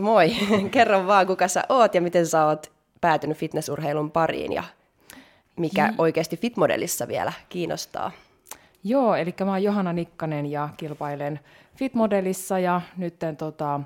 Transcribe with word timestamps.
Moi, 0.00 0.36
kerro 0.70 1.06
vaan 1.06 1.26
kuka 1.26 1.48
sä 1.48 1.64
oot 1.68 1.94
ja 1.94 2.00
miten 2.00 2.26
sä 2.26 2.44
oot 2.44 2.72
päätynyt 3.00 3.36
fitnessurheilun 3.36 4.10
pariin 4.10 4.52
ja 4.52 4.64
mikä 5.56 5.94
oikeasti 5.98 6.36
Fitmodelissa 6.36 7.08
vielä 7.08 7.32
kiinnostaa. 7.48 8.12
Joo, 8.84 9.14
eli 9.14 9.34
mä 9.44 9.50
oon 9.50 9.62
Johanna 9.62 9.92
Nikkanen 9.92 10.46
ja 10.46 10.68
kilpailen 10.76 11.40
Fitmodelissa 11.76 12.58
ja 12.58 12.80
nyt 12.96 13.14
tota, 13.38 13.80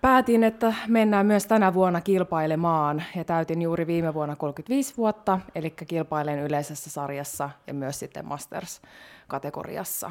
päätin, 0.00 0.44
että 0.44 0.74
mennään 0.88 1.26
myös 1.26 1.46
tänä 1.46 1.74
vuonna 1.74 2.00
kilpailemaan 2.00 3.02
ja 3.16 3.24
täytin 3.24 3.62
juuri 3.62 3.86
viime 3.86 4.14
vuonna 4.14 4.36
35 4.36 4.96
vuotta, 4.96 5.40
eli 5.54 5.70
kilpailen 5.70 6.38
yleisessä 6.38 6.90
sarjassa 6.90 7.50
ja 7.66 7.74
myös 7.74 7.98
sitten 7.98 8.24
Masters-kategoriassa. 8.24 10.10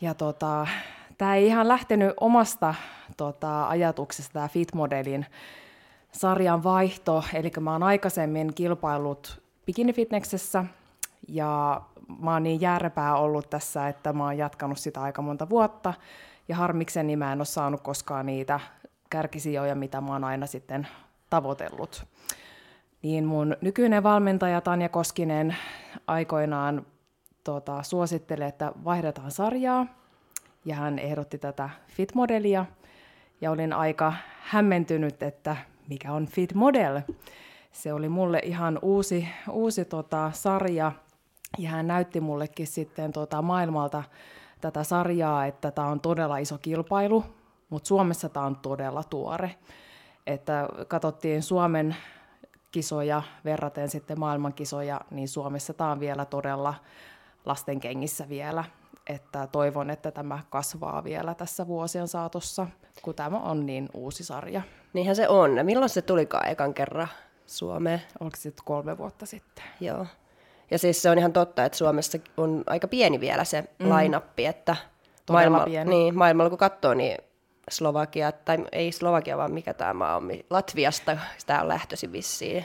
Ja 0.00 0.14
tota, 0.14 0.66
tämä 1.20 1.36
ei 1.36 1.46
ihan 1.46 1.68
lähtenyt 1.68 2.12
omasta 2.20 2.74
tota, 3.16 3.68
ajatuksesta, 3.68 4.32
tämä 4.32 4.48
Fit-modelin 4.48 5.26
sarjan 6.12 6.62
vaihto, 6.62 7.24
eli 7.34 7.52
mä 7.60 7.72
oon 7.72 7.82
aikaisemmin 7.82 8.54
kilpailut 8.54 9.42
bikinifitneksessä 9.66 10.64
ja 11.28 11.82
mä 12.18 12.32
oon 12.32 12.42
niin 12.42 12.60
järpää 12.60 13.16
ollut 13.16 13.50
tässä, 13.50 13.88
että 13.88 14.12
mä 14.12 14.24
oon 14.24 14.38
jatkanut 14.38 14.78
sitä 14.78 15.02
aika 15.02 15.22
monta 15.22 15.48
vuotta, 15.48 15.94
ja 16.48 16.56
harmikseni 16.56 17.16
mä 17.16 17.32
en 17.32 17.40
ole 17.40 17.44
saanut 17.44 17.80
koskaan 17.80 18.26
niitä 18.26 18.60
kärkisijoja, 19.10 19.74
mitä 19.74 20.00
mä 20.00 20.12
oon 20.12 20.24
aina 20.24 20.46
sitten 20.46 20.88
tavoitellut. 21.30 22.06
Niin 23.02 23.24
mun 23.24 23.56
nykyinen 23.60 24.02
valmentaja 24.02 24.60
Tanja 24.60 24.88
Koskinen 24.88 25.56
aikoinaan 26.06 26.86
tota, 27.44 27.82
suositteli, 27.82 28.44
että 28.44 28.72
vaihdetaan 28.84 29.30
sarjaa, 29.30 29.99
ja 30.64 30.74
hän 30.74 30.98
ehdotti 30.98 31.38
tätä 31.38 31.70
Fit-modelia, 31.88 32.66
ja 33.40 33.50
olin 33.50 33.72
aika 33.72 34.12
hämmentynyt, 34.40 35.22
että 35.22 35.56
mikä 35.88 36.12
on 36.12 36.26
Fit 36.26 36.54
Model. 36.54 37.00
Se 37.72 37.92
oli 37.92 38.08
mulle 38.08 38.38
ihan 38.44 38.78
uusi, 38.82 39.28
uusi 39.50 39.84
tota, 39.84 40.30
sarja, 40.34 40.92
ja 41.58 41.70
hän 41.70 41.86
näytti 41.86 42.20
mullekin 42.20 42.66
sitten 42.66 43.12
tota, 43.12 43.42
maailmalta 43.42 44.02
tätä 44.60 44.84
sarjaa, 44.84 45.46
että 45.46 45.70
tämä 45.70 45.88
on 45.88 46.00
todella 46.00 46.38
iso 46.38 46.58
kilpailu, 46.58 47.24
mutta 47.70 47.86
Suomessa 47.86 48.28
tämä 48.28 48.46
on 48.46 48.56
todella 48.56 49.04
tuore. 49.04 49.54
Että 50.26 50.68
katsottiin 50.88 51.42
Suomen 51.42 51.96
kisoja 52.70 53.22
verraten 53.44 53.88
sitten 53.88 54.20
maailmankisoja, 54.20 55.00
niin 55.10 55.28
Suomessa 55.28 55.74
tämä 55.74 55.90
on 55.90 56.00
vielä 56.00 56.24
todella 56.24 56.74
lasten 57.44 57.80
kengissä 57.80 58.28
vielä. 58.28 58.64
Että 59.14 59.48
toivon, 59.52 59.90
että 59.90 60.10
tämä 60.10 60.38
kasvaa 60.50 61.04
vielä 61.04 61.34
tässä 61.34 61.66
vuosien 61.66 62.08
saatossa, 62.08 62.66
kun 63.02 63.14
tämä 63.14 63.38
on 63.38 63.66
niin 63.66 63.88
uusi 63.94 64.24
sarja. 64.24 64.62
Niinhän 64.92 65.16
se 65.16 65.28
on. 65.28 65.50
Milloin 65.62 65.88
se 65.88 66.02
tulikaan 66.02 66.48
ekan 66.48 66.74
kerran 66.74 67.08
Suomeen? 67.46 68.02
Oliko 68.20 68.36
se 68.36 68.52
kolme 68.64 68.98
vuotta 68.98 69.26
sitten? 69.26 69.64
Joo. 69.80 70.06
Ja 70.70 70.78
siis 70.78 71.02
se 71.02 71.10
on 71.10 71.18
ihan 71.18 71.32
totta, 71.32 71.64
että 71.64 71.78
Suomessa 71.78 72.18
on 72.36 72.64
aika 72.66 72.88
pieni 72.88 73.20
vielä 73.20 73.44
se 73.44 73.64
mm. 73.78 73.88
lainappi, 73.88 74.46
että 74.46 74.76
maailma, 75.30 75.60
pieni. 75.60 75.90
Niin, 75.90 76.18
maailmalla 76.18 76.50
kun 76.50 76.58
katsoo, 76.58 76.94
niin 76.94 77.18
Slovakia, 77.70 78.32
tai 78.32 78.58
ei 78.72 78.92
Slovakia, 78.92 79.36
vaan 79.36 79.52
mikä 79.52 79.74
tämä 79.74 79.94
maa 79.94 80.16
on, 80.16 80.30
Latviasta 80.50 81.18
tämä 81.46 81.60
on 81.60 81.68
lähtöisin 81.68 82.12
vissiin. 82.12 82.64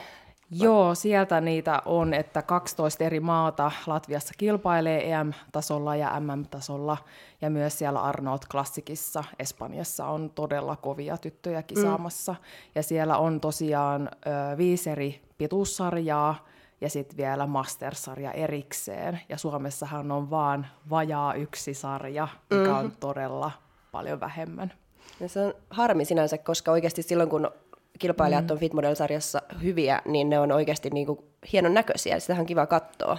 Joo, 0.50 0.94
sieltä 0.94 1.40
niitä 1.40 1.82
on, 1.84 2.14
että 2.14 2.42
12 2.42 3.04
eri 3.04 3.20
maata 3.20 3.70
Latviassa 3.86 4.34
kilpailee 4.38 5.12
EM-tasolla 5.12 5.96
ja 5.96 6.20
MM-tasolla, 6.20 6.96
ja 7.40 7.50
myös 7.50 7.78
siellä 7.78 8.00
Arnold 8.00 8.38
Klassikissa 8.50 9.24
Espanjassa 9.38 10.06
on 10.06 10.30
todella 10.30 10.76
kovia 10.76 11.16
tyttöjä 11.16 11.62
kisaamassa, 11.62 12.32
mm. 12.32 12.38
ja 12.74 12.82
siellä 12.82 13.18
on 13.18 13.40
tosiaan 13.40 14.08
ö, 14.26 14.56
viisi 14.56 14.90
eri 14.90 15.22
pituussarjaa, 15.38 16.46
ja 16.80 16.90
sitten 16.90 17.16
vielä 17.16 17.46
Master-sarja 17.46 18.32
erikseen, 18.32 19.20
ja 19.28 19.38
Suomessahan 19.38 20.12
on 20.12 20.30
vaan 20.30 20.66
vajaa 20.90 21.34
yksi 21.34 21.74
sarja, 21.74 22.28
mikä 22.50 22.70
mm. 22.70 22.78
on 22.78 22.92
todella 23.00 23.50
paljon 23.92 24.20
vähemmän. 24.20 24.72
Ja 25.20 25.28
se 25.28 25.40
on 25.40 25.54
harmi 25.70 26.04
sinänsä, 26.04 26.38
koska 26.38 26.70
oikeasti 26.70 27.02
silloin 27.02 27.28
kun 27.28 27.50
kilpailijat 27.98 28.44
mm. 28.44 28.50
on 28.50 28.58
Fitmodel-sarjassa 28.58 29.42
hyviä, 29.62 30.02
niin 30.04 30.30
ne 30.30 30.38
on 30.38 30.52
oikeasti 30.52 30.90
niin 30.90 31.06
kuin 31.06 31.18
hienon 31.52 31.74
näköisiä, 31.74 32.18
sitä 32.18 32.34
on 32.34 32.46
kiva 32.46 32.66
katsoa. 32.66 33.18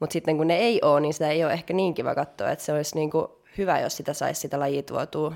Mutta 0.00 0.12
sitten 0.12 0.36
kun 0.36 0.46
ne 0.46 0.56
ei 0.56 0.80
ole, 0.82 1.00
niin 1.00 1.12
sitä 1.12 1.28
ei 1.28 1.44
ole 1.44 1.52
ehkä 1.52 1.74
niin 1.74 1.94
kiva 1.94 2.14
katsoa, 2.14 2.50
että 2.50 2.64
se 2.64 2.72
olisi 2.72 2.94
niin 2.94 3.10
kuin 3.10 3.26
hyvä, 3.58 3.80
jos 3.80 3.96
sitä 3.96 4.12
saisi 4.12 4.40
sitä 4.40 4.60
lajia 4.60 4.82
tuotua 4.82 5.32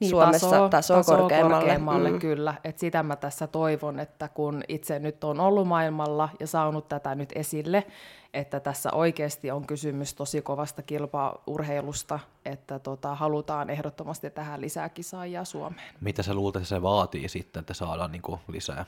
niin, 0.00 0.10
Suomessa 0.10 0.50
taso, 0.50 0.68
taso, 0.68 0.94
taso 0.94 1.16
korkeammalle. 1.16 1.56
korkeammalle 1.56 2.10
mm. 2.10 2.18
kyllä. 2.18 2.54
Et 2.64 2.78
sitä 2.78 3.02
mä 3.02 3.16
tässä 3.16 3.46
toivon, 3.46 4.00
että 4.00 4.28
kun 4.28 4.62
itse 4.68 4.98
nyt 4.98 5.24
on 5.24 5.40
ollut 5.40 5.68
maailmalla 5.68 6.28
ja 6.40 6.46
saanut 6.46 6.88
tätä 6.88 7.14
nyt 7.14 7.32
esille, 7.34 7.86
että 8.34 8.60
tässä 8.60 8.92
oikeasti 8.92 9.50
on 9.50 9.66
kysymys 9.66 10.14
tosi 10.14 10.42
kovasta 10.42 10.82
kilpaurheilusta, 10.82 12.18
että 12.44 12.78
tota, 12.78 13.14
halutaan 13.14 13.70
ehdottomasti 13.70 14.30
tähän 14.30 14.60
lisää 14.60 14.88
kisaajia 14.88 15.44
Suomeen. 15.44 15.94
Mitä 16.00 16.22
sä 16.22 16.34
luulet, 16.34 16.56
että 16.56 16.68
se 16.68 16.82
vaatii 16.82 17.28
sitten, 17.28 17.60
että 17.60 17.74
saadaan 17.74 18.12
niin 18.12 18.22
kuin 18.22 18.40
lisää 18.48 18.84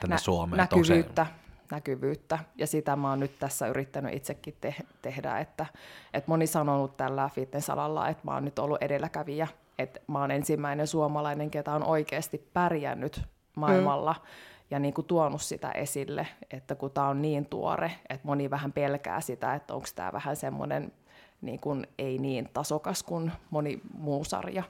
tänne 0.00 0.14
Nä- 0.14 0.18
Suomeen? 0.18 0.56
Näkyvyyttä, 0.56 1.26
näkyvyyttä, 1.70 2.38
ja 2.56 2.66
sitä 2.66 2.96
mä 2.96 3.10
oon 3.10 3.20
nyt 3.20 3.38
tässä 3.38 3.66
yrittänyt 3.66 4.14
itsekin 4.14 4.56
te- 4.60 4.74
tehdä, 5.02 5.38
että, 5.38 5.66
että 6.14 6.30
moni 6.30 6.46
sanonut 6.46 6.96
tällä 6.96 7.30
fitnessalalla, 7.34 8.08
että 8.08 8.22
mä 8.24 8.34
oon 8.34 8.44
nyt 8.44 8.58
ollut 8.58 8.82
edelläkävijä, 8.82 9.48
että 9.80 10.00
mä 10.06 10.20
oon 10.20 10.30
ensimmäinen 10.30 10.86
suomalainen, 10.86 11.50
ketä 11.50 11.72
on 11.72 11.84
oikeasti 11.84 12.50
pärjännyt 12.52 13.22
maailmalla, 13.56 14.12
mm 14.12 14.50
ja 14.70 14.78
niin 14.78 14.94
kuin 14.94 15.06
tuonut 15.06 15.42
sitä 15.42 15.70
esille, 15.70 16.26
että 16.50 16.74
kun 16.74 16.90
tämä 16.90 17.08
on 17.08 17.22
niin 17.22 17.46
tuore, 17.46 17.92
että 18.08 18.28
moni 18.28 18.50
vähän 18.50 18.72
pelkää 18.72 19.20
sitä, 19.20 19.54
että 19.54 19.74
onko 19.74 19.86
tämä 19.94 20.12
vähän 20.12 20.36
semmoinen 20.36 20.92
niin 21.40 21.60
kuin 21.60 21.86
ei 21.98 22.18
niin 22.18 22.50
tasokas 22.52 23.02
kuin 23.02 23.32
moni 23.50 23.80
muu 23.98 24.24
sarja. 24.24 24.62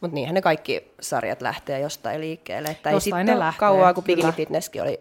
Mutta 0.00 0.14
niinhän 0.14 0.34
ne 0.34 0.42
kaikki 0.42 0.94
sarjat 1.00 1.42
lähtee 1.42 1.80
jostain 1.80 2.20
liikkeelle. 2.20 2.68
Että 2.68 2.90
jostain 2.90 3.28
ei 3.28 3.34
sitten 3.36 3.54
kauaa, 3.58 3.94
kun 3.94 4.04
Bikini 4.04 4.32
Fitnesskin 4.32 4.82
oli 4.82 5.00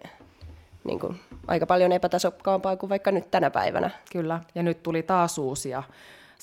niin 0.83 0.99
kuin, 0.99 1.19
aika 1.47 1.65
paljon 1.65 1.91
epätasokkaampaa 1.91 2.75
kuin 2.75 2.89
vaikka 2.89 3.11
nyt 3.11 3.31
tänä 3.31 3.49
päivänä. 3.49 3.89
Kyllä, 4.11 4.39
ja 4.55 4.63
nyt 4.63 4.83
tuli 4.83 5.03
taas 5.03 5.37
uusia 5.37 5.83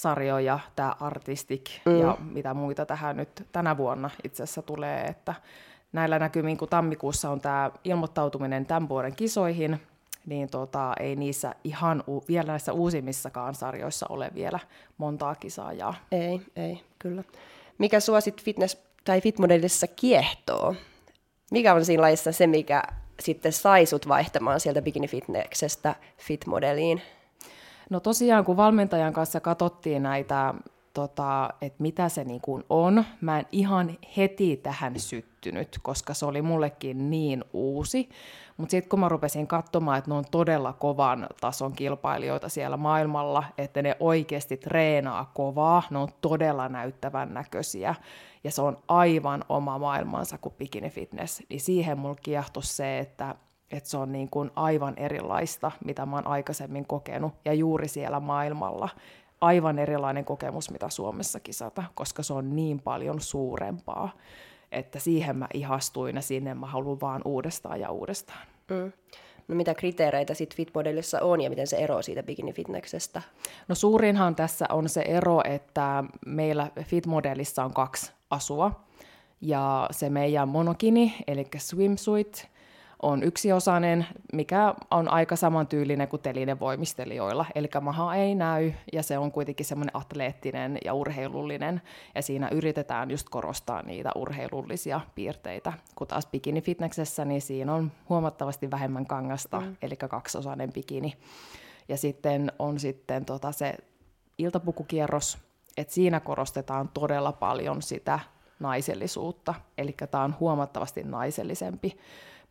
sarjoja, 0.01 0.59
tämä 0.77 0.95
Artistic 1.01 1.71
mm. 1.85 2.01
ja 2.01 2.17
mitä 2.21 2.55
muita 2.55 2.87
tähän 2.87 3.17
nyt 3.17 3.47
tänä 3.53 3.77
vuonna 3.77 4.11
itse 4.25 4.43
asiassa 4.43 4.63
tulee, 4.63 5.05
että 5.05 5.35
näillä 5.93 6.19
näkymin, 6.19 6.57
kun 6.57 6.69
tammikuussa 6.69 7.31
on 7.31 7.41
tämä 7.41 7.71
ilmoittautuminen 7.85 8.67
tämän 8.67 8.89
vuoden 8.89 9.17
kisoihin, 9.17 9.81
niin 10.27 10.51
tota, 10.51 10.93
ei 11.01 11.17
niissä 11.17 11.55
ihan 11.65 12.05
u- 12.09 12.25
vielä 12.29 12.47
näissä 12.47 12.73
uusimmissakaan 12.73 13.55
sarjoissa 13.55 14.07
ole 14.09 14.31
vielä 14.35 14.59
montaa 14.99 15.35
kisaajaa. 15.35 15.95
Ei, 16.13 16.41
ei, 16.57 16.81
kyllä. 16.99 17.25
Mikä 17.79 18.01
sua 18.01 18.21
sit 18.21 18.43
fitness- 18.43 18.79
tai 19.05 19.21
fitmodellissa 19.21 19.87
kiehtoo? 19.87 20.75
Mikä 21.51 21.75
on 21.75 21.85
siinä 21.85 22.03
lajissa 22.03 22.33
se, 22.33 22.47
mikä 22.47 22.83
sitten 23.21 23.53
sai 23.53 23.87
sut 23.87 24.09
vaihtamaan 24.09 24.61
sieltä 24.61 24.83
bikini-fitneksestä 24.83 25.95
fitmodeliin? 26.19 27.03
No 27.91 28.01
tosiaan, 28.01 28.45
kun 28.45 28.57
valmentajan 28.57 29.13
kanssa 29.13 29.41
katsottiin 29.41 30.03
näitä 30.03 30.55
tota, 30.95 31.51
että 31.61 31.83
mitä 31.83 32.09
se 32.09 32.25
niin 32.25 32.41
kuin 32.41 32.65
on. 32.69 33.05
Mä 33.21 33.39
en 33.39 33.47
ihan 33.53 33.99
heti 34.17 34.57
tähän 34.57 35.01
syttynyt, 35.01 35.79
koska 35.83 36.15
se 36.15 36.27
oli 36.27 36.43
mullekin 36.43 37.11
niin 37.11 37.45
uusi. 37.53 38.09
Mutta 38.57 38.71
sitten 38.71 38.89
kun 38.89 39.01
mä 39.01 39.09
rupesin 39.09 39.47
katsomaan, 39.47 39.99
että 39.99 40.11
ne 40.11 40.17
on 40.17 40.25
todella 40.31 40.73
kovan 40.73 41.27
tason 41.41 41.73
kilpailijoita 41.73 42.49
siellä 42.49 42.77
maailmalla, 42.77 43.45
että 43.59 43.83
ne 43.83 43.97
oikeasti 44.01 44.57
treenaa 44.57 45.31
kovaa, 45.35 45.83
ne 45.91 45.99
on 45.99 46.09
todella 46.21 46.69
näyttävän 46.69 47.35
näköisiä, 47.35 47.95
ja 48.45 48.51
se 48.51 48.63
on 48.63 48.79
aivan 48.89 49.45
oma 49.49 49.79
maailmansa 49.79 50.39
kuin 50.39 50.55
bikini 50.59 50.91
fitness, 50.91 51.43
niin 51.49 51.61
siihen 51.61 51.99
mulla 51.99 52.17
kiehtoi 52.23 52.63
se, 52.63 52.99
että 52.99 53.35
että 53.71 53.91
se 53.91 53.97
on 53.97 54.13
niin 54.13 54.31
kuin 54.31 54.51
aivan 54.57 54.95
erilaista, 54.97 55.73
mitä 55.85 56.07
mä 56.07 56.17
oon 56.17 56.27
aikaisemmin 56.27 56.87
kokenut, 56.87 57.35
ja 57.45 57.55
juuri 57.55 57.89
siellä 57.89 58.21
maailmalla 58.21 58.89
aivan 59.41 59.79
erilainen 59.79 60.25
kokemus, 60.25 60.71
mitä 60.71 60.89
Suomessa 60.89 61.41
kisata, 61.41 61.85
koska 61.95 62.23
se 62.23 62.33
on 62.33 62.57
niin 62.57 62.81
paljon 62.81 63.21
suurempaa. 63.21 64.11
Että 64.73 64.99
siihen 64.99 65.37
mä 65.37 65.47
ihastuin 65.55 66.17
ja 66.17 66.23
sinne 66.23 66.55
mä 66.55 66.67
haluan 66.67 67.01
vaan 67.01 67.23
uudestaan 67.25 67.81
ja 67.81 67.91
uudestaan. 67.91 68.47
Mm. 68.71 68.93
No 69.49 69.55
mitä 69.57 69.75
kriteereitä 69.75 70.35
sitten 70.35 70.57
fitmodellissa 70.57 71.21
on 71.21 71.41
ja 71.41 71.51
miten 71.51 71.67
se 71.67 71.77
eroaa 71.77 72.03
siitä 72.03 72.23
bikini-fitneksestä? 72.23 73.23
No 73.69 73.75
suurinhan 73.75 74.35
tässä 74.35 74.67
on 74.69 74.89
se 74.89 75.01
ero, 75.01 75.41
että 75.45 76.05
meillä 76.27 76.71
fitmodellissa 76.83 77.65
on 77.65 77.75
kaksi 77.75 78.13
asua. 78.31 78.81
Ja 79.41 79.89
se 79.91 80.11
meidän 80.11 80.49
monokini, 80.49 81.15
eli 81.27 81.47
swimsuit, 81.59 82.49
on 83.03 83.23
yksiosainen, 83.23 84.07
mikä 84.33 84.75
on 84.91 85.09
aika 85.09 85.37
samantyylinen 85.37 86.09
kuin 86.09 86.23
telinen 86.23 86.61
voimistelijoilla. 86.61 87.47
Eli 87.55 87.69
maha 87.81 88.15
ei 88.15 88.35
näy 88.35 88.73
ja 88.93 89.03
se 89.03 89.19
on 89.19 89.33
kuitenkin 89.33 89.67
semmoinen 89.67 89.97
atleettinen 89.97 90.79
ja 90.85 90.95
urheilullinen. 90.95 91.83
Ja 92.15 92.23
siinä 92.23 92.49
yritetään 92.49 93.11
just 93.11 93.29
korostaa 93.29 93.83
niitä 93.83 94.11
urheilullisia 94.15 95.01
piirteitä. 95.15 95.73
Kun 95.95 96.07
taas 96.07 96.27
bikini-fitneksessä, 96.27 97.25
niin 97.25 97.43
siinä 97.43 97.75
on 97.75 97.93
huomattavasti 98.09 98.71
vähemmän 98.71 99.07
kangasta, 99.07 99.61
mm. 99.61 99.77
eli 99.83 99.97
kaksiosainen 99.97 100.73
bikini. 100.73 101.15
Ja 101.89 101.97
sitten 101.97 102.53
on 102.59 102.79
sitten 102.79 103.25
tota 103.25 103.53
se 103.53 103.75
iltapukukierros, 104.39 105.39
että 105.77 105.95
siinä 105.95 106.21
korostetaan 106.21 106.89
todella 106.89 107.33
paljon 107.33 107.83
sitä 107.83 108.21
naisellisuutta, 108.61 109.55
eli 109.79 109.95
tämä 110.11 110.25
on 110.25 110.37
huomattavasti 110.41 111.03
naisellisempi 111.03 111.99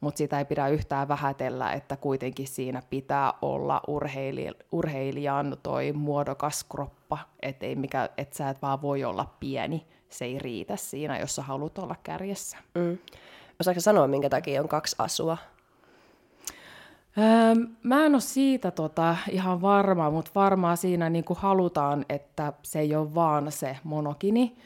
mutta 0.01 0.17
sitä 0.17 0.39
ei 0.39 0.45
pidä 0.45 0.67
yhtään 0.67 1.07
vähätellä, 1.07 1.73
että 1.73 1.97
kuitenkin 1.97 2.47
siinä 2.47 2.81
pitää 2.89 3.33
olla 3.41 3.81
urheili, 3.87 4.51
urheilijan 4.71 5.57
toi 5.63 5.91
muodokas 5.91 6.63
kroppa, 6.63 7.17
että 7.41 7.65
mikä, 7.75 8.09
et 8.17 8.33
sä 8.33 8.49
et 8.49 8.61
vaan 8.61 8.81
voi 8.81 9.03
olla 9.03 9.33
pieni, 9.39 9.85
se 10.09 10.25
ei 10.25 10.39
riitä 10.39 10.75
siinä, 10.75 11.19
jos 11.19 11.35
sä 11.35 11.41
haluat 11.41 11.77
olla 11.77 11.95
kärjessä. 12.03 12.57
Mm. 12.75 12.97
Osaatko 13.59 13.81
sanoa, 13.81 14.07
minkä 14.07 14.29
takia 14.29 14.61
on 14.61 14.67
kaksi 14.67 14.95
asua? 14.99 15.37
Öö, 17.17 17.65
mä 17.83 18.05
en 18.05 18.15
ole 18.15 18.21
siitä 18.21 18.71
tota, 18.71 19.15
ihan 19.31 19.61
varma, 19.61 20.11
mutta 20.11 20.31
varmaan 20.35 20.77
siinä 20.77 21.09
niin 21.09 21.25
halutaan, 21.35 22.05
että 22.09 22.53
se 22.63 22.79
ei 22.79 22.95
ole 22.95 23.15
vaan 23.15 23.51
se 23.51 23.77
monokini, 23.83 24.57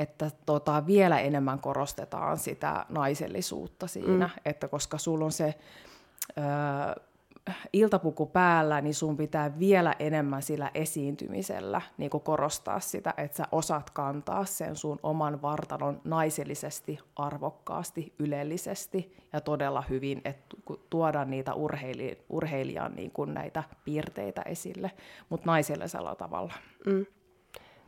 että 0.00 0.30
tota, 0.46 0.86
vielä 0.86 1.20
enemmän 1.20 1.58
korostetaan 1.58 2.38
sitä 2.38 2.86
naisellisuutta 2.88 3.86
siinä, 3.86 4.26
mm. 4.26 4.40
että 4.44 4.68
koska 4.68 4.98
sulla 4.98 5.24
on 5.24 5.32
se 5.32 5.54
ö, 6.38 7.00
iltapuku 7.72 8.26
päällä, 8.26 8.80
niin 8.80 8.94
sun 8.94 9.16
pitää 9.16 9.58
vielä 9.58 9.94
enemmän 9.98 10.42
sillä 10.42 10.70
esiintymisellä 10.74 11.80
niin 11.98 12.10
korostaa 12.10 12.80
sitä, 12.80 13.14
että 13.16 13.36
sä 13.36 13.44
osaat 13.52 13.90
kantaa 13.90 14.44
sen 14.44 14.76
sun 14.76 14.98
oman 15.02 15.42
vartalon 15.42 16.00
naisellisesti, 16.04 16.98
arvokkaasti, 17.16 18.12
ylellisesti 18.18 19.16
ja 19.32 19.40
todella 19.40 19.82
hyvin, 19.90 20.20
että 20.24 20.56
tuoda 20.90 21.24
niitä 21.24 21.54
urheili, 21.54 22.24
urheilijan 22.28 22.92
niin 22.96 23.10
kuin 23.10 23.34
näitä 23.34 23.64
piirteitä 23.84 24.42
esille, 24.42 24.90
mutta 25.28 25.46
naisellisella 25.46 26.14
tavalla. 26.14 26.52
Mm. 26.86 27.06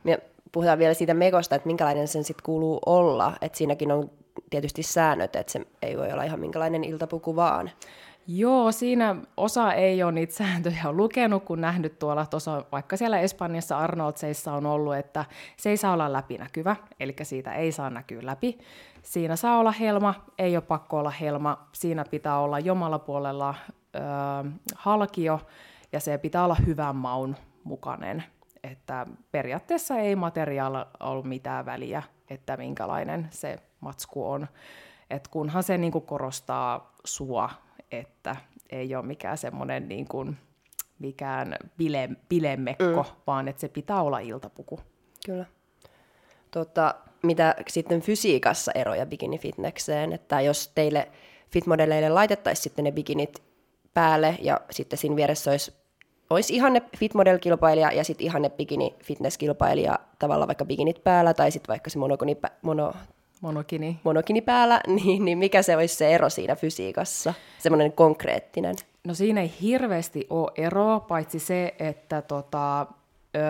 Ja 0.05 0.17
puhutaan 0.53 0.79
vielä 0.79 0.93
siitä 0.93 1.13
mekosta, 1.13 1.55
että 1.55 1.67
minkälainen 1.67 2.07
sen 2.07 2.23
sitten 2.23 2.45
kuuluu 2.45 2.79
olla. 2.85 3.33
Että 3.41 3.57
siinäkin 3.57 3.91
on 3.91 4.09
tietysti 4.49 4.83
säännöt, 4.83 5.35
että 5.35 5.51
se 5.51 5.61
ei 5.81 5.97
voi 5.97 6.11
olla 6.11 6.23
ihan 6.23 6.39
minkälainen 6.39 6.83
iltapuku 6.83 7.35
vaan. 7.35 7.71
Joo, 8.27 8.71
siinä 8.71 9.15
osa 9.37 9.73
ei 9.73 10.03
ole 10.03 10.11
niitä 10.11 10.33
sääntöjä 10.33 10.91
lukenut, 10.91 11.43
kun 11.43 11.61
nähnyt 11.61 11.99
tuolla 11.99 12.25
tuossa, 12.25 12.65
vaikka 12.71 12.97
siellä 12.97 13.19
Espanjassa 13.19 13.77
Arnoldseissa 13.77 14.53
on 14.53 14.65
ollut, 14.65 14.95
että 14.95 15.25
se 15.57 15.69
ei 15.69 15.77
saa 15.77 15.93
olla 15.93 16.13
läpinäkyvä, 16.13 16.75
eli 16.99 17.15
siitä 17.23 17.53
ei 17.53 17.71
saa 17.71 17.89
näkyä 17.89 18.19
läpi. 18.23 18.57
Siinä 19.01 19.35
saa 19.35 19.59
olla 19.59 19.71
helma, 19.71 20.13
ei 20.37 20.55
ole 20.55 20.63
pakko 20.67 20.99
olla 20.99 21.09
helma, 21.09 21.67
siinä 21.71 22.05
pitää 22.05 22.39
olla 22.39 22.59
jomalla 22.59 22.99
puolella 22.99 23.55
ö, 23.95 23.99
halkio, 24.75 25.39
ja 25.91 25.99
se 25.99 26.17
pitää 26.17 26.43
olla 26.43 26.57
hyvän 26.65 26.95
maun 26.95 27.35
mukainen 27.63 28.23
että 28.63 29.07
periaatteessa 29.31 29.97
ei 29.97 30.15
materiaalla 30.15 30.87
ole 30.99 31.27
mitään 31.27 31.65
väliä, 31.65 32.03
että 32.29 32.57
minkälainen 32.57 33.27
se 33.31 33.59
matsku 33.79 34.29
on. 34.31 34.47
Et 35.09 35.27
kunhan 35.27 35.63
se 35.63 35.77
niinku 35.77 36.01
korostaa 36.01 36.93
sua, 37.05 37.49
että 37.91 38.35
ei 38.69 38.95
ole 38.95 39.05
mikään 39.05 39.37
semmoinen 39.37 39.89
niinku, 39.89 40.25
mikään 40.99 41.55
bile, 41.77 42.09
bilemekko, 42.29 43.03
mm. 43.03 43.21
vaan 43.27 43.47
että 43.47 43.61
se 43.61 43.67
pitää 43.67 44.01
olla 44.01 44.19
iltapuku. 44.19 44.79
Kyllä. 45.25 45.45
Tota, 46.51 46.95
mitä 47.23 47.55
sitten 47.67 48.01
fysiikassa 48.01 48.71
eroja 48.75 49.05
bikini-fitnekseen, 49.05 50.13
että 50.13 50.41
jos 50.41 50.71
teille 50.75 51.11
fitmodelleille 51.51 52.09
laitettaisiin 52.09 52.63
sitten 52.63 52.85
ne 52.85 52.91
bikinit 52.91 53.43
päälle 53.93 54.37
ja 54.41 54.61
sitten 54.71 54.99
siinä 54.99 55.15
vieressä 55.15 55.51
olisi 55.51 55.82
olisi 56.33 56.55
ihanne 56.55 56.81
fitmodel-kilpailija 56.97 57.91
ja 57.91 58.03
sitten 58.03 58.25
ihanne 58.25 58.49
bikini-fitness-kilpailija 58.49 59.99
tavallaan 60.19 60.47
vaikka 60.47 60.65
bikinit 60.65 61.03
päällä 61.03 61.33
tai 61.33 61.51
sitten 61.51 61.67
vaikka 61.67 61.89
se 61.89 61.99
monokoni, 61.99 62.37
mono, 62.61 62.93
monokini. 63.41 63.99
monokini 64.03 64.41
päällä, 64.41 64.81
niin, 65.03 65.25
niin 65.25 65.37
mikä 65.37 65.61
se 65.61 65.75
olisi 65.75 65.95
se 65.95 66.15
ero 66.15 66.29
siinä 66.29 66.55
fysiikassa, 66.55 67.33
semmoinen 67.59 67.91
konkreettinen? 67.91 68.75
No 69.03 69.13
siinä 69.13 69.41
ei 69.41 69.53
hirveästi 69.61 70.27
ole 70.29 70.51
eroa, 70.55 70.99
paitsi 70.99 71.39
se, 71.39 71.75
että 71.79 72.21
tota, 72.21 72.87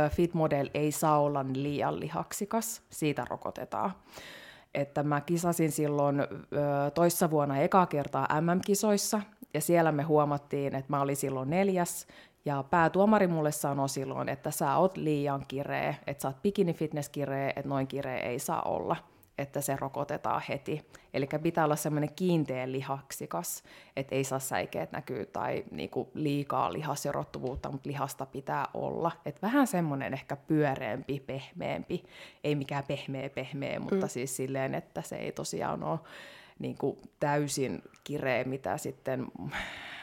fitmodel 0.10 0.70
ei 0.74 0.92
saa 0.92 1.20
olla 1.20 1.46
liian 1.54 2.00
lihaksikas, 2.00 2.82
siitä 2.90 3.26
rokotetaan. 3.30 3.92
Että 4.74 5.04
mä 5.04 5.22
kisasin 5.22 5.72
silloin 5.72 6.20
ö, 6.20 6.26
toissa 6.94 7.32
vuonna 7.32 7.58
eka 7.58 7.86
kertaa 7.86 8.42
MM-kisoissa, 8.42 9.22
ja 9.54 9.62
siellä 9.62 9.92
me 9.92 10.04
huomattiin, 10.04 10.76
että 10.76 10.94
mä 10.94 11.02
olin 11.02 11.16
silloin 11.16 11.50
neljäs, 11.50 12.08
ja 12.46 12.64
päätuomari 12.70 13.28
mulle 13.28 13.52
sanoi 13.52 13.90
silloin, 13.90 14.30
että 14.30 14.52
sä 14.52 14.78
oot 14.78 14.98
liian 14.98 15.46
kireä, 15.48 15.96
että 16.08 16.22
sä 16.22 16.28
oot 16.28 16.42
bikini 16.42 16.74
fitness 16.74 17.10
kireä, 17.10 17.50
että 17.50 17.70
noin 17.70 17.88
kireä 17.88 18.18
ei 18.18 18.40
saa 18.40 18.62
olla, 18.62 18.96
että 19.38 19.62
se 19.62 19.76
rokotetaan 19.76 20.42
heti. 20.50 20.86
Eli 21.14 21.28
pitää 21.44 21.66
olla 21.66 21.76
semmoinen 21.76 22.16
kiinteä 22.16 22.72
lihaksikas, 22.72 23.64
että 23.96 24.16
ei 24.16 24.24
saa 24.24 24.40
säikeet 24.40 24.92
näkyä 24.92 25.26
tai 25.26 25.64
niinku 25.72 26.12
liikaa 26.14 26.74
lihasjorottuvuutta, 26.74 27.72
mutta 27.72 27.90
lihasta 27.90 28.26
pitää 28.26 28.68
olla. 28.74 29.12
Et 29.26 29.42
vähän 29.42 29.68
semmoinen 29.68 30.14
ehkä 30.14 30.36
pyöreämpi, 30.36 31.20
pehmeämpi, 31.20 32.04
ei 32.44 32.56
mikään 32.56 32.84
pehmeä 32.88 33.30
pehmeä, 33.30 33.80
mutta 33.80 34.06
mm. 34.06 34.10
siis 34.10 34.36
silleen, 34.36 34.76
että 34.76 35.02
se 35.02 35.16
ei 35.16 35.32
tosiaan 35.32 35.84
ole 35.84 36.00
niinku 36.60 36.98
täysin 37.20 37.82
kireä, 38.04 38.44
mitä 38.44 38.78
sitten 38.78 39.28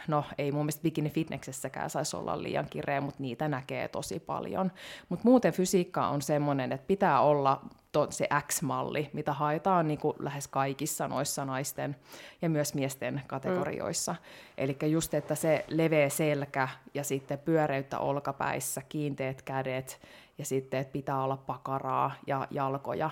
no 0.08 0.25
ei 0.38 0.52
mun 0.52 0.62
mielestä 0.62 0.82
bikini-fitneksessäkään 0.82 1.90
saisi 1.90 2.16
olla 2.16 2.42
liian 2.42 2.66
kireä, 2.70 3.00
mutta 3.00 3.22
niitä 3.22 3.48
näkee 3.48 3.88
tosi 3.88 4.18
paljon. 4.20 4.72
Mutta 5.08 5.28
muuten 5.28 5.52
fysiikka 5.52 6.08
on 6.08 6.22
semmoinen, 6.22 6.72
että 6.72 6.86
pitää 6.86 7.20
olla 7.20 7.60
to, 7.92 8.06
se 8.10 8.28
X-malli, 8.46 9.10
mitä 9.12 9.32
haetaan 9.32 9.88
niin 9.88 9.98
kuin 9.98 10.16
lähes 10.18 10.48
kaikissa 10.48 11.08
noissa 11.08 11.44
naisten 11.44 11.96
ja 12.42 12.50
myös 12.50 12.75
miesten 12.75 13.22
kategorioissa. 13.26 14.12
Mm. 14.12 14.18
Eli 14.58 14.76
just, 14.82 15.14
että 15.14 15.34
se 15.34 15.64
leveä 15.68 16.08
selkä 16.08 16.68
ja 16.94 17.04
sitten 17.04 17.38
pyöreyttä 17.38 17.98
olkapäissä, 17.98 18.82
kiinteät 18.88 19.42
kädet 19.42 20.00
ja 20.40 20.44
sitten, 20.44 20.80
että 20.80 20.92
pitää 20.92 21.23
olla 21.23 21.37
pakaraa 21.37 22.12
ja 22.26 22.47
jalkoja 22.50 23.11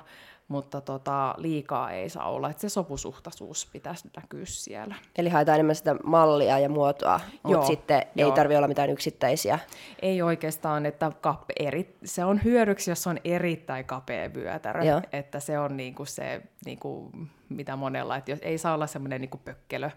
mutta 0.48 0.80
tota, 0.80 1.34
liikaa 1.36 1.90
ei 1.90 2.08
saa 2.08 2.30
olla, 2.30 2.50
että 2.50 2.60
se 2.60 2.68
sopusuhtaisuus 2.68 3.68
pitäisi 3.72 4.10
näkyä 4.16 4.44
siellä. 4.44 4.94
Eli 5.16 5.28
haetaan 5.28 5.54
enemmän 5.54 5.76
sitä 5.76 5.96
mallia 6.04 6.58
ja 6.58 6.68
muotoa, 6.68 7.20
mutta 7.42 7.66
sitten 7.66 8.02
joo. 8.14 8.30
ei 8.30 8.36
tarvitse 8.36 8.58
olla 8.58 8.68
mitään 8.68 8.90
yksittäisiä. 8.90 9.58
Ei 10.02 10.22
oikeastaan, 10.22 10.86
että 10.86 11.12
kape, 11.20 11.52
eri, 11.60 11.96
se 12.04 12.24
on 12.24 12.40
hyödyksi, 12.44 12.90
jos 12.90 13.06
on 13.06 13.18
erittäin 13.24 13.84
kapea 13.84 14.34
vyötärö, 14.34 14.84
joo. 14.84 15.02
että 15.12 15.40
se 15.40 15.58
on 15.58 15.76
niinku 15.76 16.04
se, 16.04 16.42
niinku, 16.64 17.10
mitä 17.48 17.76
monella, 17.76 18.16
että 18.16 18.30
jos, 18.30 18.40
ei 18.42 18.58
saa 18.58 18.74
olla 18.74 18.86
semmoinen 18.86 19.20
niinku 19.20 19.38
pökkelö, 19.44 19.90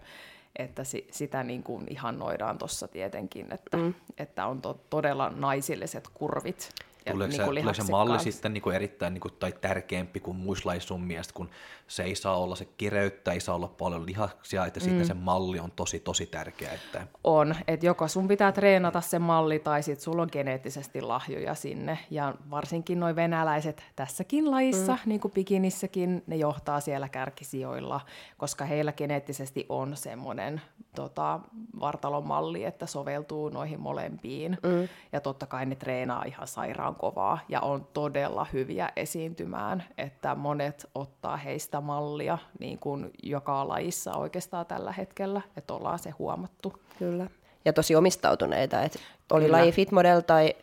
että 0.56 0.84
si, 0.84 1.06
sitä 1.10 1.42
niin 1.42 1.62
kuin 1.62 1.86
ihannoidaan 1.90 2.58
tuossa 2.58 2.88
tietenkin, 2.88 3.52
että, 3.52 3.76
mm. 3.76 3.94
että 4.18 4.46
on 4.46 4.62
to, 4.62 4.80
todella 4.90 5.32
naisilliset 5.36 6.08
kurvit. 6.14 6.68
Tuleeko, 7.10 7.28
niin 7.28 7.36
se, 7.36 7.44
tuleeko 7.44 7.74
se 7.74 7.82
malli 7.90 8.18
sitten 8.18 8.52
niin 8.54 8.62
kuin 8.62 8.76
erittäin 8.76 9.14
niin 9.14 9.20
kuin, 9.20 9.34
tai 9.38 9.52
tärkeämpi 9.60 10.20
kuin 10.20 10.36
muissa 10.36 10.62
sun 10.78 11.02
mielestä, 11.02 11.34
kun 11.34 11.50
se 11.86 12.02
ei 12.02 12.14
saa 12.14 12.36
olla 12.36 12.56
se 12.56 12.64
kireyttä, 12.64 13.32
ei 13.32 13.40
saa 13.40 13.54
olla 13.54 13.68
paljon 13.68 14.06
lihaksia, 14.06 14.66
että 14.66 14.80
mm. 14.80 14.84
sitten 14.84 15.06
se 15.06 15.14
malli 15.14 15.60
on 15.60 15.70
tosi 15.70 16.00
tosi 16.00 16.26
tärkeä. 16.26 16.72
Että... 16.72 17.06
On, 17.24 17.54
että 17.68 17.86
joko 17.86 18.08
sun 18.08 18.28
pitää 18.28 18.52
treenata 18.52 19.00
se 19.00 19.18
malli 19.18 19.58
tai 19.58 19.82
sitten 19.82 20.04
sulla 20.04 20.22
on 20.22 20.28
geneettisesti 20.32 21.00
lahjoja 21.00 21.54
sinne. 21.54 21.98
Ja 22.10 22.34
varsinkin 22.50 23.00
noin 23.00 23.16
venäläiset 23.16 23.82
tässäkin 23.96 24.50
lajissa, 24.50 24.92
mm. 24.92 24.98
niin 25.08 25.20
kuin 25.20 25.32
bikinissäkin, 25.32 26.22
ne 26.26 26.36
johtaa 26.36 26.80
siellä 26.80 27.08
kärkisijoilla, 27.08 28.00
koska 28.36 28.64
heillä 28.64 28.92
geneettisesti 28.92 29.66
on 29.68 29.96
semmoinen 29.96 30.60
tota, 30.94 31.40
vartalomalli, 31.80 32.64
että 32.64 32.86
soveltuu 32.86 33.48
noihin 33.48 33.80
molempiin. 33.80 34.58
Mm. 34.62 34.88
Ja 35.12 35.20
totta 35.20 35.46
kai 35.46 35.66
ne 35.66 35.74
treenaa 35.74 36.24
ihan 36.24 36.48
sairaan 36.48 36.91
treenaan 36.92 37.14
kovaa 37.14 37.38
ja 37.48 37.60
on 37.60 37.86
todella 37.92 38.46
hyviä 38.52 38.88
esiintymään, 38.96 39.84
että 39.98 40.34
monet 40.34 40.86
ottaa 40.94 41.36
heistä 41.36 41.80
mallia 41.80 42.38
niin 42.58 42.78
kuin 42.78 43.10
joka 43.22 43.68
lajissa 43.68 44.12
oikeastaan 44.14 44.66
tällä 44.66 44.92
hetkellä, 44.92 45.42
että 45.56 45.74
ollaan 45.74 45.98
se 45.98 46.10
huomattu. 46.10 46.72
Kyllä. 46.98 47.26
Ja 47.64 47.72
tosi 47.72 47.96
omistautuneita, 47.96 48.82
että 48.82 48.98
oli 49.32 49.44
Kyllä. 49.44 49.58
laji 49.58 49.72
fitmodel 49.72 50.20
tai 50.20 50.54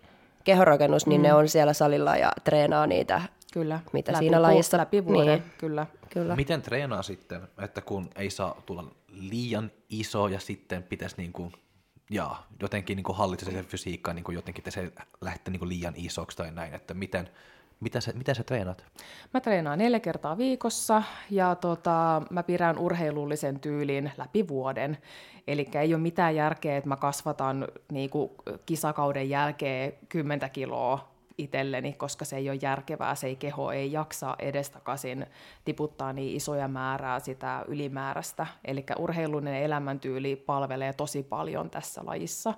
kehorakennus, 0.43 1.07
niin 1.07 1.21
mm. 1.21 1.27
ne 1.27 1.33
on 1.33 1.47
siellä 1.47 1.73
salilla 1.73 2.15
ja 2.15 2.31
treenaa 2.43 2.87
niitä, 2.87 3.21
Kyllä. 3.53 3.79
mitä 3.93 4.11
läpi 4.11 4.23
siinä 4.23 4.41
lajissa. 4.41 4.77
Läpi 4.77 5.05
vuoden, 5.05 5.39
niin. 5.39 5.43
kyllä. 5.57 5.87
Kyllä. 6.09 6.35
Miten 6.35 6.61
treenaa 6.61 7.03
sitten, 7.03 7.41
että 7.63 7.81
kun 7.81 8.09
ei 8.15 8.29
saa 8.29 8.61
tulla 8.65 8.83
liian 9.07 9.71
iso 9.89 10.27
ja 10.27 10.39
sitten 10.39 10.83
pitäisi 10.83 11.15
niin 11.17 11.33
kuin, 11.33 11.51
ja 12.09 12.35
jotenkin 12.61 12.95
niin 12.95 13.03
kuin 13.03 13.17
hallita 13.17 13.45
se 13.45 13.63
fysiikka, 13.63 14.13
niin 14.13 14.25
jotenkin 14.29 14.61
että 14.61 14.71
se 14.71 14.91
lähtee 15.21 15.51
niin 15.51 15.69
liian 15.69 15.93
isoksi 15.97 16.37
tai 16.37 16.51
näin, 16.51 16.73
että 16.73 16.93
miten, 16.93 17.29
mitä 17.79 18.01
sä, 18.01 18.11
mitä 18.15 18.33
sä 18.33 18.43
treenaat? 18.43 18.85
Mä 19.33 19.39
treenaan 19.39 19.79
neljä 19.79 19.99
kertaa 19.99 20.37
viikossa 20.37 21.03
ja 21.29 21.55
tota, 21.55 22.21
mä 22.29 22.43
pidän 22.43 22.77
urheilullisen 22.77 23.59
tyylin 23.59 24.11
läpi 24.17 24.47
vuoden. 24.47 24.97
Eli 25.47 25.69
ei 25.81 25.93
ole 25.93 26.01
mitään 26.01 26.35
järkeä, 26.35 26.77
että 26.77 26.89
mä 26.89 26.95
kasvatan 26.95 27.67
niin 27.91 28.09
kuin 28.09 28.31
kisakauden 28.65 29.29
jälkeen 29.29 29.93
10 30.09 30.49
kiloa 30.49 31.18
itselleni, 31.39 31.93
koska 31.93 32.25
se 32.25 32.35
ei 32.35 32.49
ole 32.49 32.59
järkevää, 32.61 33.15
se 33.15 33.27
ei 33.27 33.35
keho 33.35 33.71
ei 33.71 33.91
jaksa 33.91 34.35
edestakaisin 34.39 35.25
tiputtaa 35.65 36.13
niin 36.13 36.35
isoja 36.35 36.67
määrää 36.67 37.19
sitä 37.19 37.65
ylimääräistä. 37.67 38.47
Eli 38.65 38.85
urheilullinen 38.99 39.63
elämäntyyli 39.63 40.35
palvelee 40.35 40.93
tosi 40.93 41.23
paljon 41.23 41.69
tässä 41.69 42.01
lajissa 42.05 42.53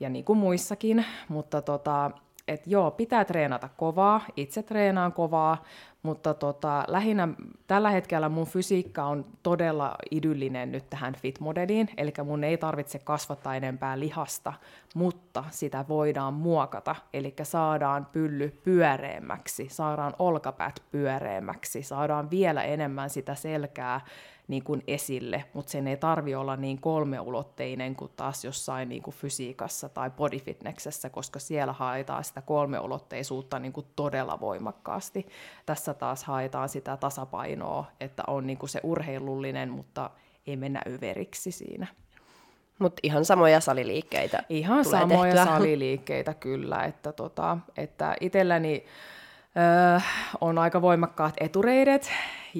ja 0.00 0.08
niin 0.08 0.24
kuin 0.24 0.38
muissakin, 0.38 1.04
mutta 1.28 1.62
tota, 1.62 2.10
et 2.48 2.66
joo, 2.66 2.90
pitää 2.90 3.24
treenata 3.24 3.68
kovaa, 3.76 4.20
itse 4.36 4.62
treenaan 4.62 5.12
kovaa, 5.12 5.64
mutta 6.02 6.34
tota, 6.34 6.84
lähinnä 6.88 7.28
tällä 7.66 7.90
hetkellä 7.90 8.28
mun 8.28 8.46
fysiikka 8.46 9.04
on 9.04 9.24
todella 9.42 9.94
idyllinen 10.10 10.72
nyt 10.72 10.90
tähän 10.90 11.14
fitmodeliin, 11.14 11.88
eli 11.96 12.12
mun 12.24 12.44
ei 12.44 12.58
tarvitse 12.58 12.98
kasvattaa 12.98 13.56
enempää 13.56 13.98
lihasta, 14.00 14.52
mutta 14.94 15.44
sitä 15.50 15.84
voidaan 15.88 16.34
muokata, 16.34 16.96
eli 17.12 17.34
saadaan 17.42 18.06
pylly 18.12 18.60
pyöreämmäksi, 18.64 19.68
saadaan 19.70 20.14
olkapäät 20.18 20.82
pyöreämmäksi, 20.90 21.82
saadaan 21.82 22.30
vielä 22.30 22.62
enemmän 22.62 23.10
sitä 23.10 23.34
selkää 23.34 24.00
niin 24.48 24.64
kuin 24.64 24.82
esille, 24.86 25.44
mutta 25.54 25.72
sen 25.72 25.88
ei 25.88 25.96
tarvi 25.96 26.34
olla 26.34 26.56
niin 26.56 26.80
kolmeulotteinen 26.80 27.96
kuin 27.96 28.12
taas 28.16 28.44
jossain 28.44 28.88
niin 28.88 29.02
kuin 29.02 29.14
fysiikassa 29.14 29.88
tai 29.88 30.10
bodyfitnessessä, 30.10 31.10
koska 31.10 31.38
siellä 31.38 31.72
haetaan 31.72 32.24
sitä 32.24 32.40
kolmeulotteisuutta 32.40 33.58
niin 33.58 33.72
kuin 33.72 33.86
todella 33.96 34.40
voimakkaasti. 34.40 35.26
Tässä 35.66 35.94
taas 35.94 36.24
haetaan 36.24 36.68
sitä 36.68 36.96
tasapainoa, 36.96 37.84
että 38.00 38.22
on 38.26 38.46
niin 38.46 38.58
kuin 38.58 38.70
se 38.70 38.80
urheilullinen, 38.82 39.70
mutta 39.70 40.10
ei 40.46 40.56
mennä 40.56 40.82
yveriksi 40.86 41.52
siinä. 41.52 41.86
Mutta 42.78 43.00
ihan 43.02 43.24
samoja 43.24 43.60
saliliikkeitä 43.60 44.42
Ihan 44.48 44.84
tulee 44.84 45.00
samoja 45.00 45.34
tehtyä. 45.34 45.44
saliliikkeitä 45.54 46.34
kyllä, 46.34 46.84
että, 46.84 47.12
tota, 47.12 47.58
että 47.76 48.16
itselläni 48.20 48.84
öö, 49.56 50.00
on 50.40 50.58
aika 50.58 50.82
voimakkaat 50.82 51.34
etureidet, 51.40 52.10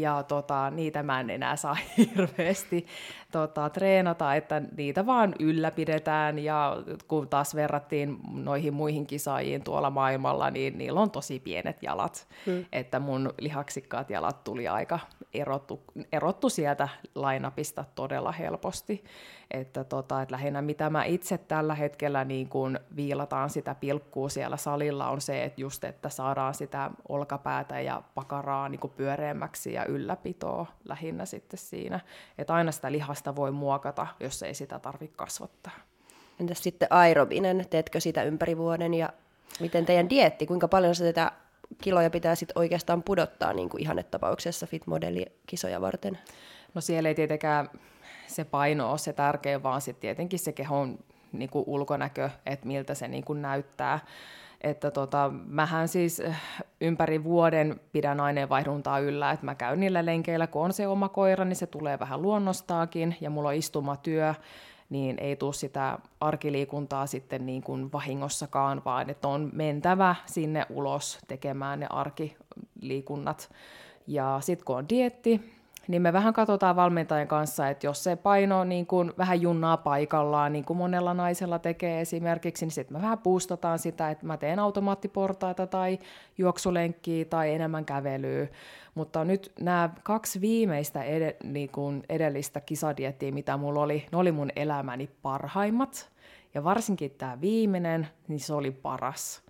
ja 0.00 0.22
tota, 0.22 0.70
niitä 0.70 1.02
mä 1.02 1.20
en 1.20 1.30
enää 1.30 1.56
saa 1.56 1.76
hirveästi 1.96 2.86
tota, 3.32 3.70
treenata, 3.70 4.34
että 4.34 4.62
niitä 4.76 5.06
vaan 5.06 5.34
ylläpidetään, 5.40 6.38
ja 6.38 6.76
kun 7.08 7.28
taas 7.28 7.54
verrattiin 7.54 8.18
noihin 8.32 8.74
muihin 8.74 9.06
kisaajiin 9.06 9.62
tuolla 9.62 9.90
maailmalla, 9.90 10.50
niin 10.50 10.78
niillä 10.78 11.00
on 11.00 11.10
tosi 11.10 11.40
pienet 11.40 11.82
jalat, 11.82 12.26
hmm. 12.46 12.64
että 12.72 13.00
mun 13.00 13.34
lihaksikkaat 13.40 14.10
jalat 14.10 14.44
tuli 14.44 14.68
aika 14.68 14.98
erottu, 15.40 15.82
erottu 16.12 16.48
sieltä 16.48 16.88
lainapista 17.14 17.84
todella 17.94 18.32
helposti, 18.32 19.04
että, 19.50 19.84
tota, 19.84 20.22
että 20.22 20.32
lähinnä 20.32 20.62
mitä 20.62 20.90
mä 20.90 21.04
itse 21.04 21.38
tällä 21.38 21.74
hetkellä 21.74 22.24
niin 22.24 22.48
kun 22.48 22.80
viilataan 22.96 23.50
sitä 23.50 23.74
pilkkuu 23.74 24.28
siellä 24.28 24.56
salilla 24.56 25.08
on 25.08 25.20
se, 25.20 25.44
että 25.44 25.60
just 25.60 25.84
että 25.84 26.08
saadaan 26.08 26.54
sitä 26.54 26.90
olkapäätä 27.08 27.80
ja 27.80 28.02
pakaraa 28.14 28.68
niin 28.68 28.80
pyöreämmäksi 28.96 29.72
ja 29.72 29.84
ylläpitoa 29.84 30.66
lähinnä 30.84 31.24
sitten 31.24 31.58
siinä. 31.58 32.00
Että 32.38 32.54
aina 32.54 32.72
sitä 32.72 32.92
lihasta 32.92 33.36
voi 33.36 33.50
muokata, 33.50 34.06
jos 34.20 34.42
ei 34.42 34.54
sitä 34.54 34.78
tarvitse 34.78 35.16
kasvattaa. 35.16 35.72
Entäs 36.40 36.62
sitten 36.62 36.88
aerobinen, 36.90 37.66
teetkö 37.70 38.00
sitä 38.00 38.22
ympäri 38.22 38.56
vuoden 38.56 38.94
ja 38.94 39.08
miten 39.60 39.86
teidän 39.86 40.10
dietti, 40.10 40.46
kuinka 40.46 40.68
paljon 40.68 40.94
se 40.94 41.04
tätä 41.04 41.32
kiloja 41.82 42.10
pitää 42.10 42.34
sitten 42.34 42.58
oikeastaan 42.58 43.02
pudottaa 43.02 43.52
niin 43.52 43.68
kuin 43.68 43.82
ihannetapauksessa 43.82 44.66
fit-modellikisoja 44.66 45.80
varten? 45.80 46.18
No 46.74 46.80
siellä 46.80 47.08
ei 47.08 47.14
tietenkään 47.14 47.70
se 48.26 48.44
paino 48.44 48.90
ole 48.90 48.98
se 48.98 49.12
tärkein, 49.12 49.62
vaan 49.62 49.80
sitten 49.80 50.00
tietenkin 50.00 50.38
se 50.38 50.52
kehon 50.52 50.98
niin 51.32 51.50
kuin 51.50 51.64
ulkonäkö, 51.66 52.30
että 52.46 52.66
miltä 52.66 52.94
se 52.94 53.08
niin 53.08 53.24
kuin 53.24 53.42
näyttää. 53.42 54.00
Että 54.60 54.90
tota, 54.90 55.30
mähän 55.46 55.88
siis 55.88 56.20
eh, 56.20 56.36
ympäri 56.80 57.24
vuoden 57.24 57.80
pidän 57.92 58.20
aineenvaihduntaa 58.20 58.98
yllä, 58.98 59.30
että 59.30 59.44
mä 59.44 59.54
käyn 59.54 59.80
niillä 59.80 60.04
lenkeillä, 60.04 60.46
kun 60.46 60.62
on 60.62 60.72
se 60.72 60.88
oma 60.88 61.08
koira, 61.08 61.44
niin 61.44 61.56
se 61.56 61.66
tulee 61.66 61.98
vähän 61.98 62.22
luonnostaakin, 62.22 63.16
ja 63.20 63.30
mulla 63.30 63.48
on 63.48 63.54
istumatyö, 63.54 64.34
niin 64.90 65.16
ei 65.20 65.36
tule 65.36 65.52
sitä 65.52 65.98
arkiliikuntaa 66.20 67.06
sitten 67.06 67.46
niin 67.46 67.62
kuin 67.62 67.92
vahingossakaan, 67.92 68.82
vaan 68.84 69.10
että 69.10 69.28
on 69.28 69.50
mentävä 69.52 70.14
sinne 70.26 70.66
ulos 70.70 71.18
tekemään 71.28 71.80
ne 71.80 71.86
arkiliikunnat. 71.90 73.50
Ja 74.06 74.38
sitten 74.40 74.64
kun 74.64 74.76
on 74.76 74.88
dietti, 74.88 75.56
niin 75.88 76.02
me 76.02 76.12
vähän 76.12 76.34
katsotaan 76.34 76.76
valmentajan 76.76 77.28
kanssa, 77.28 77.68
että 77.68 77.86
jos 77.86 78.04
se 78.04 78.16
paino 78.16 78.64
niin 78.64 78.86
kuin 78.86 79.12
vähän 79.18 79.40
junnaa 79.40 79.76
paikallaan, 79.76 80.52
niin 80.52 80.64
kuin 80.64 80.76
monella 80.76 81.14
naisella 81.14 81.58
tekee 81.58 82.00
esimerkiksi, 82.00 82.64
niin 82.64 82.72
sitten 82.72 82.96
me 82.96 83.02
vähän 83.02 83.18
puustataan 83.18 83.78
sitä, 83.78 84.10
että 84.10 84.26
mä 84.26 84.36
teen 84.36 84.58
automaattiportaita 84.58 85.66
tai 85.66 85.98
juoksulenkkiä 86.38 87.24
tai 87.24 87.54
enemmän 87.54 87.84
kävelyä. 87.84 88.46
Mutta 88.96 89.24
nyt 89.24 89.52
nämä 89.60 89.90
kaksi 90.02 90.40
viimeistä 90.40 91.02
ed- 91.02 91.36
niin 91.44 91.68
kuin 91.68 92.02
edellistä 92.08 92.60
kisadiettiä, 92.60 93.32
mitä 93.32 93.56
mulla 93.56 93.82
oli, 93.82 94.06
ne 94.12 94.18
oli 94.18 94.32
mun 94.32 94.50
elämäni 94.56 95.10
parhaimmat. 95.22 96.10
Ja 96.54 96.64
varsinkin 96.64 97.10
tämä 97.10 97.40
viimeinen, 97.40 98.08
niin 98.28 98.40
se 98.40 98.54
oli 98.54 98.70
paras, 98.70 99.42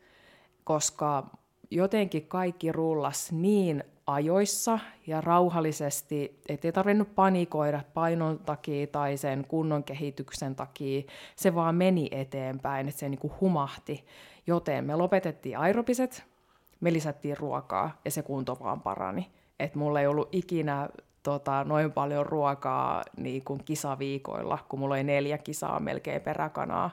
koska 0.65 1.27
jotenkin 1.71 2.27
kaikki 2.27 2.73
rullas 2.73 3.33
niin 3.33 3.85
ajoissa 4.07 4.79
ja 5.07 5.21
rauhallisesti, 5.21 6.41
ettei 6.49 6.73
tarvinnut 6.73 7.15
panikoida 7.15 7.81
painon 7.95 8.39
takia 8.39 8.87
tai 8.87 9.17
sen 9.17 9.45
kunnon 9.49 9.85
kehityksen 9.85 10.55
takia. 10.55 11.03
Se 11.37 11.55
vaan 11.55 11.75
meni 11.75 12.09
eteenpäin, 12.11 12.89
että 12.89 12.99
se 12.99 13.09
niin 13.09 13.19
kuin 13.19 13.33
humahti. 13.41 14.05
Joten 14.47 14.85
me 14.85 14.97
lopetettiin 14.97 15.59
aerobiset, 15.59 16.25
me 16.81 16.93
lisättiin 16.93 17.37
ruokaa 17.37 18.01
ja 18.05 18.11
se 18.11 18.23
kunto 18.23 18.59
vaan 18.61 18.81
parani. 18.81 19.36
Et 19.61 19.75
mulla 19.75 20.01
ei 20.01 20.07
ollut 20.07 20.29
ikinä 20.33 20.89
tota, 21.23 21.65
noin 21.65 21.93
paljon 21.93 22.27
ruokaa 22.27 23.03
niin 23.17 23.45
kuin 23.45 23.65
kisaviikoilla, 23.65 24.59
kun 24.69 24.79
mulla 24.79 24.95
oli 24.95 25.05
neljä 25.05 25.39
kisaa 25.39 25.81
melkein 25.81 26.21
peräkanaa 26.23 26.91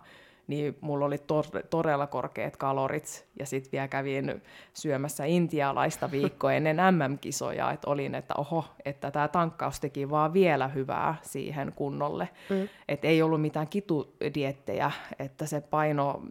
niin 0.47 0.77
mulla 0.81 1.05
oli 1.05 1.17
tor- 1.17 1.63
todella 1.69 2.07
korkeat 2.07 2.57
kalorit, 2.57 3.27
ja 3.39 3.45
sitten 3.45 3.71
vielä 3.71 3.87
kävin 3.87 4.41
syömässä 4.73 5.25
intialaista 5.25 6.11
viikkoa 6.11 6.53
ennen 6.53 6.77
MM-kisoja, 6.91 7.71
että 7.71 7.89
olin, 7.89 8.15
että 8.15 8.33
oho, 8.37 8.65
että 8.85 9.11
tämä 9.11 9.27
tankkaus 9.27 9.79
teki 9.79 10.09
vaan 10.09 10.33
vielä 10.33 10.67
hyvää 10.67 11.15
siihen 11.21 11.73
kunnolle. 11.75 12.29
Mm. 12.49 12.67
Että 12.87 13.07
ei 13.07 13.21
ollut 13.21 13.41
mitään 13.41 13.67
kitudiettejä, 13.67 14.91
että 15.19 15.45
se 15.45 15.61
paino 15.61 16.21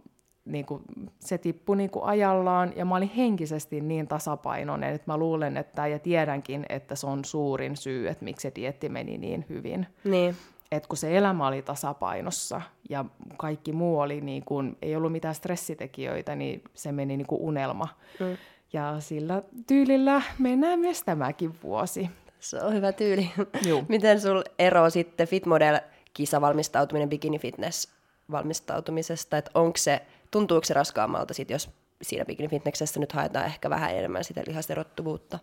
niin 0.45 0.65
kuin, 0.65 0.83
se 1.19 1.37
tippui 1.37 1.77
niin 1.77 1.89
kuin 1.89 2.05
ajallaan 2.05 2.73
ja 2.75 2.85
mä 2.85 2.95
olin 2.95 3.11
henkisesti 3.17 3.81
niin 3.81 4.07
tasapainoinen, 4.07 4.93
että 4.93 5.11
mä 5.11 5.17
luulen 5.17 5.57
että, 5.57 5.87
ja 5.87 5.99
tiedänkin, 5.99 6.65
että 6.69 6.95
se 6.95 7.07
on 7.07 7.25
suurin 7.25 7.77
syy, 7.77 8.07
että 8.07 8.25
miksi 8.25 8.41
se 8.41 8.51
dietti 8.55 8.89
meni 8.89 9.17
niin 9.17 9.45
hyvin. 9.49 9.87
Niin 10.03 10.35
että 10.77 10.87
kun 10.87 10.97
se 10.97 11.17
elämä 11.17 11.47
oli 11.47 11.61
tasapainossa 11.61 12.61
ja 12.89 13.05
kaikki 13.37 13.71
muu 13.71 13.99
oli 13.99 14.21
niin 14.21 14.45
kuin, 14.45 14.77
ei 14.81 14.95
ollut 14.95 15.11
mitään 15.11 15.35
stressitekijöitä, 15.35 16.35
niin 16.35 16.63
se 16.73 16.91
meni 16.91 17.17
niin 17.17 17.27
kuin 17.27 17.41
unelma. 17.41 17.87
Mm. 18.19 18.37
Ja 18.73 18.95
sillä 18.99 19.41
tyylillä 19.67 20.21
mennään 20.39 20.79
myös 20.79 21.03
tämäkin 21.03 21.55
vuosi. 21.63 22.09
Se 22.39 22.61
on 22.61 22.73
hyvä 22.73 22.91
tyyli. 22.91 23.31
Juu. 23.67 23.83
Miten 23.89 24.21
sul 24.21 24.41
ero 24.59 24.89
sitten 24.89 25.27
Fitmodel 25.27 25.79
kisavalmistautuminen 26.13 27.09
bikini 27.09 27.39
fitness 27.39 27.89
valmistautumisesta, 28.31 29.37
että 29.37 29.51
onko 29.53 29.77
se, 29.77 30.01
tuntuuko 30.33 30.65
se 30.65 30.73
raskaammalta 30.73 31.33
sit, 31.33 31.49
jos 31.49 31.69
siinä 32.01 32.25
bikini 32.25 32.49
fitnessessä 32.49 32.99
nyt 32.99 33.11
haetaan 33.11 33.45
ehkä 33.45 33.69
vähän 33.69 33.95
enemmän 33.95 34.23
sitä 34.23 34.41
lihaserottuvuutta? 34.47 35.39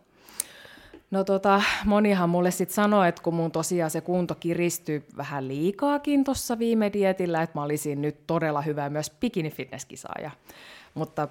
No 1.10 1.24
tota, 1.24 1.62
monihan 1.84 2.30
mulle 2.30 2.50
sitten 2.50 2.74
sanoi, 2.74 3.08
että 3.08 3.22
kun 3.22 3.34
mun 3.34 3.52
tosiaan 3.52 3.90
se 3.90 4.00
kunto 4.00 4.34
kiristyi 4.34 5.04
vähän 5.16 5.48
liikaakin 5.48 6.24
tuossa 6.24 6.58
viime 6.58 6.92
dietillä, 6.92 7.42
että 7.42 7.58
mä 7.58 7.62
olisin 7.62 8.02
nyt 8.02 8.26
todella 8.26 8.62
hyvä 8.62 8.90
myös 8.90 9.10
bikini 9.20 9.50
fitnesskisaaja. 9.50 10.30
Mutta 10.94 11.28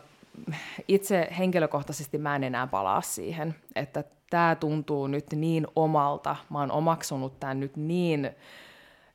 itse 0.88 1.28
henkilökohtaisesti 1.38 2.18
mä 2.18 2.36
en 2.36 2.44
enää 2.44 2.68
palaa 2.68 3.02
siihen, 3.02 3.56
että 3.76 4.04
tämä 4.30 4.56
tuntuu 4.56 5.08
nyt 5.08 5.26
niin 5.32 5.68
omalta, 5.76 6.36
mä 6.50 6.60
oon 6.60 6.72
omaksunut 6.72 7.40
tämän 7.40 7.60
nyt 7.60 7.78
niin, 7.78 8.30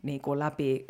niin 0.04 0.20
kuin 0.20 0.38
läpi 0.38 0.84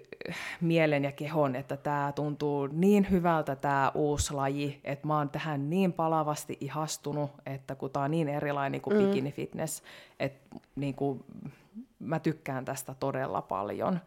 mielen 0.61 1.05
ja 1.05 1.13
kehon, 1.13 1.57
että 1.57 1.77
tämä 1.77 2.13
tuntuu 2.15 2.69
niin 2.73 3.11
hyvältä 3.11 3.57
tämä 3.57 3.93
uusi 3.95 4.35
laji, 4.35 4.81
että 4.85 5.07
mä 5.07 5.19
oon 5.19 5.29
tähän 5.29 5.71
niin 5.71 5.93
palavasti 5.93 6.59
ihastunut, 6.61 7.31
että 7.47 7.75
kun 7.75 7.91
tämä 7.91 8.05
on 8.05 8.11
niin 8.11 8.29
erilainen 8.29 8.81
kuin 8.81 8.97
mm. 8.97 9.07
bikini 9.07 9.33
fitness, 9.33 9.83
että 10.21 10.57
niin 10.77 10.95
kuin, 10.95 11.25
mä 11.99 12.19
tykkään 12.19 12.65
tästä 12.65 12.95
todella 13.01 13.43
paljon. 13.43 14.01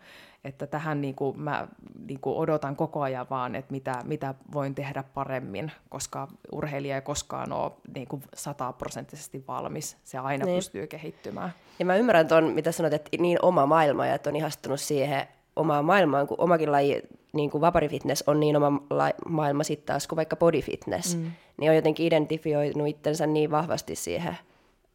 Että 0.48 0.68
tähän 0.68 1.02
niin 1.02 1.16
kuin 1.16 1.40
mä 1.40 1.68
niin 2.08 2.20
kuin 2.20 2.38
odotan 2.38 2.76
koko 2.76 3.02
ajan 3.02 3.28
vaan, 3.30 3.56
että 3.56 3.72
mitä, 3.72 4.02
mitä 4.04 4.34
voin 4.54 4.76
tehdä 4.76 5.04
paremmin, 5.14 5.72
koska 5.90 6.28
urheilija 6.52 6.96
ei 6.96 7.02
koskaan 7.02 7.52
ole 7.52 7.72
niin 7.96 8.08
kuin 8.08 8.22
sataprosenttisesti 8.36 9.44
valmis. 9.48 9.98
Se 10.04 10.18
aina 10.18 10.46
niin. 10.46 10.56
pystyy 10.56 10.88
kehittymään. 10.88 11.54
Ja 11.80 11.86
mä 11.86 11.96
ymmärrän 11.96 12.28
tuon, 12.28 12.44
mitä 12.44 12.72
sanot, 12.72 12.94
että 12.94 13.10
niin 13.20 13.40
oma 13.42 13.66
maailma 13.66 14.06
ja 14.06 14.16
että 14.16 14.30
on 14.30 14.36
ihastunut 14.36 14.80
siihen 14.80 15.28
omaan 15.56 15.86
maailmaan, 15.86 16.28
kun 16.28 16.40
omakin 16.40 16.72
laji, 16.72 17.02
niin 17.34 17.50
kuin 17.50 17.62
vaparifitness 17.62 18.24
on 18.28 18.40
niin 18.40 18.56
oma 18.56 18.82
la- 18.90 19.14
maailma 19.30 19.64
sitten 19.64 19.86
taas 19.86 20.08
kuin 20.08 20.18
vaikka 20.18 20.36
bodyfitness, 20.36 21.16
mm. 21.16 21.32
niin 21.58 21.70
on 21.70 21.76
jotenkin 21.76 22.06
identifioinut 22.06 22.88
itsensä 22.88 23.28
niin 23.28 23.52
vahvasti 23.52 23.96
siihen 23.96 24.38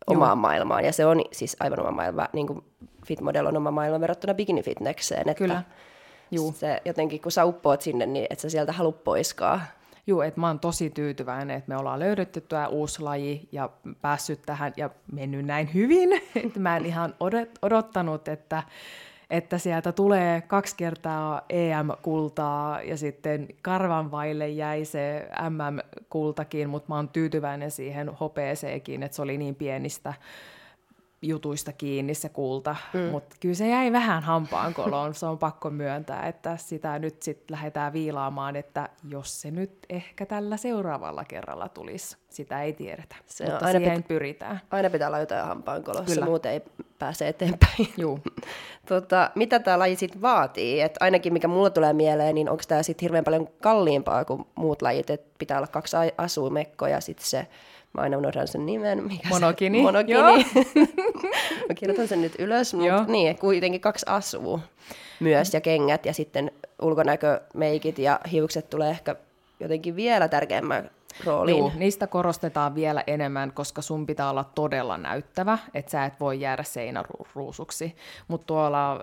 omaan 0.06 0.28
Joo. 0.28 0.36
maailmaan. 0.36 0.84
Ja 0.84 0.92
se 0.92 1.06
on 1.06 1.22
siis 1.32 1.56
aivan 1.60 1.80
oma 1.80 1.90
maailma, 1.90 2.28
niin 2.32 2.46
kuin 2.46 2.64
fitmodel 3.06 3.46
on 3.46 3.56
oma 3.56 3.70
maailma 3.70 4.00
verrattuna 4.00 4.34
bikini 4.34 4.62
fitnesseen. 4.62 5.20
Että 5.20 5.34
Kyllä. 5.34 5.62
Juu. 6.30 6.54
Se 6.56 6.82
jotenkin, 6.84 7.20
kun 7.20 7.32
sä 7.32 7.44
uppoat 7.44 7.82
sinne, 7.82 8.06
niin 8.06 8.26
et 8.30 8.40
sä 8.40 8.50
sieltä 8.50 8.72
halua 8.72 8.92
poiskaa. 8.92 9.60
Joo, 10.06 10.22
että 10.22 10.40
mä 10.40 10.46
oon 10.46 10.60
tosi 10.60 10.90
tyytyväinen, 10.90 11.56
että 11.56 11.68
me 11.68 11.76
ollaan 11.76 12.00
löydetty 12.00 12.40
tämä 12.40 12.68
uusi 12.68 13.02
laji 13.02 13.48
ja 13.52 13.70
päässyt 14.00 14.42
tähän 14.46 14.72
ja 14.76 14.90
mennyt 15.12 15.46
näin 15.46 15.74
hyvin, 15.74 16.12
että 16.44 16.60
mä 16.60 16.76
en 16.76 16.86
ihan 16.86 17.14
odottanut, 17.62 18.28
että 18.28 18.62
että 19.32 19.58
sieltä 19.58 19.92
tulee 19.92 20.40
kaksi 20.40 20.76
kertaa 20.76 21.42
EM-kultaa 21.48 22.82
ja 22.82 22.96
sitten 22.96 23.48
karvan 23.62 24.10
vaille 24.10 24.48
jäi 24.48 24.84
se 24.84 25.28
MM-kultakin, 25.50 26.68
mutta 26.68 26.88
mä 26.88 26.96
oon 26.96 27.08
tyytyväinen 27.08 27.70
siihen 27.70 28.08
hopeeseenkin, 28.08 29.02
että 29.02 29.16
se 29.16 29.22
oli 29.22 29.38
niin 29.38 29.54
pienistä 29.54 30.14
jutuista 31.22 31.72
kiinni 31.72 32.14
se 32.14 32.28
kulta, 32.28 32.76
mm. 32.92 33.00
mutta 33.00 33.36
kyllä 33.40 33.54
se 33.54 33.68
jäi 33.68 33.92
vähän 33.92 34.22
hampaan 34.22 34.74
koloon, 34.74 35.14
se 35.14 35.26
on 35.26 35.38
pakko 35.38 35.70
myöntää, 35.70 36.26
että 36.28 36.56
sitä 36.56 36.98
nyt 36.98 37.22
sitten 37.22 37.54
lähdetään 37.54 37.92
viilaamaan, 37.92 38.56
että 38.56 38.88
jos 39.08 39.40
se 39.40 39.50
nyt 39.50 39.72
ehkä 39.88 40.26
tällä 40.26 40.56
seuraavalla 40.56 41.24
kerralla 41.24 41.68
tulisi, 41.68 42.16
sitä 42.28 42.62
ei 42.62 42.72
tiedetä, 42.72 43.16
se 43.26 43.50
mutta 43.50 43.66
aina 43.66 43.78
siihen 43.78 44.02
pit- 44.02 44.06
pyritään. 44.08 44.60
Aina 44.70 44.90
pitää 44.90 45.08
olla 45.08 45.18
jotain 45.18 45.46
hampaan 45.46 45.84
kolossa, 45.84 46.14
kyllä. 46.14 46.26
muuten 46.26 46.52
ei 46.52 46.62
pääse 46.98 47.28
eteenpäin. 47.28 47.88
Juu. 47.98 48.20
tota, 48.88 49.30
mitä 49.34 49.58
tämä 49.58 49.78
laji 49.78 49.96
sitten 49.96 50.22
vaatii? 50.22 50.80
Et 50.80 50.94
ainakin 51.00 51.32
mikä 51.32 51.48
mulle 51.48 51.70
tulee 51.70 51.92
mieleen, 51.92 52.34
niin 52.34 52.50
onko 52.50 52.62
tämä 52.68 52.82
sitten 52.82 53.04
hirveän 53.04 53.24
paljon 53.24 53.48
kalliimpaa 53.60 54.24
kuin 54.24 54.44
muut 54.54 54.82
lajit, 54.82 55.10
että 55.10 55.30
pitää 55.38 55.58
olla 55.58 55.66
kaksi 55.66 55.96
asuimekkoa 56.18 56.88
ja 56.88 57.00
sitten 57.00 57.26
se 57.26 57.46
Mä 57.92 58.00
aina 58.00 58.18
unohdan 58.18 58.48
sen 58.48 58.66
nimen. 58.66 59.04
Mikä 59.04 59.28
monokini. 59.28 59.78
Se, 59.78 59.82
monokini. 59.82 60.20
Mä 61.68 61.74
kirjoitan 61.74 62.08
sen 62.08 62.22
nyt 62.22 62.32
ylös, 62.38 62.74
mutta 62.74 63.04
niin, 63.08 63.38
kuitenkin 63.38 63.80
kaksi 63.80 64.06
asua 64.08 64.60
myös 65.20 65.54
ja 65.54 65.60
kengät 65.60 66.06
ja 66.06 66.14
sitten 66.14 66.50
ulkonäkömeikit 66.82 67.98
ja 67.98 68.20
hiukset 68.32 68.70
tulee 68.70 68.90
ehkä 68.90 69.16
jotenkin 69.60 69.96
vielä 69.96 70.28
tärkeämmän 70.28 70.90
rooliin. 71.24 71.58
Joo, 71.58 71.72
niistä 71.74 72.06
korostetaan 72.06 72.74
vielä 72.74 73.04
enemmän, 73.06 73.52
koska 73.52 73.82
sun 73.82 74.06
pitää 74.06 74.30
olla 74.30 74.44
todella 74.44 74.98
näyttävä, 74.98 75.58
että 75.74 75.90
sä 75.90 76.04
et 76.04 76.20
voi 76.20 76.40
jäädä 76.40 76.62
seinäruusuksi. 76.62 77.96
Mutta 78.28 78.46
tuolla 78.46 78.92
ö, 78.94 78.98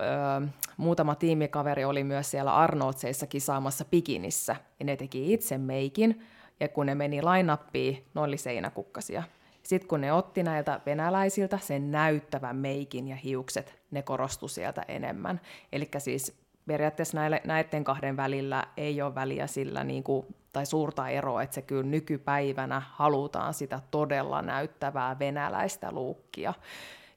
muutama 0.77 1.15
tiimikaveri 1.15 1.86
oli 1.86 2.04
myös 2.04 2.32
siellä 2.32 2.56
Arnoldseissa 2.56 3.28
kisaamassa 3.28 3.86
pikinissä, 3.86 4.56
ja 4.80 4.86
ne 4.86 4.95
teki 4.95 5.34
itse 5.34 5.58
meikin, 5.58 6.21
ja 6.60 6.67
kun 6.67 6.86
ne 6.86 6.95
meni 6.95 7.22
lainappiin, 7.22 8.06
ne 8.15 8.22
oli 8.22 8.38
seinäkukkasia. 8.38 9.24
Sitten 9.63 9.88
kun 9.88 10.02
ne 10.02 10.13
otti 10.13 10.43
näiltä 10.43 10.80
venäläisiltä 10.86 11.58
sen 11.58 11.91
näyttävän 11.91 12.56
meikin 12.56 13.08
ja 13.08 13.15
hiukset, 13.15 13.80
ne 13.91 14.02
korostu 14.02 14.48
sieltä 14.48 14.86
enemmän. 14.88 15.41
Eli 15.72 15.89
siis 15.98 16.39
periaatteessa 16.65 17.17
näille, 17.17 17.41
näiden 17.45 17.84
kahden 17.84 18.17
välillä 18.17 18.67
ei 18.78 19.02
ole 19.02 19.15
väliä 19.15 19.48
sillä 19.48 19.84
niin 19.84 20.04
kuin, 20.04 20.26
tai 20.54 20.65
suurta 20.65 21.10
eroa, 21.10 21.43
että 21.43 21.54
se 21.54 21.62
kyllä 21.62 21.84
nykypäivänä 21.84 22.82
halutaan 22.89 23.54
sitä 23.54 23.80
todella 23.91 24.41
näyttävää 24.41 25.19
venäläistä 25.19 25.91
luukkia. 25.91 26.54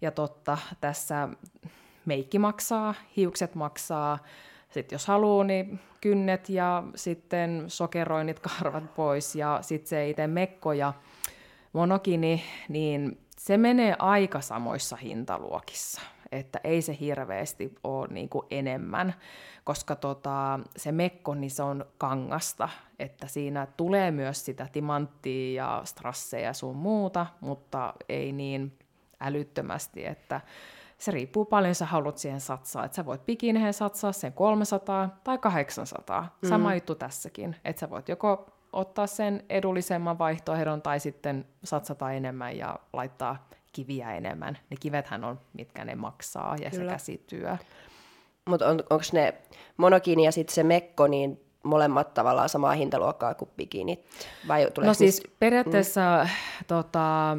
Ja 0.01 0.11
totta, 0.11 0.59
tässä 0.81 1.29
meikki 2.05 2.39
maksaa, 2.39 2.95
hiukset 3.17 3.55
maksaa, 3.55 4.19
sitten 4.73 4.95
jos 4.95 5.07
haluaa, 5.07 5.45
niin 5.45 5.81
kynnet 6.01 6.49
ja 6.49 6.83
sitten 6.95 7.65
sokeroinnit 7.69 8.41
karvat 8.59 8.95
pois 8.95 9.35
ja 9.35 9.59
sitten 9.63 9.89
se 9.89 10.09
itse 10.09 10.27
mekko 10.27 10.73
ja 10.73 10.93
monokini, 11.73 12.43
niin 12.69 13.19
se 13.39 13.57
menee 13.57 13.97
aika 13.99 14.41
samoissa 14.41 14.97
hintaluokissa, 14.97 16.01
että 16.33 16.61
ei 16.65 16.83
se 16.83 16.97
hirveästi 17.01 17.75
ole 17.85 18.09
niin 18.11 18.29
kuin 18.29 18.47
enemmän, 18.51 19.15
koska 19.65 19.97
tota, 19.97 20.61
se 20.77 20.93
mekko 20.93 21.35
niin 21.35 21.51
se 21.51 21.63
on 21.63 21.85
kangasta, 21.99 22.69
että 22.99 23.27
siinä 23.27 23.67
tulee 23.77 24.11
myös 24.11 24.45
sitä 24.45 24.67
timanttia 24.73 25.65
ja 25.65 25.83
strasseja 25.85 26.47
ja 26.47 26.53
sun 26.53 26.77
muuta, 26.77 27.27
mutta 27.41 27.95
ei 28.09 28.33
niin 28.33 28.79
älyttömästi, 29.21 30.07
että 30.07 30.41
se 31.03 31.11
riippuu 31.11 31.45
paljon 31.45 31.75
sä 31.75 31.87
haluat 31.87 32.19
siihen 32.19 32.41
satsaa. 32.41 32.85
Että 32.85 32.97
sä 32.97 33.07
voit 33.07 33.27
pikineen 33.27 33.75
satsaa 33.75 34.12
sen 34.12 34.33
300 34.33 35.21
tai 35.25 35.38
800. 35.38 36.37
Mm. 36.43 36.49
Sama 36.49 36.75
juttu 36.75 36.95
tässäkin. 36.95 37.57
Että 37.65 37.81
sä 37.81 37.91
voit 37.91 38.09
joko 38.09 38.47
ottaa 38.73 39.07
sen 39.07 39.45
edullisemman 39.49 40.19
vaihtoehdon 40.19 40.83
tai 40.83 41.01
sitten 41.01 41.47
satsata 41.65 42.12
enemmän 42.12 42.57
ja 42.57 42.79
laittaa 42.93 43.49
kiviä 43.73 44.15
enemmän. 44.15 44.59
Ne 44.71 44.77
kivethän 44.81 45.25
on, 45.25 45.41
mitkä 45.53 45.85
ne 45.85 45.95
maksaa 45.95 46.57
ja 46.61 46.71
Kyllä. 46.71 46.85
se 46.85 46.93
käsityö. 46.93 47.57
Mutta 48.45 48.69
on, 48.69 48.83
onko 48.91 49.05
ne 49.12 49.35
monokini 49.77 50.25
ja 50.25 50.33
sitten 50.33 50.55
se 50.55 50.62
mekko, 50.62 51.07
niin 51.07 51.41
molemmat 51.62 52.15
tavallaan 52.15 52.49
samaa 52.49 52.73
hintaluokkaa 52.73 53.35
kuin 53.35 53.51
bikinit? 53.57 54.07
Vai 54.49 54.69
no 54.81 54.95
siis 54.95 55.23
periaatteessa 55.38 56.01
mm. 56.25 56.65
tota, 56.67 57.37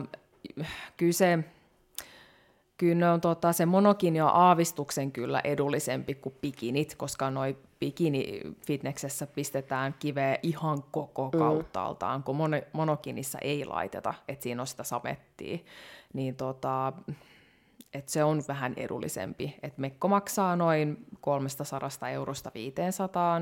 kyllä 2.83 2.93
kyllä 3.03 3.13
on, 3.13 3.21
tota, 3.21 3.53
se 3.53 3.65
monokini 3.65 4.21
on 4.21 4.29
aavistuksen 4.33 5.11
kyllä 5.11 5.41
edullisempi 5.43 6.15
kuin 6.15 6.35
bikinit, 6.41 6.95
koska 6.95 7.31
noi 7.31 7.57
bikini-fitneksessä 7.79 9.27
pistetään 9.27 9.95
kiveä 9.99 10.37
ihan 10.43 10.83
koko 10.91 11.29
mm. 11.33 11.39
kauttaaltaan, 11.39 12.19
mm. 12.19 12.23
kun 12.23 12.35
mon- 12.35 12.65
monokinissa 12.73 13.37
ei 13.41 13.65
laiteta, 13.65 14.13
että 14.27 14.43
siinä 14.43 14.61
on 14.61 14.67
sitä 14.67 14.83
samettia. 14.83 15.57
Niin 16.13 16.35
tota, 16.35 16.93
et 17.93 18.09
se 18.09 18.23
on 18.23 18.43
vähän 18.47 18.73
edullisempi. 18.77 19.55
Et 19.63 19.77
mekko 19.77 20.07
maksaa 20.07 20.55
noin 20.55 21.05
300 21.21 22.09
eurosta 22.11 22.51
500, 22.53 23.41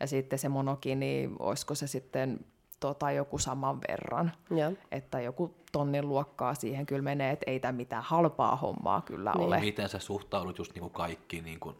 ja 0.00 0.06
sitten 0.06 0.38
se 0.38 0.48
monokini, 0.48 1.30
olisiko 1.38 1.74
se 1.74 1.86
sitten 1.86 2.40
tota, 2.80 3.10
joku 3.10 3.38
saman 3.38 3.80
verran. 3.88 4.32
Ja. 4.56 4.72
Että 4.92 5.20
joku 5.20 5.54
tonnin 5.72 6.08
luokkaa 6.08 6.54
siihen 6.54 6.86
kyllä 6.86 7.02
menee, 7.02 7.30
että 7.30 7.50
ei 7.50 7.60
tämä 7.60 7.72
mitään 7.72 8.02
halpaa 8.02 8.56
hommaa 8.56 9.00
kyllä 9.00 9.32
niin. 9.32 9.46
ole. 9.46 9.60
Miten 9.60 9.88
sä 9.88 9.98
suhtaudut 9.98 10.58
just 10.58 10.74
niin 10.74 10.80
kuin 10.80 10.92
kaikki, 10.92 11.40
niin 11.40 11.60
kuin, 11.60 11.76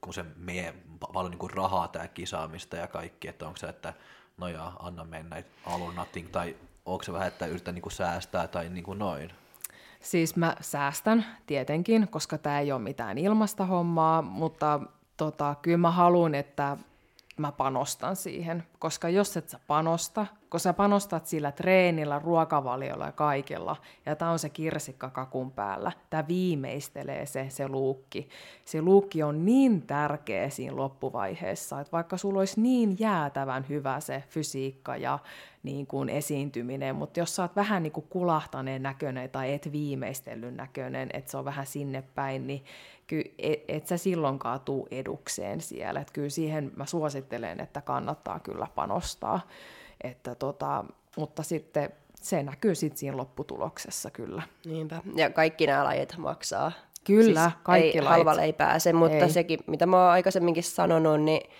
kun 0.00 0.14
se 0.14 0.24
menee 0.36 0.74
paljon 1.12 1.30
niin 1.30 1.38
kuin 1.38 1.52
rahaa 1.52 1.88
tämä 1.88 2.08
kisaamista 2.08 2.76
ja 2.76 2.86
kaikki, 2.86 3.28
että 3.28 3.46
onko 3.46 3.56
se, 3.56 3.66
että 3.66 3.94
no 4.36 4.48
ja, 4.48 4.72
anna 4.78 5.04
mennä, 5.04 5.42
all 5.66 5.92
nothing, 5.92 6.28
tai 6.28 6.56
onko 6.86 7.02
se 7.04 7.12
vähän, 7.12 7.28
että 7.28 7.46
yritän 7.46 7.74
niin 7.74 7.82
kuin 7.82 7.92
säästää 7.92 8.48
tai 8.48 8.68
niin 8.68 8.84
kuin 8.84 8.98
noin? 8.98 9.32
Siis 10.00 10.36
mä 10.36 10.56
säästän 10.60 11.26
tietenkin, 11.46 12.08
koska 12.08 12.38
tämä 12.38 12.60
ei 12.60 12.72
ole 12.72 12.82
mitään 12.82 13.18
ilmasta 13.18 13.66
hommaa, 13.66 14.22
mutta 14.22 14.80
tota, 15.16 15.54
kyllä 15.62 15.76
mä 15.76 15.90
haluan, 15.90 16.34
että 16.34 16.76
mä 17.36 17.52
panostan 17.52 18.16
siihen, 18.16 18.64
koska 18.78 19.08
jos 19.08 19.36
et 19.36 19.48
sä 19.48 19.60
panosta, 19.66 20.26
kun 20.56 20.60
sä 20.60 20.72
panostat 20.72 21.26
sillä 21.26 21.52
treenillä, 21.52 22.18
ruokavaliolla 22.18 23.06
ja 23.06 23.12
kaikella, 23.12 23.76
ja 24.06 24.16
tämä 24.16 24.30
on 24.30 24.38
se 24.38 24.48
kirsikka 24.48 25.10
kakun 25.10 25.50
päällä, 25.52 25.92
tämä 26.10 26.28
viimeistelee 26.28 27.26
se, 27.26 27.46
se 27.48 27.68
luukki. 27.68 28.28
Se 28.64 28.82
luukki 28.82 29.22
on 29.22 29.44
niin 29.44 29.82
tärkeä 29.82 30.50
siinä 30.50 30.76
loppuvaiheessa, 30.76 31.80
että 31.80 31.92
vaikka 31.92 32.16
sulla 32.16 32.38
olisi 32.38 32.60
niin 32.60 32.96
jäätävän 32.98 33.66
hyvä 33.68 34.00
se 34.00 34.22
fysiikka 34.28 34.96
ja 34.96 35.18
niin 35.62 35.86
kuin 35.86 36.08
esiintyminen, 36.08 36.96
mutta 36.96 37.20
jos 37.20 37.36
sä 37.36 37.42
oot 37.42 37.56
vähän 37.56 37.82
niin 37.82 37.92
kuin 37.92 38.06
kulahtaneen 38.10 38.82
näköinen 38.82 39.30
tai 39.30 39.52
et 39.52 39.72
viimeistellyn 39.72 40.56
näköinen, 40.56 41.08
että 41.12 41.30
se 41.30 41.36
on 41.36 41.44
vähän 41.44 41.66
sinne 41.66 42.02
päin, 42.14 42.46
niin 42.46 42.64
kyllä 43.06 43.30
et, 43.38 43.64
et 43.68 43.86
sä 43.86 43.96
silloinkaan 43.96 44.60
tuu 44.60 44.88
edukseen 44.90 45.60
siellä. 45.60 46.00
Et 46.00 46.10
kyllä 46.10 46.28
siihen 46.28 46.72
mä 46.76 46.86
suosittelen, 46.86 47.60
että 47.60 47.80
kannattaa 47.80 48.40
kyllä 48.40 48.66
panostaa. 48.74 49.40
Että 50.04 50.34
tota, 50.34 50.84
mutta 51.16 51.42
sitten 51.42 51.90
se 52.14 52.42
näkyy 52.42 52.74
sitten 52.74 52.98
siinä 52.98 53.16
lopputuloksessa 53.16 54.10
kyllä. 54.10 54.42
Niinpä. 54.64 55.02
Ja 55.16 55.30
kaikki 55.30 55.66
nämä 55.66 55.84
lajit 55.84 56.16
maksaa. 56.16 56.72
Kyllä, 57.04 57.42
siis 57.42 57.54
kaikki 57.62 57.98
ei, 57.98 58.04
halvalle 58.04 58.44
ei 58.44 58.52
pääse, 58.52 58.92
mutta 58.92 59.16
Ei. 59.16 59.30
sekin, 59.30 59.58
mitä 59.66 59.86
mä 59.86 60.02
oon 60.02 60.10
aikaisemminkin 60.10 60.62
sanonut, 60.62 61.20
niin 61.20 61.50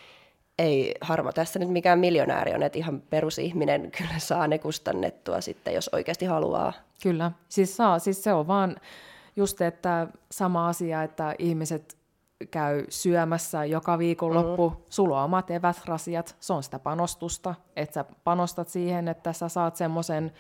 ei 0.59 0.95
harmo 1.01 1.33
tässä 1.33 1.59
nyt 1.59 1.69
mikään 1.69 1.99
miljonääri 1.99 2.55
on, 2.55 2.63
että 2.63 2.79
ihan 2.79 3.01
perusihminen 3.01 3.91
kyllä 3.99 4.19
saa 4.19 4.49
ne 4.49 4.59
kustannettua 4.59 5.41
sitten, 5.41 5.75
jos 5.75 5.91
oikeasti 5.93 6.25
haluaa. 6.25 6.73
Kyllä, 7.03 7.33
siis 7.49 7.77
saa, 7.77 7.99
siis 7.99 8.25
se 8.25 8.33
on 8.33 8.47
vaan 8.47 8.77
just, 9.37 9.61
että 9.61 10.07
sama 10.31 10.69
asia, 10.69 11.03
että 11.03 11.35
ihmiset 11.39 11.97
käy 12.51 12.85
syömässä 12.89 13.65
joka 13.65 13.99
viikonloppu, 13.99 14.71
mm. 14.71 14.77
sulla 14.89 15.19
on 15.19 15.25
omat 15.25 15.51
eväsrasiat, 15.51 16.37
se 16.41 16.53
on 16.53 16.63
sitä 16.63 16.79
panostusta, 16.79 17.55
että 17.77 17.95
sä 17.95 18.05
panostat 18.25 18.69
siihen, 18.69 19.09
että 19.09 19.33
sä 19.33 19.49
saat 19.49 19.77
semmoisen 19.77 20.33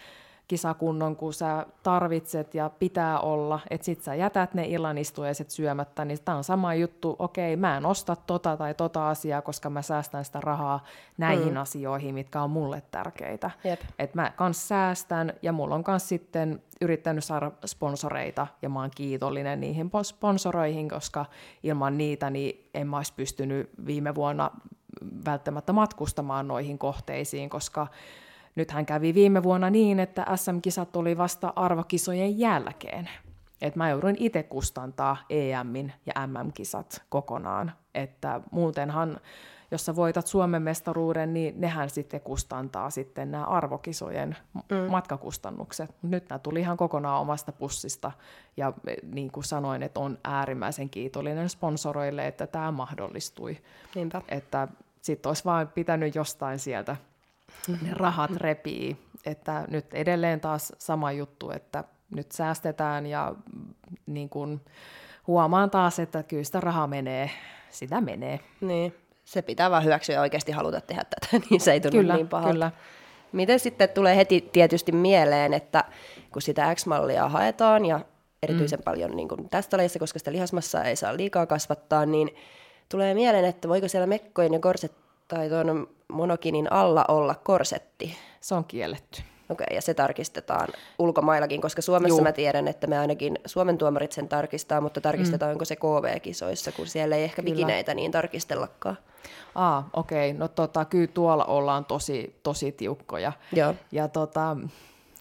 kisakunnon, 0.48 1.16
kun 1.16 1.32
sä 1.32 1.66
tarvitset 1.82 2.54
ja 2.54 2.70
pitää 2.78 3.20
olla, 3.20 3.60
että 3.70 3.84
sit 3.84 4.02
sä 4.02 4.14
jätät 4.14 4.54
ne 4.54 4.64
illanistujaiset 4.66 5.50
syömättä, 5.50 6.04
niin 6.04 6.18
tämä 6.24 6.38
on 6.38 6.44
sama 6.44 6.74
juttu, 6.74 7.16
okei, 7.18 7.56
mä 7.56 7.76
en 7.76 7.86
osta 7.86 8.16
tota 8.16 8.56
tai 8.56 8.74
tota 8.74 9.10
asiaa, 9.10 9.42
koska 9.42 9.70
mä 9.70 9.82
säästän 9.82 10.24
sitä 10.24 10.40
rahaa 10.40 10.84
näihin 11.18 11.52
mm. 11.52 11.60
asioihin, 11.60 12.14
mitkä 12.14 12.42
on 12.42 12.50
mulle 12.50 12.82
tärkeitä. 12.90 13.50
Jep. 13.64 13.80
Et 13.98 14.14
mä 14.14 14.32
kans 14.36 14.68
säästän 14.68 15.32
ja 15.42 15.52
mulla 15.52 15.74
on 15.74 15.84
kans 15.84 16.08
sitten 16.08 16.62
yrittänyt 16.80 17.24
saada 17.24 17.52
sponsoreita 17.66 18.46
ja 18.62 18.68
mä 18.68 18.80
oon 18.80 18.90
kiitollinen 18.94 19.60
niihin 19.60 19.90
sponsoroihin, 20.02 20.88
koska 20.88 21.26
ilman 21.62 21.98
niitä 21.98 22.30
niin 22.30 22.70
en 22.74 22.88
mä 22.88 22.96
olisi 22.96 23.12
pystynyt 23.16 23.70
viime 23.86 24.14
vuonna 24.14 24.50
välttämättä 25.24 25.72
matkustamaan 25.72 26.48
noihin 26.48 26.78
kohteisiin, 26.78 27.50
koska 27.50 27.86
nythän 28.56 28.86
kävi 28.86 29.14
viime 29.14 29.42
vuonna 29.42 29.70
niin, 29.70 30.00
että 30.00 30.26
SM-kisat 30.36 30.96
oli 30.96 31.18
vasta 31.18 31.52
arvokisojen 31.56 32.38
jälkeen. 32.38 33.08
Et 33.60 33.76
mä 33.76 33.90
jouduin 33.90 34.16
itse 34.18 34.42
kustantaa 34.42 35.16
EMin 35.30 35.92
ja 36.06 36.26
MM-kisat 36.26 37.02
kokonaan. 37.08 37.72
Että 37.94 38.40
muutenhan, 38.50 39.20
jos 39.70 39.86
sä 39.86 39.96
voitat 39.96 40.26
Suomen 40.26 40.62
mestaruuden, 40.62 41.34
niin 41.34 41.60
nehän 41.60 41.90
sitten 41.90 42.20
kustantaa 42.20 42.90
sitten 42.90 43.30
nämä 43.30 43.44
arvokisojen 43.44 44.36
mm. 44.54 44.90
matkakustannukset. 44.90 45.94
Nyt 46.02 46.28
nämä 46.28 46.38
tuli 46.38 46.60
ihan 46.60 46.76
kokonaan 46.76 47.20
omasta 47.20 47.52
pussista. 47.52 48.12
Ja 48.56 48.72
eh, 48.86 48.96
niin 49.12 49.30
kuin 49.32 49.44
sanoin, 49.44 49.82
että 49.82 50.00
on 50.00 50.18
äärimmäisen 50.24 50.90
kiitollinen 50.90 51.48
sponsoroille, 51.48 52.26
että 52.26 52.46
tämä 52.46 52.72
mahdollistui. 52.72 53.58
Niinpä. 53.94 54.22
Että 54.28 54.68
sitten 55.00 55.30
olisi 55.30 55.44
vaan 55.44 55.68
pitänyt 55.68 56.14
jostain 56.14 56.58
sieltä 56.58 56.96
ne 57.68 57.90
rahat 57.92 58.30
repii. 58.30 58.96
Että 59.26 59.64
nyt 59.68 59.94
edelleen 59.94 60.40
taas 60.40 60.72
sama 60.78 61.12
juttu, 61.12 61.50
että 61.50 61.84
nyt 62.10 62.32
säästetään 62.32 63.06
ja 63.06 63.34
mm, 63.54 63.74
niin 64.06 64.28
kun 64.28 64.60
huomaan 65.26 65.70
taas, 65.70 65.98
että 65.98 66.22
kyllä 66.22 66.44
sitä 66.44 66.60
rahaa 66.60 66.86
menee, 66.86 67.30
sitä 67.70 68.00
menee. 68.00 68.40
Niin, 68.60 68.94
se 69.24 69.42
pitää 69.42 69.70
vaan 69.70 69.84
hyväksyä 69.84 70.14
ja 70.14 70.20
oikeasti 70.20 70.52
haluta 70.52 70.80
tehdä 70.80 71.04
tätä, 71.04 71.36
niin 71.50 71.60
se 71.60 71.72
ei 71.72 71.80
tunnu 71.80 71.98
Kyllä, 71.98 72.14
niin 72.16 72.28
pahalta. 72.28 72.52
kyllä. 72.52 72.70
Miten 73.32 73.60
sitten 73.60 73.88
tulee 73.88 74.16
heti 74.16 74.48
tietysti 74.52 74.92
mieleen, 74.92 75.54
että 75.54 75.84
kun 76.32 76.42
sitä 76.42 76.74
X-mallia 76.74 77.28
haetaan 77.28 77.84
ja 77.84 78.00
erityisen 78.42 78.78
mm. 78.78 78.84
paljon 78.84 79.16
niin 79.16 79.28
kuin 79.28 79.48
tästä 79.48 79.76
lajissa, 79.76 79.98
koska 79.98 80.18
sitä 80.18 80.32
lihasmassaa 80.32 80.84
ei 80.84 80.96
saa 80.96 81.16
liikaa 81.16 81.46
kasvattaa, 81.46 82.06
niin 82.06 82.34
tulee 82.88 83.14
mieleen, 83.14 83.44
että 83.44 83.68
voiko 83.68 83.88
siellä 83.88 84.06
mekkojen 84.06 84.52
ja 84.52 84.58
korset 84.58 84.92
tai 85.28 85.48
tuon 85.48 85.88
monokinin 86.12 86.72
alla 86.72 87.04
olla 87.08 87.34
korsetti. 87.34 88.16
Se 88.40 88.54
on 88.54 88.64
kielletty. 88.64 89.22
Okei, 89.48 89.66
ja 89.74 89.82
se 89.82 89.94
tarkistetaan 89.94 90.68
ulkomaillakin, 90.98 91.60
koska 91.60 91.82
Suomessa 91.82 92.18
Juu. 92.18 92.22
mä 92.22 92.32
tiedän, 92.32 92.68
että 92.68 92.86
me 92.86 92.98
ainakin 92.98 93.38
Suomen 93.46 93.78
tuomarit 93.78 94.12
sen 94.12 94.28
tarkistaa, 94.28 94.80
mutta 94.80 95.00
tarkistetaanko 95.00 95.64
se 95.64 95.76
KV-kisoissa, 95.76 96.72
kun 96.72 96.86
siellä 96.86 97.16
ei 97.16 97.24
ehkä 97.24 97.42
Kyllä. 97.42 97.54
bikineitä 97.54 97.94
niin 97.94 98.10
tarkistellakaan. 98.10 98.98
Aa, 99.54 99.88
okei. 99.92 100.32
No 100.32 100.48
tota, 100.48 100.84
kyllä 100.84 101.06
tuolla 101.06 101.44
ollaan 101.44 101.84
tosi, 101.84 102.40
tosi 102.42 102.72
tiukkoja. 102.72 103.32
Joo. 103.52 103.74
Ja 103.92 104.08
tota, 104.08 104.56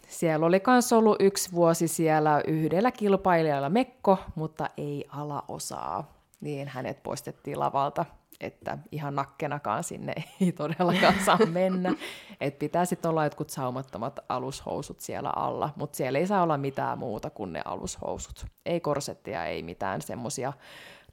siellä 0.07 0.45
oli 0.45 0.61
myös 0.67 0.93
ollut 0.93 1.15
yksi 1.19 1.51
vuosi 1.51 1.87
siellä 1.87 2.41
yhdellä 2.47 2.91
kilpailijalla 2.91 3.69
mekko, 3.69 4.17
mutta 4.35 4.69
ei 4.77 5.05
alaosaa. 5.09 6.15
Niin 6.41 6.67
hänet 6.67 7.03
poistettiin 7.03 7.59
lavalta, 7.59 8.05
että 8.45 8.77
ihan 8.91 9.15
nakkenakaan 9.15 9.83
sinne 9.83 10.13
ei 10.41 10.51
todellakaan 10.51 11.15
saa 11.25 11.45
mennä. 11.51 11.93
Et 12.41 12.59
pitää 12.59 12.85
sitten 12.85 13.09
olla 13.09 13.23
jotkut 13.23 13.49
saumattomat 13.49 14.19
alushousut 14.29 14.99
siellä 14.99 15.29
alla, 15.35 15.69
mutta 15.75 15.97
siellä 15.97 16.19
ei 16.19 16.27
saa 16.27 16.43
olla 16.43 16.57
mitään 16.57 16.97
muuta 16.97 17.29
kuin 17.29 17.53
ne 17.53 17.61
alushousut. 17.65 18.45
Ei 18.65 18.79
korsettia, 18.79 19.45
ei 19.45 19.63
mitään 19.63 20.01
semmoisia 20.01 20.53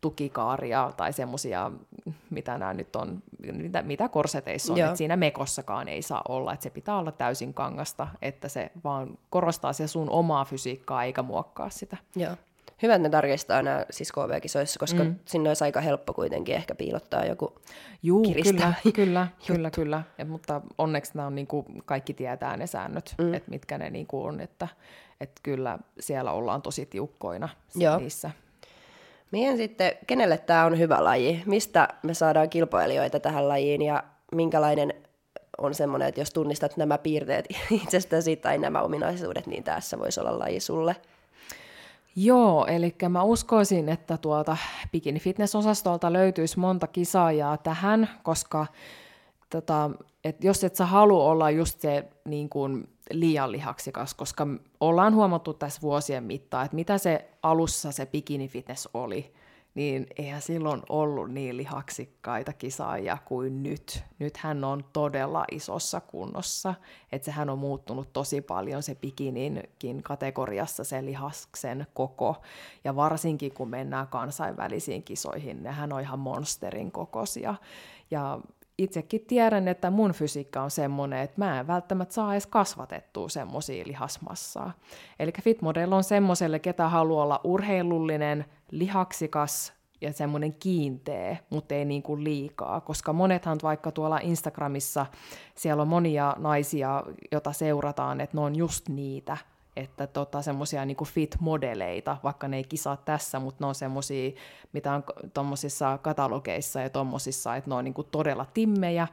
tukikaaria 0.03 0.92
tai 0.97 1.12
semmoisia, 1.12 1.71
mitä 2.31 2.59
nämä 2.59 2.75
nyt 2.75 2.97
on, 2.97 3.23
mitä, 3.53 3.83
mitä 3.83 4.09
korseteissa 4.09 4.73
on, 4.73 4.79
Joo. 4.79 4.87
että 4.87 4.99
siinä 4.99 5.16
mekossakaan 5.16 5.88
ei 5.88 6.03
saa 6.03 6.23
olla, 6.29 6.53
että 6.53 6.62
se 6.62 6.71
pitää 6.71 6.99
olla 6.99 7.12
täysin 7.12 7.55
kangasta, 7.55 8.09
että 8.23 8.49
se 8.49 8.73
vaan 8.85 9.18
korostaa 9.31 9.73
se 9.73 9.87
sun 9.87 10.11
omaa 10.11 10.45
fysiikkaa 10.45 11.05
eikä 11.05 11.23
muokkaa 11.23 11.71
sitä. 11.71 11.97
Joo. 12.16 12.37
Hyvä, 12.83 12.94
että 12.94 13.09
ne 13.09 13.11
tarkistaa 13.11 13.62
nämä 13.62 13.87
siis 13.90 14.12
KV-kisoissa, 14.12 14.79
koska 14.79 15.05
mm. 15.05 15.14
sinne 15.25 15.51
olisi 15.51 15.64
aika 15.64 15.81
helppo 15.81 16.12
kuitenkin 16.12 16.55
ehkä 16.55 16.75
piilottaa 16.75 17.25
joku 17.25 17.55
Juu, 18.03 18.22
kyllä, 18.42 18.75
kyllä, 18.94 19.29
kyllä, 19.46 19.70
kyllä. 19.70 20.03
Et, 20.18 20.29
mutta 20.29 20.61
onneksi 20.79 21.12
nämä 21.14 21.27
on, 21.27 21.35
niin 21.35 21.46
kuin, 21.46 21.64
kaikki 21.85 22.14
tietää 22.14 22.57
ne 22.57 22.66
säännöt, 22.66 23.14
mm. 23.18 23.35
että 23.35 23.51
mitkä 23.51 23.79
ne 23.79 23.90
niin 23.90 24.07
kuin 24.07 24.29
on, 24.29 24.40
että 24.40 24.68
et 25.20 25.31
kyllä 25.42 25.79
siellä 26.01 26.33
ollaan 26.33 26.62
tosi 26.62 26.87
tiukkoina 26.87 27.48
Joo. 27.75 27.98
niissä. 27.98 28.31
Mien 29.31 29.57
sitten, 29.57 29.92
kenelle 30.07 30.38
tämä 30.38 30.64
on 30.64 30.79
hyvä 30.79 31.05
laji? 31.05 31.42
Mistä 31.46 31.88
me 32.03 32.14
saadaan 32.14 32.51
kilpailijoita 32.51 33.20
tähän 33.20 33.48
lajiin 33.48 33.83
ja 33.83 34.05
minkälainen 34.33 34.94
on 35.59 35.75
semmoinen, 35.75 36.09
että 36.09 36.20
jos 36.20 36.31
tunnistat 36.31 36.77
nämä 36.77 36.98
piirteet 36.98 37.46
itsestäsi 37.83 38.37
tai 38.37 38.59
nämä 38.59 38.83
ominaisuudet, 38.83 39.46
niin 39.46 39.64
tässä 39.64 39.98
voisi 39.98 40.20
olla 40.20 40.38
laji 40.38 40.61
sulle. 40.61 40.96
Joo, 42.16 42.66
eli 42.66 42.94
mä 43.09 43.22
uskoisin, 43.22 43.88
että 43.88 44.18
tuolta 44.18 44.57
Bikini 44.92 45.20
Fitness-osastolta 45.20 46.12
löytyisi 46.12 46.59
monta 46.59 46.87
kisaajaa 46.87 47.57
tähän, 47.57 48.09
koska 48.22 48.66
tota, 49.51 49.90
et 50.25 50.44
jos 50.44 50.64
et 50.64 50.77
sä 50.77 50.87
halua 50.87 51.25
olla 51.25 51.51
just 51.51 51.81
se 51.81 52.09
niin 52.25 52.48
kuin 52.48 52.88
liian 53.11 53.53
lihaksikas, 53.53 54.14
koska 54.14 54.46
ollaan 54.81 55.14
huomattu 55.14 55.55
tässä 55.55 55.83
vuosien 55.83 56.25
mittaan, 56.25 56.64
että 56.64 56.75
mitä 56.75 56.98
se 56.98 57.31
alussa 57.42 57.92
se 57.92 58.07
bikini 58.07 58.48
fitness 58.48 58.88
oli, 58.94 59.33
niin 59.75 60.07
eihän 60.19 60.43
silloin 60.43 60.83
ollut 60.89 61.31
niin 61.31 61.57
lihaksikkaita 61.57 62.53
kisaajia 62.53 63.19
kuin 63.25 63.63
nyt. 63.63 64.05
Nyt 64.19 64.37
hän 64.37 64.65
on 64.65 64.85
todella 64.93 65.45
isossa 65.51 66.01
kunnossa, 66.01 66.75
että 67.13 67.25
sehän 67.27 67.51
on 67.51 67.59
muuttunut 67.59 68.13
tosi 68.13 68.41
paljon 68.41 68.83
se 68.83 68.95
bikininkin 68.95 70.03
kategoriassa 70.03 70.85
se 70.85 71.05
lihaksen 71.05 71.87
koko. 71.95 72.43
Ja 72.85 72.97
varsinkin 72.97 73.55
kun 73.55 73.69
mennään 73.69 74.09
kansainvälisiin 74.09 75.03
kisoihin, 75.03 75.63
nehän 75.63 75.93
on 75.93 76.01
ihan 76.01 76.19
monsterin 76.19 76.93
kokoisia. 76.93 77.55
Ja 78.11 78.41
itsekin 78.79 79.25
tiedän, 79.27 79.69
että 79.69 79.91
mun 79.91 80.13
fysiikka 80.13 80.63
on 80.63 80.71
semmoinen, 80.71 81.19
että 81.19 81.41
mä 81.41 81.61
en 81.61 81.67
välttämättä 81.67 82.15
saa 82.15 82.33
edes 82.35 82.47
kasvatettua 82.47 83.29
semmoisia 83.29 83.85
lihasmassaa. 83.87 84.73
Eli 85.19 85.33
Fitmodel 85.43 85.93
on 85.93 86.05
semmoiselle, 86.05 86.59
ketä 86.59 86.89
haluaa 86.89 87.25
olla 87.25 87.41
urheilullinen, 87.45 88.45
lihaksikas 88.71 89.73
ja 90.01 90.13
semmoinen 90.13 90.55
kiinteä, 90.55 91.37
mutta 91.51 91.75
ei 91.75 91.85
niin 91.85 92.03
kuin 92.03 92.25
liikaa, 92.25 92.81
koska 92.81 93.13
monethan 93.13 93.59
vaikka 93.63 93.93
tuolla 93.93 94.19
Instagramissa, 94.23 95.07
siellä 95.55 95.83
on 95.83 95.89
monia 95.89 96.37
naisia, 96.39 97.03
joita 97.33 97.53
seurataan, 97.53 98.21
että 98.21 98.37
ne 98.37 98.41
on 98.41 98.57
just 98.57 98.89
niitä, 98.89 99.37
että 99.77 100.07
tota, 100.07 100.43
semmoisia 100.43 100.85
niin 100.85 100.97
fit-modeleita, 101.05 102.17
vaikka 102.23 102.49
ne 102.49 102.57
ei 102.57 102.65
kisaa 102.65 102.97
tässä, 102.97 103.39
mutta 103.39 103.65
ne 103.65 103.69
on 103.69 103.75
semmoisia, 103.75 104.31
mitä 104.73 104.93
on 104.93 105.05
tuommoisissa 105.35 105.99
katalogeissa 105.99 106.81
ja 106.81 106.91
tuommoisissa, 106.91 107.57
että 107.57 107.71
ne 107.71 107.75
on 107.75 107.85
niin 107.85 107.95
kuin 107.95 108.09
todella 108.11 108.47
timmejä, 108.55 109.09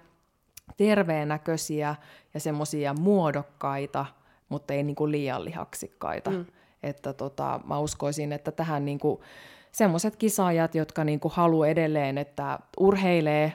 terveenäköisiä 0.78 1.95
ja 2.34 2.39
semmoisia 2.39 2.93
muodokkaita, 2.93 4.06
mutta 4.50 4.74
ei 4.74 4.84
niin 4.84 4.95
kuin 4.95 5.12
liian 5.12 5.45
lihaksikkaita. 5.45 6.30
Mm. 6.32 6.45
Että 6.84 7.13
tota, 7.13 7.60
mä 7.65 7.80
uskoisin, 7.80 8.32
että 8.32 8.52
tähän 8.52 8.86
niin 8.86 9.00
kuin 9.00 9.19
semmoiset 9.72 10.15
kisaajat, 10.15 10.76
jotka 10.76 11.04
niin 11.04 11.19
kuin 11.19 11.32
haluaa 11.32 11.67
edelleen, 11.67 12.17
että 12.17 12.60
urheilee 12.80 13.54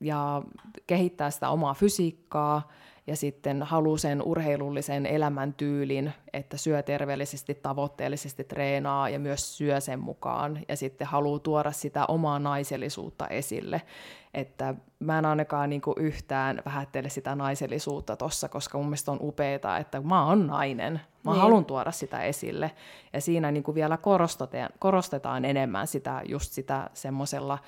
ja 0.00 0.42
kehittää 0.86 1.30
sitä 1.30 1.48
omaa 1.48 1.74
fysiikkaa 1.74 2.68
ja 3.06 3.16
sitten 3.16 3.62
haluaa 3.62 3.98
sen 3.98 4.22
urheilullisen 4.22 5.06
elämäntyylin, 5.06 6.12
että 6.32 6.56
syö 6.56 6.82
terveellisesti, 6.82 7.54
tavoitteellisesti 7.54 8.44
treenaa 8.44 9.08
ja 9.08 9.18
myös 9.18 9.56
syö 9.56 9.80
sen 9.80 9.98
mukaan 9.98 10.60
ja 10.68 10.76
sitten 10.76 11.06
haluaa 11.06 11.38
tuoda 11.38 11.72
sitä 11.72 12.06
omaa 12.06 12.38
naisellisuutta 12.38 13.28
esille. 13.28 13.82
Että 14.34 14.74
mä 14.98 15.18
en 15.18 15.26
ainakaan 15.26 15.70
niinku 15.70 15.94
yhtään 15.98 16.62
vähättele 16.64 17.08
sitä 17.08 17.34
naisellisuutta 17.34 18.16
tossa, 18.16 18.48
koska 18.48 18.78
mun 18.78 18.86
mielestä 18.86 19.12
on 19.12 19.18
upeaa, 19.20 19.78
että 19.78 20.00
mä 20.00 20.26
oon 20.26 20.46
nainen. 20.46 21.00
Mä 21.24 21.32
niin. 21.32 21.40
haluan 21.40 21.64
tuoda 21.64 21.92
sitä 21.92 22.22
esille. 22.22 22.70
Ja 23.12 23.20
siinä 23.20 23.50
niinku 23.50 23.74
vielä 23.74 23.96
korostetaan, 23.96 24.68
korostetaan 24.78 25.44
enemmän 25.44 25.86
sitä, 25.86 26.22
just 26.28 26.52
sitä 26.52 26.90
semmoisella 26.94 27.58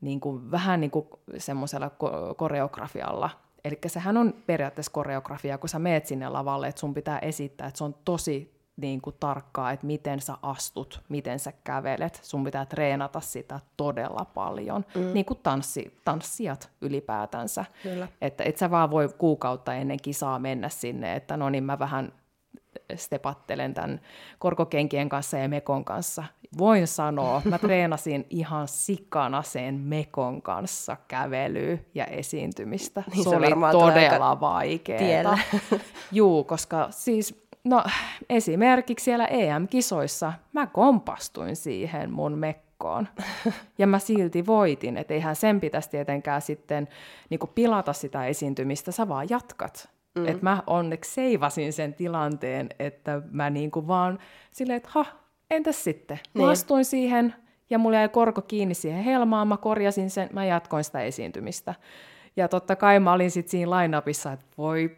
niin 0.00 0.20
kuin, 0.20 0.50
vähän 0.50 0.80
niin 0.80 0.90
kuin 0.90 1.06
semmoisella 1.38 1.90
koreografialla, 2.36 3.30
Eli 3.64 3.78
sehän 3.86 4.16
on 4.16 4.34
periaatteessa 4.46 4.92
koreografia, 4.92 5.58
kun 5.58 5.68
sä 5.68 5.78
meet 5.78 6.06
sinne 6.06 6.28
lavalle, 6.28 6.68
että 6.68 6.80
sun 6.80 6.94
pitää 6.94 7.18
esittää, 7.18 7.66
että 7.66 7.78
se 7.78 7.84
on 7.84 7.94
tosi 8.04 8.54
niin 8.76 9.00
kuin 9.00 9.16
tarkkaa, 9.20 9.72
että 9.72 9.86
miten 9.86 10.20
sä 10.20 10.34
astut, 10.42 11.00
miten 11.08 11.38
sä 11.38 11.52
kävelet. 11.64 12.20
Sun 12.22 12.44
pitää 12.44 12.66
treenata 12.66 13.20
sitä 13.20 13.60
todella 13.76 14.24
paljon, 14.24 14.84
mm. 14.94 15.12
niin 15.14 15.24
kuin 15.24 15.40
tanssi, 15.42 16.00
tanssijat 16.04 16.70
ylipäätänsä. 16.80 17.64
Kyllä. 17.82 18.08
Että 18.20 18.44
et 18.44 18.56
sä 18.56 18.70
vaan 18.70 18.90
voi 18.90 19.08
kuukautta 19.18 19.74
ennen 19.74 20.00
kisaa 20.02 20.38
mennä 20.38 20.68
sinne, 20.68 21.16
että 21.16 21.36
no 21.36 21.50
niin 21.50 21.64
mä 21.64 21.78
vähän 21.78 22.12
stepattelen 22.96 23.74
tämän 23.74 24.00
korkokenkien 24.38 25.08
kanssa 25.08 25.38
ja 25.38 25.48
mekon 25.48 25.84
kanssa. 25.84 26.24
Voin 26.58 26.86
sanoa, 26.86 27.42
mä 27.44 27.58
treenasin 27.58 28.26
ihan 28.30 28.68
sikana 28.68 29.42
sen 29.42 29.74
mekon 29.74 30.42
kanssa 30.42 30.96
kävelyä 31.08 31.78
ja 31.94 32.04
esiintymistä. 32.04 33.02
Niin 33.12 33.24
se, 33.24 33.30
se 33.30 33.36
oli 33.36 33.46
todella 33.72 34.40
vaikeaa. 34.40 35.38
Juu, 36.12 36.44
koska 36.44 36.86
siis 36.90 37.44
No 37.64 37.84
esimerkiksi 38.28 39.04
siellä 39.04 39.26
EM-kisoissa 39.26 40.32
mä 40.52 40.66
kompastuin 40.66 41.56
siihen 41.56 42.12
mun 42.12 42.38
mekkoon. 42.38 43.08
Ja 43.78 43.86
mä 43.86 43.98
silti 43.98 44.46
voitin, 44.46 44.96
että 44.96 45.14
eihän 45.14 45.36
sen 45.36 45.60
pitäisi 45.60 45.90
tietenkään 45.90 46.42
sitten 46.42 46.88
niin 47.30 47.40
pilata 47.54 47.92
sitä 47.92 48.26
esiintymistä, 48.26 48.92
sä 48.92 49.08
vaan 49.08 49.26
jatkat. 49.30 49.88
Mm. 50.14 50.26
Että 50.26 50.42
mä 50.42 50.62
onneksi 50.66 51.14
seivasin 51.14 51.72
sen 51.72 51.94
tilanteen, 51.94 52.68
että 52.78 53.22
mä 53.30 53.50
niinku 53.50 53.86
vaan 53.86 54.18
silleen, 54.50 54.76
että 54.76 54.88
ha, 54.92 55.06
entäs 55.50 55.84
sitten? 55.84 56.20
Niin. 56.34 56.44
Mä 56.44 56.50
astuin 56.50 56.84
siihen 56.84 57.34
ja 57.70 57.78
mulla 57.78 57.96
jäi 57.96 58.08
korko 58.08 58.42
kiinni 58.42 58.74
siihen 58.74 59.04
helmaan, 59.04 59.48
mä 59.48 59.56
korjasin 59.56 60.10
sen, 60.10 60.28
mä 60.32 60.44
jatkoin 60.44 60.84
sitä 60.84 61.00
esiintymistä. 61.00 61.74
Ja 62.36 62.48
totta 62.48 62.76
kai 62.76 63.00
mä 63.00 63.12
olin 63.12 63.30
sitten 63.30 63.50
siinä 63.50 63.70
line-upissa, 63.70 64.32
että 64.32 64.46
voi 64.58 64.96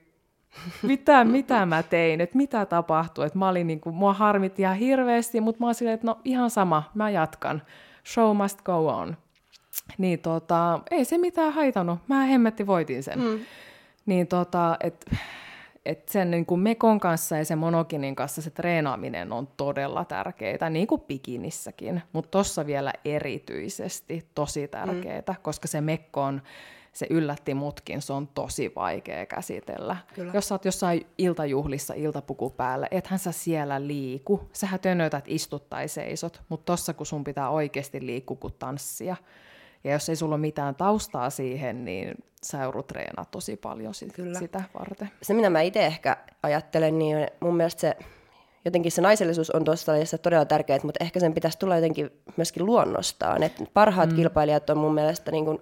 mitä, 0.83 1.25
mitä 1.25 1.67
mä 1.67 1.83
tein, 1.83 2.21
että 2.21 2.37
mitä 2.37 2.67
tapahtui. 2.67 3.27
Että 3.27 3.39
mä 3.39 3.49
olin 3.49 3.67
niin 3.67 3.81
kuin, 3.81 3.95
mua 3.95 4.13
harmitti 4.13 4.63
ihan 4.63 4.77
hirveästi, 4.77 5.41
mutta 5.41 5.61
mä 5.61 5.67
olin 5.67 5.75
silleen, 5.75 5.95
että 5.95 6.07
no 6.07 6.19
ihan 6.25 6.51
sama, 6.51 6.83
mä 6.95 7.11
jatkan. 7.11 7.63
Show 8.07 8.37
must 8.37 8.63
go 8.63 8.89
on. 8.89 9.17
Niin 9.99 10.19
tota, 10.19 10.81
ei 10.91 11.05
se 11.05 11.19
mitään 11.19 11.53
haitannut, 11.53 11.99
mä 12.09 12.25
hemmetti 12.25 12.67
voitin 12.67 13.03
sen. 13.03 13.19
Mm. 13.19 13.39
Niin 14.07 14.27
tota, 14.27 14.77
että 14.81 15.17
et 15.87 16.09
sen 16.09 16.31
niin 16.31 16.47
kuin 16.47 16.61
mekon 16.61 17.01
kanssa 17.01 17.37
ja 17.37 17.45
sen 17.45 17.59
monokinin 17.59 18.17
kanssa 18.17 18.43
se 18.43 18.51
treenaaminen 18.51 19.33
on 19.33 19.49
todella 19.57 20.05
tärkeää, 20.05 20.71
niin 20.71 20.87
kuin 20.87 21.01
bikinissäkin, 21.01 22.03
mutta 22.13 22.31
tuossa 22.31 22.67
vielä 22.67 22.93
erityisesti 23.05 24.27
tosi 24.35 24.69
tärkeää, 24.69 25.23
mm. 25.29 25.35
koska 25.43 25.69
se 25.69 25.81
mekko 25.81 26.23
on, 26.23 26.43
se 26.93 27.07
yllätti 27.11 27.55
mutkin, 27.55 28.03
se 28.03 28.13
on 28.13 28.29
tosi 28.29 28.73
vaikea 28.77 29.27
käsitellä. 29.27 29.97
Kyllä. 30.15 30.33
Jos 30.35 30.49
sä 30.49 30.55
oot 30.55 30.65
jossain 30.65 31.07
iltajuhlissa 31.19 31.95
iltapuku 31.95 32.51
päällä, 32.51 32.89
ethän 32.91 33.19
sä 33.19 33.33
siellä 33.33 33.87
liiku, 33.87 34.49
sähän 34.53 34.81
tönötät 34.81 35.25
istut 35.27 35.71
tai 35.71 35.89
seisot, 35.89 36.43
mutta 36.49 36.73
tossa 36.73 36.95
kun 36.95 37.07
sun 37.07 37.25
pitää 37.25 37.51
oikeasti 37.51 38.07
liikkua 38.07 38.37
kuin 38.37 38.55
tanssia, 38.59 39.17
ja 39.87 39.93
jos 39.93 40.09
ei 40.09 40.17
sulla 40.17 40.35
ole 40.35 40.41
mitään 40.41 40.75
taustaa 40.75 41.31
siihen, 41.31 41.85
niin 41.85 42.15
sä 42.43 42.63
joudut 42.63 42.87
treenaa 42.87 43.25
tosi 43.25 43.57
paljon 43.57 43.95
sit, 43.95 44.13
Kyllä. 44.13 44.39
sitä 44.39 44.63
varten. 44.79 45.11
Se, 45.23 45.35
mitä 45.35 45.51
mä 45.51 45.61
itse 45.61 45.87
ehkä 45.87 46.17
ajattelen, 46.43 46.99
niin 46.99 47.27
mun 47.41 47.57
mielestä 47.57 47.81
se 47.81 47.97
jotenkin 48.65 48.93
se 48.93 49.03
naisellisuus 49.03 49.51
on 49.51 49.65
tuossa 49.65 49.93
todella 50.23 50.45
tärkeää, 50.45 50.79
mutta 50.83 51.05
ehkä 51.05 51.21
sen 51.21 51.35
pitäisi 51.35 51.59
tulla 51.59 51.77
jotenkin 51.77 52.11
myöskin 52.37 52.67
luonnostaan. 52.67 53.43
Et 53.43 53.63
parhaat 53.75 54.11
mm. 54.11 54.17
kilpailijat 54.17 54.71
on 54.71 54.79
mun 54.79 54.95
mielestä 54.95 55.31
niin 55.31 55.45
kuin 55.45 55.59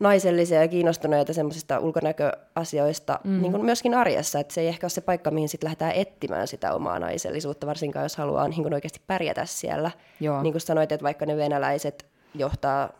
naisellisia 0.00 0.60
ja 0.60 0.68
kiinnostuneita 0.68 1.32
semmoisista 1.32 1.78
ulkonäköasioista 1.78 3.20
mm. 3.24 3.42
niin 3.42 3.52
kuin 3.52 3.64
myöskin 3.64 3.94
arjessa. 3.94 4.40
Että 4.40 4.54
se 4.54 4.60
ei 4.60 4.68
ehkä 4.68 4.84
ole 4.84 4.90
se 4.90 5.00
paikka, 5.00 5.30
mihin 5.30 5.48
sitten 5.48 5.66
lähdetään 5.66 5.92
etsimään 5.92 6.48
sitä 6.48 6.74
omaa 6.74 6.98
naisellisuutta, 6.98 7.66
varsinkaan 7.66 8.04
jos 8.04 8.16
haluaa 8.16 8.48
niin 8.48 8.62
kuin 8.62 8.74
oikeasti 8.74 9.00
pärjätä 9.06 9.44
siellä. 9.44 9.90
Joo. 10.20 10.42
Niin 10.42 10.52
kuin 10.52 10.60
sanoit, 10.60 10.92
että 10.92 11.04
vaikka 11.04 11.26
ne 11.26 11.36
venäläiset 11.36 12.06
johtaa 12.34 12.90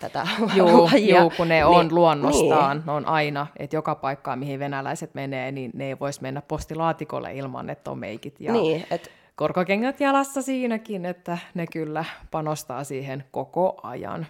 tätä 0.00 0.26
Joo, 0.54 0.84
lajia. 0.92 1.20
Juu, 1.20 1.32
kun 1.36 1.48
ne 1.48 1.64
on 1.64 1.86
niin, 1.86 1.94
luonnostaan, 1.94 2.76
niin. 2.76 2.86
ne 2.86 2.92
on 2.92 3.06
aina, 3.06 3.46
että 3.56 3.76
joka 3.76 3.94
paikkaan, 3.94 4.38
mihin 4.38 4.60
venäläiset 4.60 5.14
menee, 5.14 5.52
niin 5.52 5.70
ne 5.74 5.86
ei 5.86 5.98
voisi 5.98 6.22
mennä 6.22 6.42
postilaatikolle 6.42 7.34
ilman, 7.34 7.70
että 7.70 7.90
on 7.90 7.98
meikit 7.98 8.40
ja 8.40 8.52
niin, 8.52 8.86
et... 8.90 9.10
korkokengät 9.36 10.00
jalassa 10.00 10.42
siinäkin, 10.42 11.06
että 11.06 11.38
ne 11.54 11.66
kyllä 11.66 12.04
panostaa 12.30 12.84
siihen 12.84 13.24
koko 13.30 13.80
ajan. 13.82 14.26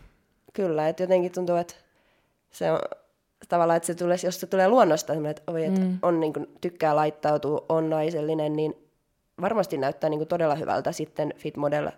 Kyllä, 0.53 0.89
että 0.89 1.03
jotenkin 1.03 1.33
tuntuu, 1.33 1.57
että 1.57 1.75
se 2.51 2.73
on 2.73 2.79
tavallaan, 3.49 3.77
että 3.77 3.87
se 3.87 3.95
tulee, 3.95 4.17
jos 4.25 4.41
se 4.41 4.47
tulee 4.47 4.69
luonnosta, 4.69 5.13
että, 5.31 5.43
oi, 5.47 5.65
että 5.65 5.81
mm. 5.81 5.99
on, 6.03 6.21
niin 6.21 6.33
kuin, 6.33 6.47
tykkää 6.61 6.97
laittautua, 6.97 7.65
on 7.69 7.91
naisellinen, 7.91 8.57
niin 8.57 8.75
varmasti 9.41 9.77
näyttää 9.77 10.11
niin 10.11 10.19
kuin, 10.19 10.29
todella 10.29 10.55
hyvältä 10.55 10.93
sitten 10.93 11.35
fit 11.37 11.57
model 11.57 11.91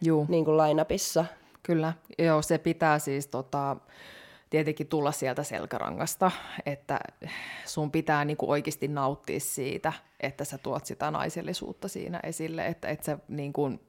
Juu. 0.00 0.26
Niin 0.28 0.44
kuin 0.44 0.56
line-upissa. 0.56 1.24
Kyllä, 1.62 1.92
joo, 2.18 2.42
se 2.42 2.58
pitää 2.58 2.98
siis 2.98 3.26
tota, 3.26 3.76
tietenkin 4.50 4.86
tulla 4.86 5.12
sieltä 5.12 5.42
selkärangasta, 5.42 6.30
että 6.66 7.00
sun 7.64 7.90
pitää 7.90 8.24
niin 8.24 8.36
kuin 8.36 8.50
oikeasti 8.50 8.88
nauttia 8.88 9.40
siitä, 9.40 9.92
että 10.20 10.44
sä 10.44 10.58
tuot 10.58 10.86
sitä 10.86 11.10
naisellisuutta 11.10 11.88
siinä 11.88 12.20
esille, 12.22 12.66
että 12.66 12.88
et 12.88 13.02
sä, 13.02 13.18
niin 13.28 13.52
kuin, 13.52 13.80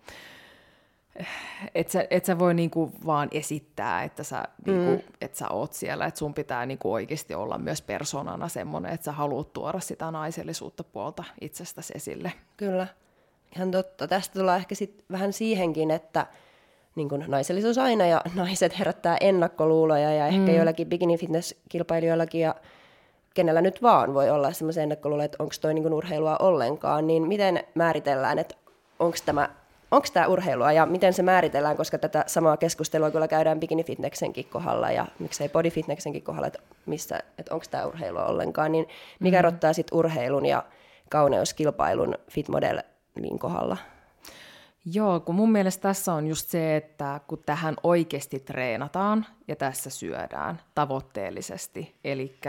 et 1.75 1.89
sä, 1.89 2.07
et 2.09 2.25
sä 2.25 2.39
voi 2.39 2.53
niinku 2.53 2.91
vaan 3.05 3.27
esittää, 3.31 4.03
että 4.03 4.23
sä, 4.23 4.43
niinku, 4.65 4.91
mm. 4.91 5.13
et 5.21 5.35
sä 5.35 5.49
oot 5.49 5.73
siellä, 5.73 6.05
että 6.05 6.17
sun 6.17 6.33
pitää 6.33 6.65
niinku 6.65 6.93
oikeasti 6.93 7.35
olla 7.35 7.57
myös 7.57 7.81
persoonana 7.81 8.47
semmoinen, 8.47 8.93
että 8.93 9.05
sä 9.05 9.11
haluat 9.11 9.53
tuoda 9.53 9.79
sitä 9.79 10.11
naisellisuutta 10.11 10.83
puolta 10.83 11.23
itsestäsi 11.41 11.93
esille. 11.95 12.33
Kyllä. 12.57 12.87
Ihan 13.55 13.71
totta. 13.71 14.07
Tästä 14.07 14.39
tullaan 14.39 14.57
ehkä 14.57 14.75
sit 14.75 15.03
vähän 15.11 15.33
siihenkin, 15.33 15.91
että 15.91 16.25
niin 16.95 17.09
kuin 17.09 17.25
naisellisuus 17.27 17.77
aina 17.77 18.07
ja 18.07 18.21
naiset 18.35 18.79
herättää 18.79 19.17
ennakkoluuloja 19.21 20.13
ja 20.13 20.27
ehkä 20.27 20.39
mm. 20.39 20.55
joillakin 20.55 20.89
bikini 20.89 21.17
fitness-kilpailijoillakin 21.17 22.41
ja 22.41 22.55
kenellä 23.33 23.61
nyt 23.61 23.81
vaan 23.81 24.13
voi 24.13 24.29
olla 24.29 24.51
semmoisia 24.51 24.83
ennakkoluuloja, 24.83 25.25
että 25.25 25.43
onko 25.43 25.55
toi 25.61 25.73
niin 25.73 25.93
urheilua 25.93 26.37
ollenkaan, 26.37 27.07
niin 27.07 27.27
miten 27.27 27.63
määritellään, 27.75 28.39
että 28.39 28.55
onko 28.99 29.17
tämä 29.25 29.49
onko 29.91 30.07
tämä 30.13 30.27
urheilua 30.27 30.71
ja 30.71 30.85
miten 30.85 31.13
se 31.13 31.23
määritellään, 31.23 31.77
koska 31.77 31.97
tätä 31.97 32.23
samaa 32.27 32.57
keskustelua 32.57 33.11
kyllä 33.11 33.27
käydään 33.27 33.59
bikini 33.59 33.83
fitnessenkin 33.83 34.45
kohdalla 34.45 34.91
ja 34.91 35.05
miksei 35.19 35.49
body 35.49 35.69
fitnessenkin 35.69 36.23
kohdalla, 36.23 36.47
että, 36.47 36.59
missä, 36.85 37.19
että 37.37 37.53
onko 37.53 37.65
tämä 37.71 37.85
urheilua 37.85 38.25
ollenkaan, 38.25 38.71
niin 38.71 38.87
mikä 39.19 39.37
mm. 39.37 39.39
erottaa 39.39 39.73
sitten 39.73 39.97
urheilun 39.97 40.45
ja 40.45 40.63
kauneuskilpailun 41.09 42.15
fitmodel 42.31 42.81
niin 43.17 43.39
kohdalla? 43.39 43.77
Joo, 44.93 45.19
kun 45.19 45.35
mun 45.35 45.51
mielestä 45.51 45.81
tässä 45.81 46.13
on 46.13 46.27
just 46.27 46.49
se, 46.49 46.75
että 46.75 47.19
kun 47.27 47.43
tähän 47.45 47.75
oikeasti 47.83 48.39
treenataan 48.39 49.25
ja 49.47 49.55
tässä 49.55 49.89
syödään 49.89 50.59
tavoitteellisesti, 50.75 51.95
eli 52.03 52.39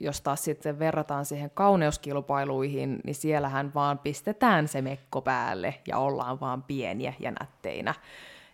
jos 0.00 0.20
taas 0.20 0.44
sitten 0.44 0.78
verrataan 0.78 1.24
siihen 1.24 1.50
kauneuskilpailuihin, 1.54 3.00
niin 3.04 3.14
siellähän 3.14 3.74
vaan 3.74 3.98
pistetään 3.98 4.68
se 4.68 4.82
mekko 4.82 5.22
päälle 5.22 5.74
ja 5.88 5.98
ollaan 5.98 6.40
vaan 6.40 6.62
pieniä 6.62 7.14
ja 7.20 7.30
nätteinä. 7.30 7.94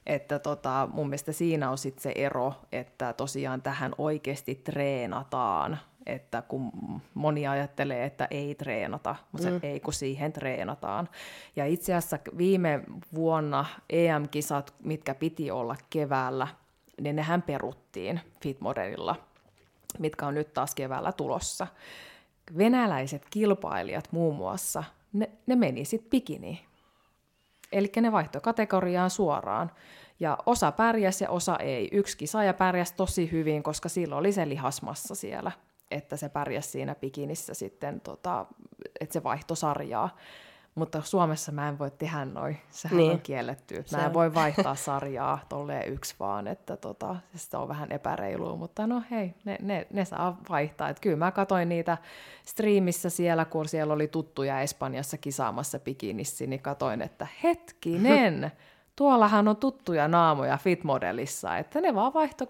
Että 0.07 0.39
tota, 0.39 0.89
mun 0.93 1.09
mielestä 1.09 1.33
siinä 1.33 1.71
on 1.71 1.79
sitten 1.79 2.03
se 2.03 2.13
ero, 2.15 2.55
että 2.73 3.13
tosiaan 3.13 3.63
tähän 3.63 3.93
oikeasti 3.99 4.55
treenataan 4.55 5.79
että 6.13 6.43
kun 6.43 6.73
moni 7.15 7.47
ajattelee, 7.47 8.05
että 8.05 8.29
ei 8.31 8.55
treenata, 8.55 9.17
mutta 9.33 9.51
mm. 9.51 9.61
ei 9.63 9.81
kun 9.81 9.93
siihen 9.93 10.33
treenataan. 10.33 11.09
Ja 11.57 11.67
itse 11.67 11.95
asiassa 11.95 12.19
viime 12.39 12.83
vuonna 13.15 13.65
EM-kisat, 13.91 14.75
mitkä 14.85 15.15
piti 15.15 15.51
olla 15.51 15.77
keväällä, 15.91 16.49
niin 17.01 17.17
nehän 17.17 17.43
peruttiin 17.43 18.21
Fitmodelilla, 18.43 19.17
mitkä 19.99 20.27
on 20.27 20.35
nyt 20.35 20.55
taas 20.55 20.75
keväällä 20.75 21.13
tulossa. 21.13 21.67
Venäläiset 22.59 23.27
kilpailijat 23.31 24.09
muun 24.13 24.37
muassa, 24.37 24.85
ne, 25.13 25.31
ne 25.47 25.57
meni 25.57 25.85
sitten 25.85 26.11
bikiniin. 26.11 26.59
Eli 27.73 27.93
ne 28.01 28.13
vaihtoi 28.13 28.41
kategoriaan 28.41 29.11
suoraan. 29.11 29.71
Ja 30.21 30.39
osa 30.47 30.73
pärjäs 30.73 31.21
ja 31.21 31.31
osa 31.31 31.57
ei. 31.57 31.89
Yksi 31.93 32.17
kisaaja 32.17 32.55
pärjäsi 32.55 32.95
tosi 32.95 33.33
hyvin, 33.33 33.63
koska 33.63 33.89
sillä 33.89 34.17
oli 34.17 34.33
se 34.33 34.49
lihasmassa 34.49 35.15
siellä 35.15 35.53
että 35.91 36.17
se 36.17 36.29
pärjäsi 36.29 36.71
siinä 36.71 36.95
pikinissä 36.95 37.55
sitten, 37.55 38.01
tota, 38.01 38.47
että 39.01 39.13
se 39.13 39.23
vaihtoi 39.23 39.57
sarjaa. 39.57 40.17
Mutta 40.75 41.03
Suomessa 41.03 41.53
mä 41.53 41.69
en 41.69 41.79
voi 41.79 41.91
tehdä 41.91 42.25
noin. 42.25 42.57
Sehän 42.71 42.97
niin. 42.97 43.13
on 43.13 43.21
kielletty. 43.21 43.85
Mä 43.93 44.07
en 44.07 44.15
voi 44.15 44.35
vaihtaa 44.43 44.75
sarjaa 44.75 45.41
tolleen 45.49 45.93
yksi 45.93 46.15
vaan, 46.21 46.47
että 46.47 46.77
tota, 46.77 47.17
se 47.35 47.57
on 47.57 47.69
vähän 47.69 47.93
epäreilua. 47.93 48.57
Mutta 48.57 48.87
no 48.87 49.03
hei, 49.11 49.35
ne, 49.45 49.59
ne, 49.63 49.87
ne 49.93 50.05
saa 50.05 50.39
vaihtaa. 50.49 50.89
Et 50.89 51.01
kyllä 51.01 51.17
mä 51.17 51.31
katsoin 51.31 51.69
niitä 51.69 51.99
striimissä 52.47 53.11
siellä, 53.11 53.45
kun 53.45 53.69
siellä 53.69 53.95
oli 53.95 54.09
tuttuja 54.09 54.61
Espanjassa 54.61 55.19
kisaamassa 55.19 55.79
bikinissä, 55.79 56.47
niin 56.47 56.63
katoin, 56.63 57.03
että 57.03 57.27
hetkinen, 57.43 58.53
tuollahan 58.97 59.49
on 59.49 59.57
tuttuja 59.57 60.09
naamoja 60.09 60.57
fitmodelissa, 60.57 61.59
että 61.59 61.81
ne 61.81 61.95
vaan 61.95 62.15
vaihto, 62.15 62.47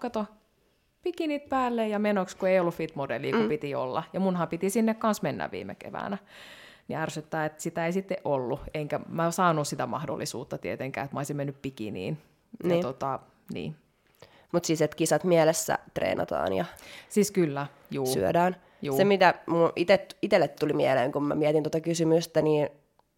kato, 1.01 1.03
bikinit 1.03 1.49
päälle 1.49 1.87
ja 1.87 1.99
menoksi, 1.99 2.37
kun 2.37 2.49
ei 2.49 2.59
ollut 2.59 2.75
fitmodelia, 2.75 3.31
kun 3.31 3.41
mm. 3.41 3.49
piti 3.49 3.75
olla. 3.75 4.03
Ja 4.13 4.19
munhan 4.19 4.47
piti 4.47 4.69
sinne 4.69 4.93
kanssa 4.93 5.23
mennä 5.23 5.51
viime 5.51 5.75
keväänä 5.75 6.17
niin 6.87 6.99
ärsyttää, 6.99 7.45
että 7.45 7.63
sitä 7.63 7.85
ei 7.85 7.93
sitten 7.93 8.17
ollut. 8.23 8.59
Enkä 8.73 8.99
mä 9.09 9.31
saanut 9.31 9.67
sitä 9.67 9.85
mahdollisuutta 9.85 10.57
tietenkään, 10.57 11.05
että 11.05 11.15
mä 11.15 11.19
olisin 11.19 11.37
mennyt 11.37 11.61
bikiniin. 11.61 12.17
Niin. 12.63 12.75
Ja 12.75 12.81
tota, 12.81 13.19
niin. 13.53 13.75
Mutta 14.51 14.67
siis, 14.67 14.81
että 14.81 14.97
kisat 14.97 15.23
mielessä 15.23 15.79
treenataan 15.93 16.53
ja 16.53 16.65
siis 17.09 17.31
kyllä, 17.31 17.67
juu. 17.91 18.05
syödään. 18.05 18.55
Juu. 18.81 18.97
Se, 18.97 19.05
mitä 19.05 19.33
itselle 20.21 20.47
tuli 20.47 20.73
mieleen, 20.73 21.11
kun 21.11 21.23
mä 21.23 21.35
mietin 21.35 21.63
tuota 21.63 21.79
kysymystä, 21.79 22.41
niin 22.41 22.69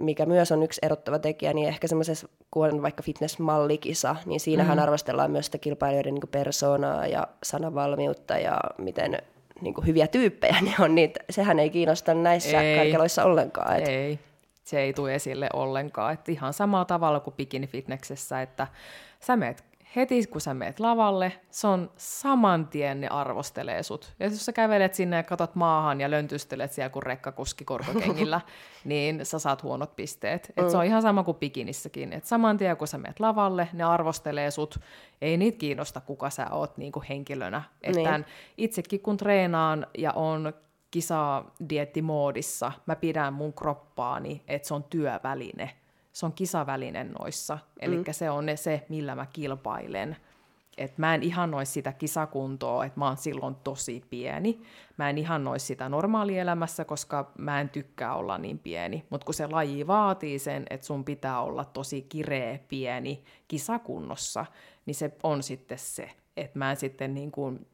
mikä 0.02 0.26
myös 0.26 0.52
on 0.52 0.64
yksi 0.64 0.82
erottava 0.84 1.20
tekijä, 1.20 1.54
niin 1.54 1.68
ehkä 1.68 1.88
semmoisessa, 1.88 2.28
kun 2.52 2.66
on 2.66 2.82
vaikka 2.82 3.04
fitness-mallikisa, 3.04 4.16
niin 4.26 4.40
siinähän 4.40 4.72
mm-hmm. 4.72 4.84
arvostellaan 4.84 5.32
myös 5.32 5.46
sitä 5.46 5.58
kilpailijoiden 5.58 6.14
niin 6.14 6.30
persoonaa 6.32 7.08
ja 7.08 7.28
sanavalmiutta 7.44 8.38
ja 8.38 8.60
miten 8.78 9.18
niin 9.62 9.74
kuin 9.74 9.88
hyviä 9.88 10.08
tyyppejä 10.08 10.58
ne 10.62 10.74
on, 10.80 10.96
niin 10.96 11.14
sehän 11.30 11.60
ei 11.60 11.70
kiinnosta 11.70 12.14
näissä 12.14 12.62
ei, 12.62 12.78
karkeloissa 12.78 13.24
ollenkaan. 13.24 13.78
Et. 13.78 13.88
Ei, 13.88 14.20
se 14.64 14.80
ei 14.80 14.94
tule 14.94 15.16
esille 15.16 15.50
ollenkaan. 15.54 16.14
Et 16.14 16.30
ihan 16.30 16.54
samalla 16.54 16.86
tavalla 16.86 17.20
kuin 17.20 17.36
bikini 17.36 17.68
fitnessessä, 17.68 18.42
että 18.42 18.68
sä 19.20 19.36
meet 19.36 19.64
heti 19.96 20.28
kun 20.28 20.42
sä 20.42 20.54
meet 20.54 20.80
lavalle, 20.80 21.34
se 21.50 21.68
on 21.68 21.92
saman 21.98 22.68
tien 22.68 23.02
ne 23.02 23.08
arvostelee 23.08 23.84
sut. 23.84 24.14
Ja 24.20 24.26
jos 24.26 24.46
sä 24.46 24.54
kävelet 24.54 24.94
sinne 24.94 25.16
ja 25.16 25.24
katot 25.24 25.56
maahan 25.56 26.02
ja 26.02 26.12
löntystelet 26.12 26.72
siellä 26.72 26.90
kuin 26.90 27.04
rekkakuski 27.04 27.66
korkokengillä, 27.66 28.42
niin 28.86 29.26
sä 29.26 29.40
saat 29.40 29.64
huonot 29.64 29.96
pisteet. 29.96 30.54
Et 30.58 30.66
mm. 30.66 30.72
Se 30.72 30.78
on 30.78 30.86
ihan 30.86 31.02
sama 31.02 31.24
kuin 31.24 31.38
bikinissäkin. 31.38 32.14
Et 32.14 32.26
saman 32.26 32.58
tien 32.58 32.78
kun 32.78 32.88
sä 32.88 32.98
meet 32.98 33.20
lavalle, 33.20 33.68
ne 33.74 33.84
arvostelee 33.84 34.52
sut. 34.52 34.80
Ei 35.22 35.38
niitä 35.38 35.58
kiinnosta, 35.58 36.02
kuka 36.02 36.30
sä 36.30 36.48
oot 36.52 36.78
niin 36.78 36.92
kuin 36.92 37.06
henkilönä. 37.10 37.64
Että 37.82 38.00
niin. 38.00 38.26
itsekin 38.58 39.00
kun 39.00 39.18
treenaan 39.18 39.88
ja 39.98 40.12
on 40.12 40.54
kisadiettimoodissa, 40.92 42.72
mä 42.86 42.96
pidän 42.96 43.34
mun 43.34 43.54
kroppaani, 43.54 44.42
että 44.48 44.68
se 44.68 44.74
on 44.74 44.84
työväline– 44.84 45.70
se 46.14 46.26
on 46.26 46.34
kisavälinen 46.34 47.12
noissa. 47.20 47.58
Eli 47.80 47.98
mm. 47.98 48.04
se 48.12 48.30
on 48.30 48.46
ne, 48.46 48.56
se, 48.56 48.86
millä 48.90 49.16
mä 49.16 49.26
kilpailen. 49.26 50.18
Et 50.78 50.98
mä 50.98 51.16
en 51.16 51.24
ihannoi 51.24 51.66
sitä 51.66 51.94
kisakuntoa, 51.94 52.86
että 52.86 53.00
mä 53.00 53.08
oon 53.08 53.18
silloin 53.18 53.56
tosi 53.56 54.04
pieni. 54.10 54.62
Mä 54.98 55.10
en 55.10 55.18
ihannoi 55.18 55.60
sitä 55.60 55.90
normaalielämässä, 55.90 56.86
koska 56.86 57.32
mä 57.38 57.62
en 57.62 57.70
tykkää 57.70 58.16
olla 58.16 58.38
niin 58.38 58.60
pieni. 58.60 59.06
Mutta 59.10 59.26
kun 59.26 59.34
se 59.34 59.48
laji 59.48 59.88
vaatii 59.88 60.40
sen, 60.40 60.66
että 60.70 60.86
sun 60.86 61.06
pitää 61.06 61.42
olla 61.42 61.66
tosi 61.66 62.02
kireä, 62.02 62.60
pieni 62.68 63.24
kisakunnossa, 63.48 64.46
niin 64.86 64.96
se 64.96 65.12
on 65.24 65.44
sitten 65.44 65.80
se. 65.80 66.10
Että 66.38 66.60
mä 66.60 66.72
en 66.72 66.78
sitten 66.78 67.14
niin 67.14 67.32
kuin 67.32 67.68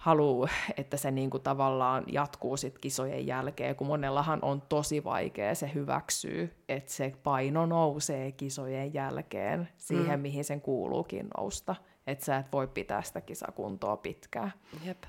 halua, 0.00 0.48
että 0.76 0.96
se 0.96 1.10
niinku 1.10 1.38
tavallaan 1.38 2.04
jatkuu 2.06 2.56
sit 2.56 2.78
kisojen 2.78 3.26
jälkeen, 3.26 3.76
kun 3.76 3.86
monellahan 3.86 4.38
on 4.42 4.62
tosi 4.68 5.04
vaikea 5.04 5.54
se 5.54 5.70
hyväksyy, 5.74 6.54
että 6.68 6.92
se 6.92 7.12
paino 7.22 7.66
nousee 7.66 8.32
kisojen 8.32 8.94
jälkeen 8.94 9.68
siihen, 9.78 10.18
mm. 10.18 10.22
mihin 10.22 10.44
sen 10.44 10.60
kuuluukin 10.60 11.28
nousta. 11.36 11.76
Että 12.06 12.24
sä 12.24 12.36
et 12.36 12.46
voi 12.52 12.66
pitää 12.66 13.02
sitä 13.02 13.20
kisakuntoa 13.20 13.96
pitkään. 13.96 14.52
Jep. 14.84 15.02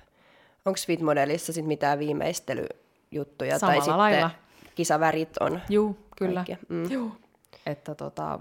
Onko 0.66 0.80
Fitmodelissa 0.88 1.54
sitten 1.54 1.68
mitään 1.68 2.00
viimeistelyjuttuja? 2.00 3.60
Samalla 3.60 3.78
tai 3.78 3.82
sitten 3.82 3.98
lailla. 3.98 4.30
kisavärit 4.76 5.38
on 5.38 5.60
Juu, 5.70 5.98
kyllä. 6.18 6.46
Mm. 6.70 6.92
Juu. 6.92 7.12
Että 7.66 7.96
tota, 7.96 8.40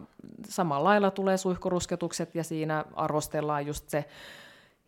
samalla 0.49 0.89
lailla 0.89 1.11
tulee 1.11 1.37
suihkurusketukset 1.37 2.35
ja 2.35 2.45
siinä 2.45 2.85
arvostellaan 2.95 3.67
just 3.67 3.89
se 3.89 4.05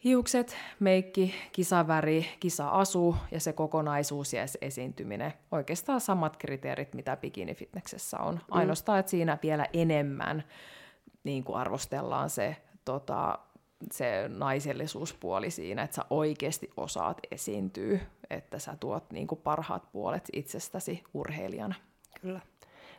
Hiukset, 0.05 0.57
meikki, 0.81 1.35
kisaväri, 1.53 2.27
kisaasu 2.41 3.17
ja 3.31 3.41
se 3.41 3.53
kokonaisuus 3.53 4.33
ja 4.33 4.43
esiintyminen. 4.61 5.33
Oikeastaan 5.53 6.01
samat 6.01 6.37
kriteerit, 6.37 6.95
mitä 6.95 7.17
bikinifitneksessä 7.17 8.19
on. 8.19 8.35
Mm. 8.35 8.41
Ainoastaan, 8.51 8.99
että 8.99 9.11
siinä 9.11 9.39
vielä 9.43 9.67
enemmän 9.73 10.45
niin 11.25 11.45
kuin 11.45 11.57
arvostellaan 11.57 12.31
se, 12.31 12.57
tota, 12.85 13.39
se 13.93 14.29
naisellisuuspuoli 14.29 15.51
siinä, 15.51 15.83
että 15.83 15.95
sä 15.95 16.05
oikeasti 16.11 16.71
osaat 16.77 17.21
esiintyä, 17.31 17.99
että 18.31 18.59
sä 18.59 18.77
tuot 18.81 19.11
niin 19.13 19.27
kuin 19.27 19.41
parhaat 19.41 19.93
puolet 19.93 20.29
itsestäsi 20.33 21.05
urheilijana. 21.15 21.75
Kyllä. 22.21 22.41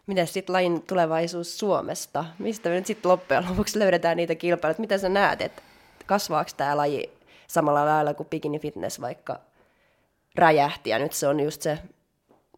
Miten 0.07 0.27
sitten 0.27 0.53
lajin 0.53 0.81
tulevaisuus 0.81 1.59
Suomesta? 1.59 2.25
Mistä 2.39 2.69
me 2.69 2.75
nyt 2.75 2.85
sitten 2.85 3.11
loppujen 3.11 3.45
lopuksi 3.49 3.79
löydetään 3.79 4.17
niitä 4.17 4.35
kilpailuja? 4.35 4.79
Mitä 4.79 4.97
sä 4.97 5.09
näet, 5.09 5.41
että 5.41 5.61
kasvaako 6.05 6.51
tämä 6.57 6.77
laji 6.77 7.17
samalla 7.47 7.85
lailla 7.85 8.13
kuin 8.13 8.29
bikini 8.29 8.59
fitness 8.59 9.01
vaikka 9.01 9.39
räjähti, 10.35 10.89
ja 10.89 10.99
nyt 10.99 11.13
se 11.13 11.27
on 11.27 11.39
just 11.39 11.61
se 11.61 11.79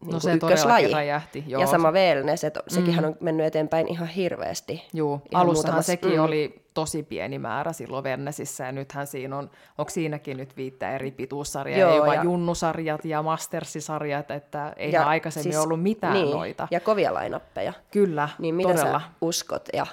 niin 0.00 0.12
no 0.12 0.20
se 0.20 0.32
ykköslaji. 0.32 0.92
räjähti, 0.92 1.44
joo. 1.46 1.60
Ja 1.60 1.66
sama 1.66 1.92
wellness, 1.92 2.44
että 2.44 2.60
mm. 2.76 3.04
on 3.04 3.16
mennyt 3.20 3.46
eteenpäin 3.46 3.88
ihan 3.88 4.08
hirveästi. 4.08 4.84
Joo, 4.92 5.20
alussahan 5.34 5.82
sekin 5.82 6.12
mm. 6.12 6.24
oli 6.24 6.66
tosi 6.74 7.02
pieni 7.02 7.38
määrä 7.38 7.72
silloin 7.72 8.04
Vernesissä, 8.04 8.64
ja 8.64 8.72
nythän 8.72 9.06
siinä 9.06 9.36
on, 9.36 9.50
onko 9.78 9.90
siinäkin 9.90 10.36
nyt 10.36 10.56
viittä 10.56 10.90
eri 10.90 11.10
pituussarjaa, 11.10 11.80
joo, 11.80 11.96
jopa 11.96 12.14
ja... 12.14 12.22
junnusarjat 12.22 13.04
ja 13.04 13.22
mastersisarjat, 13.22 14.30
että 14.30 14.72
ei 14.76 14.92
ja 14.92 15.06
aikaisemmin 15.06 15.52
siis, 15.52 15.64
ollut 15.64 15.82
mitään 15.82 16.12
niin, 16.12 16.30
noita. 16.30 16.68
Ja 16.70 16.80
kovia 16.80 17.14
lainappeja. 17.14 17.72
Kyllä, 17.90 18.28
Niin 18.38 18.54
mitä 18.54 18.74
todella. 18.74 19.00
sä 19.00 19.06
uskot 19.20 19.68
ja 19.72 19.86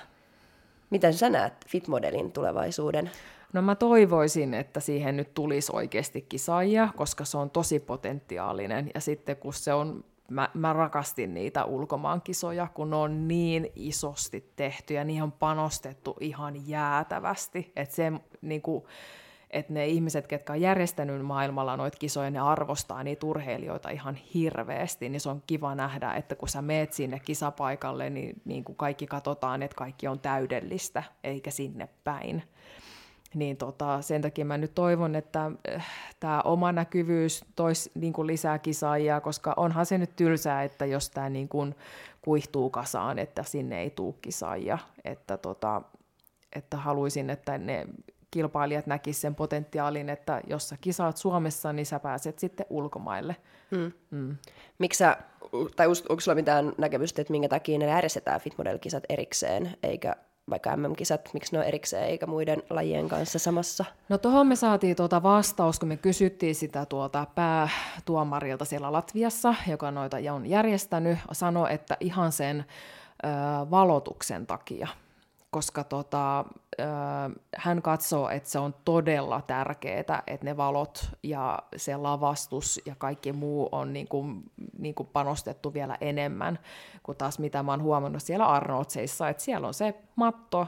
miten 0.89 1.13
sä 1.13 1.29
näet 1.29 1.53
Fitmodelin 1.67 2.31
tulevaisuuden? 2.31 3.11
No 3.53 3.61
mä 3.61 3.75
toivoisin, 3.75 4.53
että 4.53 4.79
siihen 4.79 5.17
nyt 5.17 5.33
tulisi 5.33 5.71
oikeasti 5.75 6.21
kisaajia, 6.21 6.89
koska 6.95 7.25
se 7.25 7.37
on 7.37 7.49
tosi 7.49 7.79
potentiaalinen. 7.79 8.91
Ja 8.93 9.01
sitten 9.01 9.37
kun 9.37 9.53
se 9.53 9.73
on, 9.73 10.03
mä, 10.29 10.49
mä 10.53 10.73
rakastin 10.73 11.33
niitä 11.33 11.65
ulkomaankisoja, 11.65 12.67
kun 12.73 12.89
ne 12.89 12.95
on 12.95 13.27
niin 13.27 13.71
isosti 13.75 14.51
tehty 14.55 14.93
ja 14.93 15.03
niihin 15.03 15.23
on 15.23 15.31
panostettu 15.31 16.17
ihan 16.19 16.67
jäätävästi. 16.67 17.71
Että 17.75 17.95
se 17.95 18.11
niin 18.41 18.61
kuin, 18.61 18.83
että 19.49 19.73
ne 19.73 19.87
ihmiset, 19.87 20.27
ketkä 20.27 20.53
on 20.53 20.61
järjestänyt 20.61 21.25
maailmalla 21.25 21.77
noita 21.77 21.97
kisoja, 21.97 22.29
ne 22.29 22.39
arvostaa 22.39 23.03
niitä 23.03 23.25
urheilijoita 23.25 23.89
ihan 23.89 24.15
hirveästi, 24.15 25.09
niin 25.09 25.21
se 25.21 25.29
on 25.29 25.43
kiva 25.47 25.75
nähdä, 25.75 26.13
että 26.13 26.35
kun 26.35 26.49
sä 26.49 26.61
meet 26.61 26.93
sinne 26.93 27.19
kisapaikalle, 27.19 28.09
niin, 28.09 28.41
niin 28.45 28.63
kuin 28.63 28.75
kaikki 28.75 29.07
katsotaan, 29.07 29.63
että 29.63 29.75
kaikki 29.75 30.07
on 30.07 30.19
täydellistä, 30.19 31.03
eikä 31.23 31.51
sinne 31.51 31.89
päin 32.03 32.43
niin 33.35 33.57
tota, 33.57 34.01
sen 34.01 34.21
takia 34.21 34.45
mä 34.45 34.57
nyt 34.57 34.75
toivon, 34.75 35.15
että 35.15 35.51
äh, 35.75 35.87
tämä 36.19 36.41
oma 36.41 36.71
näkyvyys 36.71 37.45
toisi 37.55 37.91
niin 37.95 38.13
kuin 38.13 38.27
lisää 38.27 38.59
kisaajia, 38.59 39.21
koska 39.21 39.53
onhan 39.57 39.85
se 39.85 39.97
nyt 39.97 40.15
tylsää, 40.15 40.63
että 40.63 40.85
jos 40.85 41.09
tämä 41.09 41.29
niin 41.29 41.49
kuin 41.49 41.75
kuihtuu 42.21 42.69
kasaan, 42.69 43.19
että 43.19 43.43
sinne 43.43 43.81
ei 43.81 43.89
tule 43.89 44.15
kisaajia. 44.21 44.77
Että, 45.05 45.37
tota, 45.37 45.81
että 46.55 46.77
haluaisin, 46.77 47.29
että 47.29 47.57
ne 47.57 47.87
kilpailijat 48.31 48.87
näkisivät 48.87 49.21
sen 49.21 49.35
potentiaalin, 49.35 50.09
että 50.09 50.41
jos 50.47 50.69
sä 50.69 50.77
kisaat 50.81 51.17
Suomessa, 51.17 51.73
niin 51.73 51.85
sä 51.85 51.99
pääset 51.99 52.39
sitten 52.39 52.65
ulkomaille. 52.69 53.35
Hmm. 53.75 53.91
Mm. 54.11 54.37
Miksi 54.79 54.97
sä, 54.97 55.17
tai 55.75 55.87
onko 55.87 56.19
sulla 56.19 56.35
mitään 56.35 56.73
näkemystä, 56.77 57.21
että 57.21 57.31
minkä 57.31 57.49
takia 57.49 57.79
ne 57.79 57.85
järjestetään 57.85 58.41
Fitmodel-kisat 58.41 59.03
erikseen, 59.09 59.77
eikä 59.83 60.15
vaikka 60.49 60.77
MM-kisat, 60.77 61.29
miksi 61.33 61.51
ne 61.51 61.59
on 61.59 61.65
erikseen 61.65 62.03
eikä 62.03 62.25
muiden 62.25 62.63
lajien 62.69 63.09
kanssa 63.09 63.39
samassa? 63.39 63.85
No 64.09 64.17
tuohon 64.17 64.47
me 64.47 64.55
saatiin 64.55 64.95
tuota 64.95 65.23
vastaus, 65.23 65.79
kun 65.79 65.89
me 65.89 65.97
kysyttiin 65.97 66.55
sitä 66.55 66.85
tuota 66.85 67.27
päätuomarilta 67.35 68.65
siellä 68.65 68.91
Latviassa, 68.91 69.55
joka 69.67 69.91
noita 69.91 70.17
on 70.33 70.45
järjestänyt, 70.45 71.17
sanoi, 71.31 71.73
että 71.73 71.97
ihan 71.99 72.31
sen 72.31 72.65
ö, 73.23 73.27
valotuksen 73.71 74.47
takia– 74.47 74.87
koska 75.53 75.83
tota, 75.83 76.45
hän 77.57 77.81
katsoo, 77.81 78.29
että 78.29 78.49
se 78.49 78.59
on 78.59 78.75
todella 78.85 79.41
tärkeää, 79.41 80.23
että 80.27 80.45
ne 80.45 80.57
valot 80.57 81.09
ja 81.23 81.59
se 81.75 81.97
lavastus 81.97 82.81
ja 82.85 82.95
kaikki 82.97 83.33
muu 83.33 83.69
on 83.71 83.93
niin 83.93 84.07
kuin, 84.07 84.43
niin 84.77 84.95
kuin 84.95 85.09
panostettu 85.13 85.73
vielä 85.73 85.97
enemmän 86.01 86.59
kuin 87.03 87.17
taas 87.17 87.39
mitä 87.39 87.63
mä 87.63 87.71
oon 87.71 87.81
huomannut 87.81 88.21
siellä 88.21 88.45
Arnoldseissa, 88.45 89.29
että 89.29 89.43
siellä 89.43 89.67
on 89.67 89.73
se 89.73 89.95
matto, 90.15 90.67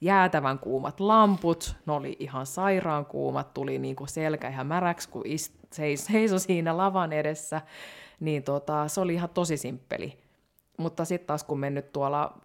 jäätävän 0.00 0.58
kuumat 0.58 1.00
lamput, 1.00 1.76
ne 1.86 1.92
oli 1.92 2.16
ihan 2.18 2.46
sairaan 2.46 3.06
kuumat, 3.06 3.54
tuli 3.54 3.78
niin 3.78 3.96
kuin 3.96 4.08
selkä 4.08 4.48
ihan 4.48 4.66
märäksi, 4.66 5.08
kun 5.08 5.24
seis, 5.72 6.04
seiso 6.04 6.38
siinä 6.38 6.76
lavan 6.76 7.12
edessä, 7.12 7.60
niin 8.20 8.42
tota, 8.42 8.88
se 8.88 9.00
oli 9.00 9.14
ihan 9.14 9.30
tosi 9.30 9.56
simppeli. 9.56 10.18
Mutta 10.78 11.04
sitten 11.04 11.26
taas 11.26 11.44
kun 11.44 11.60
mennyt 11.60 11.92
tuolla 11.92 12.38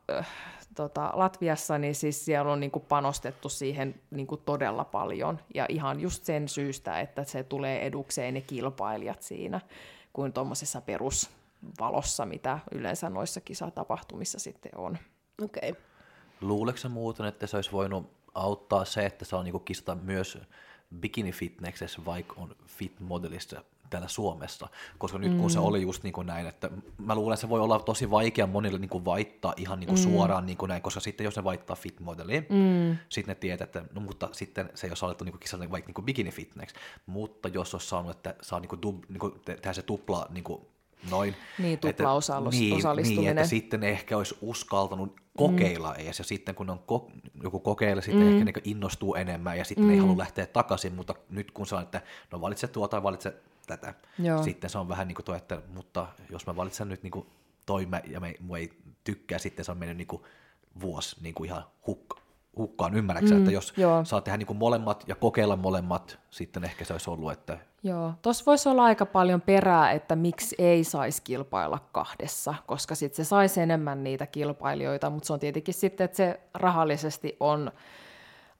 tota, 0.75 1.11
Latviassa, 1.13 1.77
niin 1.77 1.95
siis 1.95 2.25
siellä 2.25 2.51
on 2.51 2.59
niinku 2.59 2.79
panostettu 2.79 3.49
siihen 3.49 3.95
niinku 4.11 4.37
todella 4.37 4.85
paljon. 4.85 5.39
Ja 5.53 5.65
ihan 5.69 5.99
just 5.99 6.25
sen 6.25 6.47
syystä, 6.47 6.99
että 6.99 7.23
se 7.23 7.43
tulee 7.43 7.85
edukseen 7.85 8.33
ne 8.33 8.41
kilpailijat 8.41 9.21
siinä, 9.21 9.61
kuin 10.13 10.33
tuommoisessa 10.33 10.81
perusvalossa, 10.81 12.25
mitä 12.25 12.59
yleensä 12.71 13.09
noissa 13.09 13.41
kisatapahtumissa 13.41 14.39
sitten 14.39 14.71
on. 14.75 14.97
Okei. 15.43 15.69
Okay. 15.69 15.81
Luuleeko 16.41 16.89
muuten, 16.89 17.25
että 17.25 17.47
se 17.47 17.57
olisi 17.57 17.71
voinut 17.71 18.11
auttaa 18.33 18.85
se, 18.85 19.05
että 19.05 19.25
saa 19.25 19.43
niinku 19.43 19.59
kisata 19.59 19.95
myös 19.95 20.37
bikini 20.99 21.31
fitnessessä, 21.31 22.05
vaikka 22.05 22.33
on 22.37 22.55
fit 22.65 22.99
modelissa 22.99 23.63
täällä 23.89 24.07
Suomessa, 24.07 24.67
koska 24.97 25.17
nyt 25.17 25.33
kun 25.33 25.45
mm. 25.45 25.49
se 25.49 25.59
oli 25.59 25.81
just 25.81 26.03
niin 26.03 26.13
kuin 26.13 26.27
näin, 26.27 26.47
että 26.47 26.69
mä 26.97 27.15
luulen, 27.15 27.33
että 27.33 27.41
se 27.41 27.49
voi 27.49 27.59
olla 27.59 27.79
tosi 27.79 28.11
vaikea 28.11 28.47
monille 28.47 28.79
niin 28.79 28.89
kuin 28.89 29.05
vaittaa 29.05 29.53
ihan 29.57 29.79
niin 29.79 29.87
kuin 29.87 29.99
mm. 29.99 30.03
suoraan 30.03 30.45
niin 30.45 30.57
kuin 30.57 30.69
näin, 30.69 30.81
koska 30.81 30.99
sitten 30.99 31.25
jos 31.25 31.35
ne 31.35 31.43
vaittaa 31.43 31.75
fit 31.75 31.99
modeliin, 31.99 32.45
mm. 32.49 32.97
sitten 33.09 33.31
ne 33.31 33.35
tietää, 33.35 33.65
että 33.65 33.83
no 33.93 34.01
mutta 34.01 34.29
sitten 34.31 34.69
se 34.73 34.87
ei 34.87 34.91
ole 34.91 34.97
alettu 35.01 35.23
niin 35.23 35.39
kisata 35.39 35.71
vaikka 35.71 35.87
niin 35.87 35.95
kuin 35.95 36.05
bikini 36.05 36.31
fitness, 36.31 36.75
mutta 37.05 37.47
jos 37.47 37.73
olisi 37.73 37.87
saanut, 37.87 38.11
että 38.11 38.35
saa 38.41 38.59
niin 38.59 38.69
kuin, 38.69 38.81
dub, 38.81 39.03
niin 39.09 39.19
kuin 39.19 39.33
tehdä 39.45 39.73
se 39.73 39.81
tupla 39.81 40.27
niin 40.29 40.43
kuin 40.43 40.61
noin. 41.09 41.35
Niin, 41.59 41.79
tupla 41.79 42.11
osallistuminen. 42.11 43.03
Niin, 43.03 43.17
niin, 43.17 43.27
että 43.27 43.45
sitten 43.45 43.83
ehkä 43.83 44.17
olisi 44.17 44.37
uskaltanut 44.41 45.15
kokeilla 45.37 45.93
mm. 45.93 45.99
edes, 45.99 46.19
ja 46.19 46.25
sitten 46.25 46.55
kun 46.55 46.69
on 46.69 46.79
ko- 46.79 47.11
joku 47.43 47.59
kokeilla, 47.59 48.01
sitten 48.01 48.23
mm. 48.23 48.31
ehkä 48.31 48.43
ne 48.45 48.53
innostuu 48.63 49.15
enemmän, 49.15 49.57
ja 49.57 49.65
sitten 49.65 49.85
mm. 49.85 49.91
ei 49.91 49.97
halua 49.97 50.17
lähteä 50.17 50.45
takaisin, 50.45 50.95
mutta 50.95 51.15
nyt 51.29 51.51
kun 51.51 51.65
on, 51.71 51.81
että 51.81 52.01
no 52.31 52.41
valitse 52.41 52.67
tuo 52.67 52.87
tai 52.87 53.03
valitse 53.03 53.33
tätä. 53.67 53.93
Joo. 54.19 54.43
Sitten 54.43 54.69
se 54.69 54.77
on 54.77 54.89
vähän 54.89 55.07
niin 55.07 55.15
kuin 55.15 55.25
tuo, 55.25 55.35
että 55.35 55.61
mutta 55.73 56.07
jos 56.29 56.47
mä 56.47 56.55
valitsen 56.55 56.89
nyt 56.89 57.03
niin 57.03 57.11
kuin 57.11 57.27
toi 57.65 57.85
mä, 57.85 58.01
ja 58.07 58.19
me, 58.19 58.35
mä 58.49 58.57
ei 58.57 58.71
tykkää, 59.03 59.39
sitten 59.39 59.65
se 59.65 59.71
on 59.71 59.77
mennyt 59.77 59.97
niin 59.97 60.07
kuin 60.07 60.21
vuosi 60.81 61.15
niin 61.21 61.35
kuin 61.35 61.49
ihan 61.49 61.63
hukka, 61.87 62.21
hukkaan, 62.57 62.95
ymmärrätkö 62.95 63.31
mm, 63.31 63.37
että 63.37 63.51
jos 63.51 63.73
joo. 63.77 64.05
saa 64.05 64.21
tehdä 64.21 64.37
niin 64.37 64.47
kuin 64.47 64.57
molemmat 64.57 65.03
ja 65.07 65.15
kokeilla 65.15 65.55
molemmat, 65.55 66.19
sitten 66.29 66.63
ehkä 66.63 66.85
se 66.85 66.93
olisi 66.93 67.09
ollut, 67.09 67.31
että... 67.31 67.57
Joo, 67.83 68.13
tuossa 68.21 68.45
voisi 68.45 68.69
olla 68.69 68.83
aika 68.83 69.05
paljon 69.05 69.41
perää, 69.41 69.91
että 69.91 70.15
miksi 70.15 70.55
ei 70.59 70.83
saisi 70.83 71.21
kilpailla 71.21 71.79
kahdessa, 71.91 72.55
koska 72.65 72.95
sitten 72.95 73.25
se 73.25 73.29
saisi 73.29 73.61
enemmän 73.61 74.03
niitä 74.03 74.27
kilpailijoita, 74.27 75.09
mutta 75.09 75.27
se 75.27 75.33
on 75.33 75.39
tietenkin 75.39 75.73
sitten, 75.73 76.05
että 76.05 76.17
se 76.17 76.39
rahallisesti 76.53 77.37
on 77.39 77.71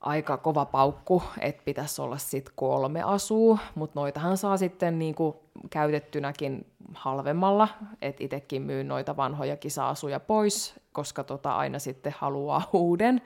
aika 0.06 0.38
kova 0.38 0.66
paukku, 0.66 1.24
että 1.40 1.62
pitäisi 1.66 2.02
olla 2.02 2.18
sitten 2.18 2.54
kolme 2.56 3.02
asua, 3.04 3.58
mutta 3.76 4.00
noitahan 4.00 4.38
saa 4.38 4.58
sitten 4.58 5.00
niinku 5.00 5.40
käytettynäkin 5.70 6.66
halvemmalla, 6.94 7.68
että 8.02 8.24
itsekin 8.24 8.62
myyn 8.62 8.88
noita 8.88 9.18
vanhoja 9.18 9.58
kisa-asuja 9.58 10.20
pois, 10.20 10.76
koska 10.92 11.24
tota 11.24 11.56
aina 11.56 11.80
sitten 11.80 12.16
haluaa 12.18 12.70
uuden, 12.74 13.22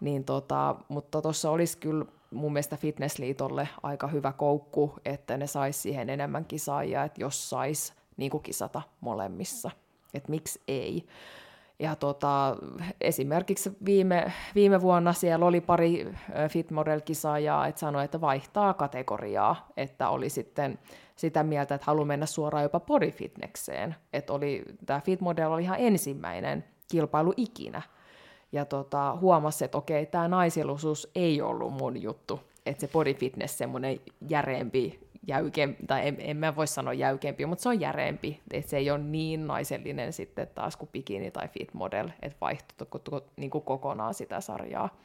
niin 0.00 0.24
tota, 0.24 0.74
mutta 0.88 1.22
tuossa 1.22 1.50
olisi 1.50 1.78
kyllä 1.78 2.04
mun 2.30 2.52
mielestä 2.52 2.76
Fitnessliitolle 2.76 3.68
aika 3.82 4.06
hyvä 4.06 4.32
koukku, 4.32 4.94
että 5.04 5.36
ne 5.36 5.46
saisi 5.46 5.80
siihen 5.80 6.10
enemmän 6.10 6.44
kisaajia, 6.44 7.04
että 7.04 7.20
jos 7.20 7.50
sais 7.50 7.94
niin 8.16 8.42
kisata 8.42 8.82
molemmissa, 9.00 9.70
että 10.14 10.30
miksi 10.30 10.60
ei. 10.68 11.06
Ja 11.82 11.96
tota, 11.96 12.56
esimerkiksi 13.00 13.72
viime, 13.84 14.32
viime 14.54 14.80
vuonna 14.80 15.12
siellä 15.12 15.46
oli 15.46 15.60
pari 15.60 16.14
Fit 16.48 16.70
Model-kisaajaa, 16.70 17.66
että 17.66 17.78
sanoi, 17.78 18.04
että 18.04 18.20
vaihtaa 18.20 18.74
kategoriaa, 18.74 19.68
että 19.76 20.08
oli 20.08 20.28
sitten 20.28 20.78
sitä 21.16 21.42
mieltä, 21.42 21.74
että 21.74 21.84
haluaa 21.86 22.04
mennä 22.06 22.26
suoraan 22.26 22.62
jopa 22.62 22.80
bodyfitnekseen. 22.80 23.94
Että 24.12 24.32
oli, 24.32 24.64
tämä 24.86 25.00
Fit 25.00 25.20
Model 25.20 25.52
oli 25.52 25.62
ihan 25.62 25.80
ensimmäinen 25.80 26.64
kilpailu 26.90 27.34
ikinä. 27.36 27.82
Ja 28.52 28.64
tota, 28.64 29.16
huomasi, 29.20 29.64
että 29.64 29.78
okei, 29.78 30.06
tämä 30.06 30.28
naisillisuus 30.28 31.10
ei 31.14 31.42
ollut 31.42 31.72
mun 31.72 32.02
juttu. 32.02 32.40
Että 32.66 32.80
se 32.80 32.88
bodyfitness, 32.88 33.58
semmoinen 33.58 34.00
järeempi 34.28 35.08
jäykempi, 35.26 35.86
tai 35.86 36.08
en, 36.08 36.16
en 36.18 36.36
mä 36.36 36.56
voi 36.56 36.66
sanoa 36.66 36.92
jäykempi, 36.92 37.46
mutta 37.46 37.62
se 37.62 37.68
on 37.68 37.80
järeempi, 37.80 38.40
että 38.50 38.70
se 38.70 38.76
ei 38.76 38.90
ole 38.90 38.98
niin 38.98 39.46
naisellinen 39.46 40.12
sitten 40.12 40.48
taas 40.54 40.76
kuin 40.76 40.88
bikini 40.92 41.30
tai 41.30 41.48
fit 41.48 41.74
model, 41.74 42.08
että 42.22 42.38
vaihtuu 42.40 42.86
niin 43.36 43.50
kokonaan 43.50 44.14
sitä 44.14 44.40
sarjaa. 44.40 44.96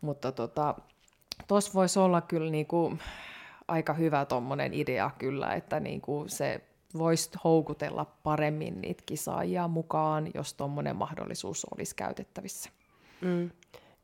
Mutta 0.00 0.32
tota, 0.32 0.74
voisi 1.74 1.98
olla 1.98 2.20
kyllä 2.20 2.50
niin 2.50 2.66
kuin 2.66 2.98
aika 3.68 3.92
hyvä 3.92 4.24
tuommoinen 4.24 4.74
idea 4.74 5.10
kyllä, 5.18 5.54
että 5.54 5.80
niin 5.80 6.00
kuin 6.00 6.28
se 6.28 6.60
voisi 6.98 7.30
houkutella 7.44 8.04
paremmin 8.22 8.80
niitä 8.80 9.02
kisaajia 9.06 9.68
mukaan, 9.68 10.30
jos 10.34 10.54
tuommoinen 10.54 10.96
mahdollisuus 10.96 11.66
olisi 11.76 11.96
käytettävissä. 11.96 12.70
Mm. 13.20 13.50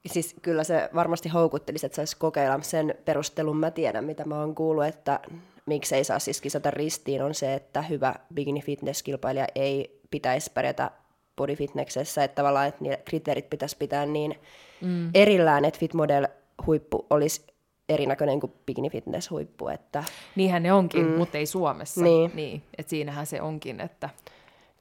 Siis 0.06 0.36
kyllä 0.42 0.64
se 0.64 0.90
varmasti 0.94 1.28
houkuttelisi, 1.28 1.86
että 1.86 1.96
saisi 1.96 2.16
kokeilla 2.16 2.62
sen 2.62 2.94
perustelun. 3.04 3.56
Mä 3.56 3.70
tiedän, 3.70 4.04
mitä 4.04 4.24
mä 4.24 4.40
oon 4.40 4.54
kuullut, 4.54 4.84
että 4.84 5.20
miksei 5.66 6.04
saa 6.04 6.18
siis 6.18 6.40
kisata 6.40 6.70
ristiin, 6.70 7.22
on 7.22 7.34
se, 7.34 7.54
että 7.54 7.82
hyvä 7.82 8.14
bikini 8.34 8.60
fitness-kilpailija 8.60 9.46
ei 9.54 10.00
pitäisi 10.10 10.50
pärjätä 10.54 10.90
bodyfitnessessä, 11.36 12.24
että 12.24 12.34
tavallaan 12.34 12.68
että 12.68 12.84
niitä 12.84 12.96
kriteerit 13.04 13.50
pitäisi 13.50 13.76
pitää 13.76 14.06
niin 14.06 14.34
mm. 14.80 15.10
erillään, 15.14 15.64
että 15.64 15.80
fitmodel 15.80 16.28
huippu 16.66 17.06
olisi 17.10 17.46
erinäköinen 17.88 18.40
kuin 18.40 18.52
bikini 18.66 18.90
fitness 18.90 19.30
huippu. 19.30 19.68
Että... 19.68 20.04
Niinhän 20.36 20.62
ne 20.62 20.72
onkin, 20.72 21.06
mm. 21.06 21.12
mutta 21.12 21.38
ei 21.38 21.46
Suomessa. 21.46 22.00
Niin. 22.00 22.30
niin. 22.34 22.62
Et 22.78 22.88
siinähän 22.88 23.26
se 23.26 23.42
onkin, 23.42 23.80
että... 23.80 24.10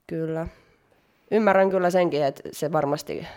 Kyllä. 0.07 0.47
Ymmärrän 1.31 1.69
kyllä 1.69 1.89
senkin, 1.89 2.23
että 2.23 2.43
se 2.51 2.71
varmasti, 2.71 3.27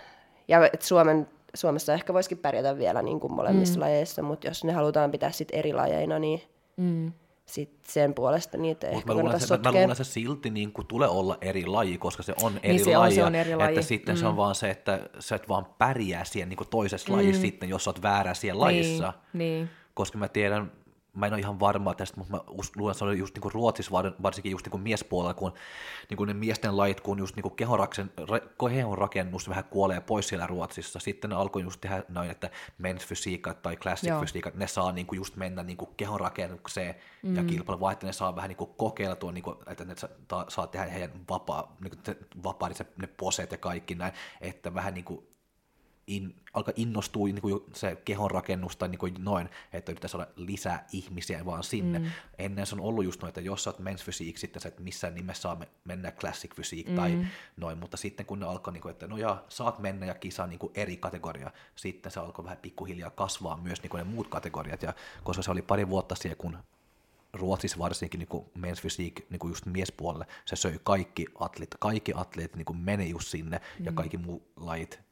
ja 0.48 0.66
että 0.66 0.86
Suomen 0.86 1.28
Suomessa 1.56 1.94
ehkä 1.94 2.14
voisikin 2.14 2.38
pärjätä 2.38 2.78
vielä 2.78 3.02
niin 3.02 3.20
kuin 3.20 3.32
molemmissa 3.32 3.74
mm. 3.74 3.80
lajeissa, 3.80 4.22
mutta 4.22 4.46
jos 4.46 4.64
ne 4.64 4.72
halutaan 4.72 5.10
pitää 5.10 5.32
sit 5.32 5.48
eri 5.52 5.72
lajeina, 5.72 6.18
niin 6.18 6.42
mm. 6.76 7.12
sit 7.46 7.70
sen 7.82 8.14
puolesta 8.14 8.58
niitä 8.58 8.88
ehkä 8.88 9.14
mä 9.14 9.20
luulen, 9.20 9.40
se, 9.40 9.56
mä 9.56 9.70
luulen, 9.72 9.90
että 9.90 10.04
se 10.04 10.10
silti 10.10 10.50
niin 10.50 10.72
kuin 10.72 10.86
tulee 10.86 11.08
olla 11.08 11.38
eri 11.40 11.66
laji, 11.66 11.98
koska 11.98 12.22
se 12.22 12.34
on 12.42 12.52
eri 12.62 12.72
niin 12.72 12.84
se 12.84 12.96
laji. 12.96 13.08
On, 13.08 13.14
se 13.14 13.24
on 13.24 13.34
eri 13.34 13.56
laji. 13.56 13.68
Että 13.68 13.82
sitten 13.82 14.14
mm. 14.14 14.18
se 14.18 14.26
on 14.26 14.32
mm. 14.32 14.36
vaan 14.36 14.54
se, 14.54 14.70
että 14.70 15.00
sä 15.18 15.36
et 15.36 15.48
vaan 15.48 15.66
pärjää 15.78 16.24
siihen 16.24 16.48
niin 16.48 16.56
kuin 16.56 16.68
toisessa 16.68 17.12
mm. 17.12 17.16
lajissa 17.16 17.42
sitten, 17.42 17.68
jos 17.68 17.84
sä 17.84 17.90
oot 17.90 18.02
väärä 18.02 18.34
siellä 18.34 18.66
niin, 18.66 18.76
lajissa. 18.76 19.12
Niin. 19.32 19.70
Koska 19.94 20.18
mä 20.18 20.28
tiedän, 20.28 20.72
mä 21.16 21.26
en 21.26 21.32
ole 21.32 21.40
ihan 21.40 21.60
varma 21.60 21.94
tästä, 21.94 22.16
mutta 22.16 22.32
mä 22.32 22.40
luulen, 22.76 22.92
että 22.92 22.98
se 22.98 23.04
oli 23.04 23.18
just 23.18 23.34
niin 23.34 23.42
kuin 23.42 23.52
Ruotsissa 23.52 23.92
varsinkin 24.22 24.52
just 24.52 24.66
niin 24.66 24.70
kuin 24.70 24.82
miespuolella, 24.82 25.34
kun 25.34 25.52
niin 26.10 26.16
kuin 26.16 26.28
ne 26.28 26.34
miesten 26.34 26.76
lait, 26.76 27.00
kun 27.00 27.18
just 27.18 27.36
niin 27.36 27.42
kuin 27.42 27.56
kehon 27.56 27.78
rakennus 28.98 29.48
vähän 29.48 29.64
kuolee 29.64 30.00
pois 30.00 30.28
siellä 30.28 30.46
Ruotsissa. 30.46 30.98
Sitten 30.98 31.30
ne 31.30 31.36
alkoi 31.36 31.62
just 31.62 31.80
tehdä 31.80 32.02
noin, 32.08 32.30
että 32.30 32.50
men's 32.82 33.06
fysiikka 33.06 33.54
tai 33.54 33.76
classic 33.76 34.08
Joo. 34.08 34.20
fysiikka, 34.20 34.50
ne 34.54 34.66
saa 34.66 34.92
niin 34.92 35.06
kuin 35.06 35.16
just 35.16 35.36
mennä 35.36 35.62
niin 35.62 35.76
kuin 35.76 35.90
kehon 35.96 36.20
rakennukseen 36.20 36.94
mm. 37.22 37.36
ja 37.36 37.44
kilpailu, 37.44 37.80
vaan 37.80 37.92
että 37.92 38.06
ne 38.06 38.12
saa 38.12 38.36
vähän 38.36 38.48
niin 38.48 38.56
kuin 38.56 38.70
kokeilla 38.76 39.16
tuon, 39.16 39.34
niin 39.34 39.44
kuin, 39.44 39.56
että 39.66 39.84
ne 39.84 39.94
saa, 39.96 40.44
saa 40.48 40.66
tehdä 40.66 40.86
heidän 40.86 41.10
vapaa, 41.28 41.76
niin 41.80 41.90
kuin 41.90 42.16
vapaa 42.44 42.70
ne 43.00 43.06
poseet 43.06 43.52
ja 43.52 43.58
kaikki 43.58 43.94
näin, 43.94 44.12
että 44.40 44.74
vähän 44.74 44.94
niin 44.94 45.04
kuin 45.04 45.35
in, 46.06 46.34
alkaa 46.52 46.74
innostua 46.76 47.26
niin 47.26 47.40
kuin 47.40 47.60
se 47.74 47.96
kehon 48.04 48.30
rakennus 48.30 48.76
tai 48.76 48.88
niin 48.88 48.98
kuin 48.98 49.14
noin, 49.18 49.48
että 49.72 49.92
yritetään 49.92 50.08
saada 50.08 50.26
lisää 50.36 50.86
ihmisiä 50.92 51.44
vaan 51.44 51.64
sinne. 51.64 51.98
Mm. 51.98 52.06
Ennen 52.38 52.66
se 52.66 52.74
on 52.74 52.80
ollut 52.80 53.04
just 53.04 53.22
noin, 53.22 53.28
että 53.28 53.40
jos 53.40 53.64
sä 53.64 53.70
oot 53.70 53.80
men's 53.80 54.04
physique, 54.04 54.38
sitten 54.38 54.62
sä 54.62 54.68
et 54.68 54.80
missään 54.80 55.14
nimessä 55.14 55.42
saa 55.42 55.60
mennä 55.84 56.12
classic 56.12 56.54
physique 56.54 56.90
mm. 56.90 56.96
tai 56.96 57.26
noin, 57.56 57.78
mutta 57.78 57.96
sitten 57.96 58.26
kun 58.26 58.40
ne 58.40 58.46
alkoi, 58.46 58.72
niin 58.72 58.82
kuin, 58.82 58.90
että 58.90 59.06
no 59.06 59.16
ja 59.16 59.44
saat 59.48 59.78
mennä 59.78 60.06
ja 60.06 60.14
kisaa 60.14 60.46
niin 60.46 60.58
kuin 60.58 60.72
eri 60.74 60.96
kategoria, 60.96 61.50
sitten 61.76 62.12
se 62.12 62.20
alkoi 62.20 62.44
vähän 62.44 62.58
pikkuhiljaa 62.58 63.10
kasvaa 63.10 63.56
myös 63.62 63.82
niin 63.82 63.90
kuin 63.90 63.98
ne 63.98 64.04
muut 64.04 64.28
kategoriat, 64.28 64.82
ja 64.82 64.94
koska 65.24 65.42
se 65.42 65.50
oli 65.50 65.62
pari 65.62 65.88
vuotta 65.88 66.14
siellä, 66.14 66.36
kun 66.36 66.58
Ruotsissa 67.32 67.78
varsinkin 67.78 68.18
niin 68.18 68.44
men's 68.58 68.80
physique 68.80 69.26
niin 69.30 69.38
kuin 69.38 69.50
just 69.50 69.66
miespuolelle, 69.66 70.26
se 70.44 70.56
söi 70.56 70.80
kaikki 70.84 71.26
atleet, 71.38 71.76
kaikki 71.78 72.12
atleet 72.14 72.56
niin 72.56 72.64
kuin 72.64 72.78
meni 72.78 73.10
just 73.10 73.28
sinne, 73.28 73.60
mm. 73.78 73.84
ja 73.84 73.92
kaikki 73.92 74.16
muut 74.16 74.42
lajit 74.56 75.06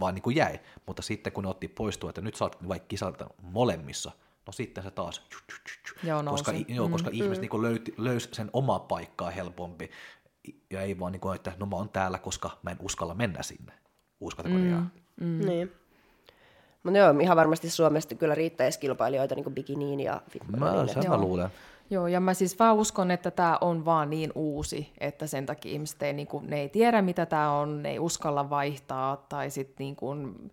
vaan 0.00 0.14
niin 0.14 0.22
kuin 0.22 0.36
jäi. 0.36 0.60
Mutta 0.86 1.02
sitten 1.02 1.32
kun 1.32 1.44
ne 1.44 1.50
otti 1.50 1.68
poistua, 1.68 2.10
että 2.10 2.20
nyt 2.20 2.34
saat 2.34 2.68
vaikka 2.68 2.88
kisata 2.88 3.30
molemmissa, 3.42 4.12
no 4.46 4.52
sitten 4.52 4.84
se 4.84 4.90
taas, 4.90 5.26
joo, 6.02 6.22
koska, 6.22 6.52
joo, 6.68 6.88
mm, 6.88 6.92
koska 6.92 7.10
mm. 7.10 7.16
ihmiset 7.16 7.42
niin 7.42 7.62
löyti, 7.62 7.94
löysi 7.98 8.28
sen 8.32 8.50
omaa 8.52 8.78
paikkaa 8.78 9.30
helpompi, 9.30 9.90
ja 10.70 10.80
ei 10.80 10.98
vaan 10.98 11.12
niin 11.12 11.20
kuin, 11.20 11.36
että 11.36 11.52
no 11.58 11.66
mä 11.66 11.76
oon 11.76 11.88
täällä, 11.88 12.18
koska 12.18 12.58
mä 12.62 12.70
en 12.70 12.76
uskalla 12.80 13.14
mennä 13.14 13.42
sinne 13.42 13.72
uusi 14.20 14.36
kategoriaan. 14.36 14.92
Mm, 15.20 15.26
mm. 15.26 15.46
Niin. 15.46 15.72
Mutta 16.82 16.98
joo, 16.98 17.14
ihan 17.20 17.36
varmasti 17.36 17.70
Suomesta 17.70 18.14
kyllä 18.14 18.34
riittäisi 18.34 18.80
kilpailijoita 18.80 19.34
niin 19.34 19.54
bikiniin 19.54 20.00
ja 20.00 20.22
fitmodeliin. 20.30 20.86
Mä, 20.86 21.02
sen 21.02 21.10
mä 21.10 21.16
luulen. 21.16 21.50
Joo, 21.90 22.06
ja 22.06 22.20
mä 22.20 22.34
siis 22.34 22.58
vaan 22.58 22.76
uskon, 22.76 23.10
että 23.10 23.30
tämä 23.30 23.58
on 23.60 23.84
vaan 23.84 24.10
niin 24.10 24.32
uusi, 24.34 24.92
että 24.98 25.26
sen 25.26 25.46
takia 25.46 25.72
ihmiset 25.72 26.02
ei, 26.02 26.12
niin 26.12 26.26
kuin, 26.26 26.50
ne 26.50 26.60
ei 26.60 26.68
tiedä, 26.68 27.02
mitä 27.02 27.26
tämä 27.26 27.52
on, 27.52 27.82
ne 27.82 27.90
ei 27.90 27.98
uskalla 27.98 28.50
vaihtaa, 28.50 29.16
tai 29.28 29.50
sitten 29.50 29.84
niin 29.84 29.96
kuin, 29.96 30.52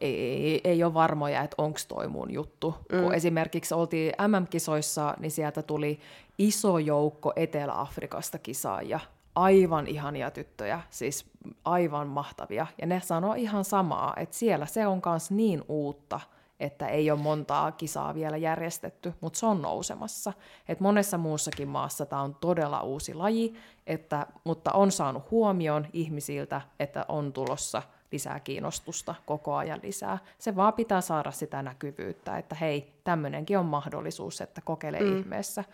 ei, 0.00 0.14
ei, 0.14 0.60
ei 0.64 0.84
ole 0.84 0.94
varmoja, 0.94 1.42
että 1.42 1.54
onko 1.58 1.78
toi 1.88 2.08
mun 2.08 2.32
juttu. 2.32 2.74
Mm. 2.92 3.02
Kun 3.02 3.14
esimerkiksi 3.14 3.74
oltiin 3.74 4.12
MM-kisoissa, 4.28 5.14
niin 5.18 5.30
sieltä 5.30 5.62
tuli 5.62 6.00
iso 6.38 6.78
joukko 6.78 7.32
Etelä-Afrikasta 7.36 8.38
kisaajia, 8.38 9.00
aivan 9.34 9.86
ihania 9.86 10.30
tyttöjä, 10.30 10.80
siis 10.90 11.26
aivan 11.64 12.06
mahtavia. 12.08 12.66
Ja 12.80 12.86
ne 12.86 13.00
sanoo 13.04 13.34
ihan 13.34 13.64
samaa, 13.64 14.14
että 14.16 14.36
siellä 14.36 14.66
se 14.66 14.86
on 14.86 15.02
myös 15.06 15.30
niin 15.30 15.62
uutta, 15.68 16.20
että 16.60 16.88
ei 16.88 17.10
ole 17.10 17.20
montaa 17.20 17.72
kisaa 17.72 18.14
vielä 18.14 18.36
järjestetty, 18.36 19.14
mutta 19.20 19.38
se 19.38 19.46
on 19.46 19.62
nousemassa. 19.62 20.32
Et 20.68 20.80
monessa 20.80 21.18
muussakin 21.18 21.68
maassa 21.68 22.06
tämä 22.06 22.22
on 22.22 22.34
todella 22.34 22.82
uusi 22.82 23.14
laji, 23.14 23.54
että, 23.86 24.26
mutta 24.44 24.72
on 24.72 24.92
saanut 24.92 25.30
huomioon 25.30 25.86
ihmisiltä, 25.92 26.60
että 26.78 27.04
on 27.08 27.32
tulossa 27.32 27.82
lisää 28.12 28.40
kiinnostusta 28.40 29.14
koko 29.26 29.56
ajan 29.56 29.80
lisää. 29.82 30.18
Se 30.38 30.56
vaan 30.56 30.72
pitää 30.72 31.00
saada 31.00 31.30
sitä 31.30 31.62
näkyvyyttä, 31.62 32.38
että 32.38 32.54
hei, 32.54 32.92
tämmöinenkin 33.04 33.58
on 33.58 33.66
mahdollisuus, 33.66 34.40
että 34.40 34.60
kokeile 34.60 35.00
mm. 35.00 35.18
ihmeessä. 35.18 35.64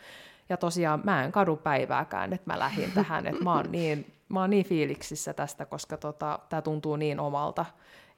Ja 0.48 0.56
tosiaan 0.56 1.00
mä 1.04 1.24
en 1.24 1.32
kadu 1.32 1.56
päivääkään, 1.56 2.32
että 2.32 2.52
mä 2.52 2.58
lähdin 2.58 2.92
tähän, 2.92 3.26
että 3.26 3.44
mä 3.44 3.54
oon 3.54 3.72
niin, 3.72 4.12
mä 4.28 4.40
oon 4.40 4.50
niin 4.50 4.66
fiiliksissä 4.66 5.34
tästä, 5.34 5.66
koska 5.66 5.96
tota, 5.96 6.38
tämä 6.48 6.62
tuntuu 6.62 6.96
niin 6.96 7.20
omalta, 7.20 7.64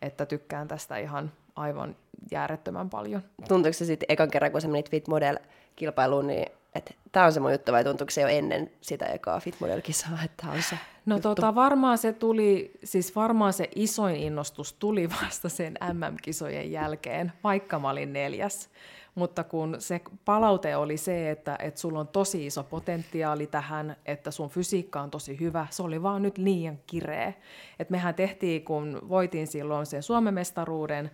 että 0.02 0.26
tykkään 0.26 0.68
tästä 0.68 0.96
ihan 0.98 1.32
aivan 1.59 1.96
järjettömän 2.30 2.90
paljon. 2.90 3.22
Tuntuuko 3.48 3.72
se 3.72 3.84
sitten 3.84 4.06
ekan 4.09 4.30
kerran, 4.30 4.52
kun 4.52 4.61
sä 4.61 4.68
menit 4.68 4.90
Fit 4.90 5.09
Model-kilpailuun, 5.09 6.26
niin 6.26 6.46
että 6.74 6.94
tämä 7.12 7.26
on 7.26 7.32
se 7.32 7.40
mun 7.40 7.52
juttu, 7.52 7.72
vai 7.72 7.84
tuntuuko 7.84 8.11
se 8.11 8.20
jo 8.20 8.28
ennen 8.28 8.70
sitä 8.80 9.06
ekaa 9.06 9.40
Fit 9.40 9.56
Model-kisaa, 9.61 10.18
että 10.24 10.42
tämä 10.42 10.52
on 10.52 10.62
se 10.62 10.78
No 11.06 11.16
juttu? 11.16 11.28
tota, 11.28 11.54
varmaan 11.54 11.98
se 11.98 12.12
tuli, 12.12 12.70
siis 12.84 13.16
varmaan 13.16 13.52
se 13.52 13.68
isoin 13.74 14.16
innostus 14.16 14.72
tuli 14.72 15.11
vasta 15.22 15.48
sen 15.48 15.78
MM-kisojen 15.92 16.72
jälkeen, 16.72 17.32
vaikka 17.44 17.78
mä 17.78 17.90
olin 17.90 18.12
neljäs. 18.12 18.70
Mutta 19.14 19.44
kun 19.44 19.76
se 19.78 20.00
palaute 20.24 20.76
oli 20.76 20.96
se, 20.96 21.30
että, 21.30 21.56
että 21.61 21.80
sulla 21.80 22.00
on 22.00 22.09
tosi 22.09 22.46
iso 22.46 22.64
potentiaali 22.64 23.46
tähän, 23.46 23.96
että 24.06 24.30
sun 24.30 24.48
fysiikka 24.50 25.00
on 25.00 25.11
tosi 25.11 25.40
hyvä, 25.40 25.66
se 25.70 25.82
oli 25.82 26.02
vaan 26.02 26.22
nyt 26.22 26.38
liian 26.38 26.78
kireä. 26.86 27.32
Et 27.78 27.90
mehän 27.90 28.14
tehtiin, 28.14 28.64
kun 28.64 28.98
voitin 29.09 29.46
silloin 29.46 29.86
sen 29.86 30.02
Suomen 30.02 30.34
mestaruuden, 30.34 31.11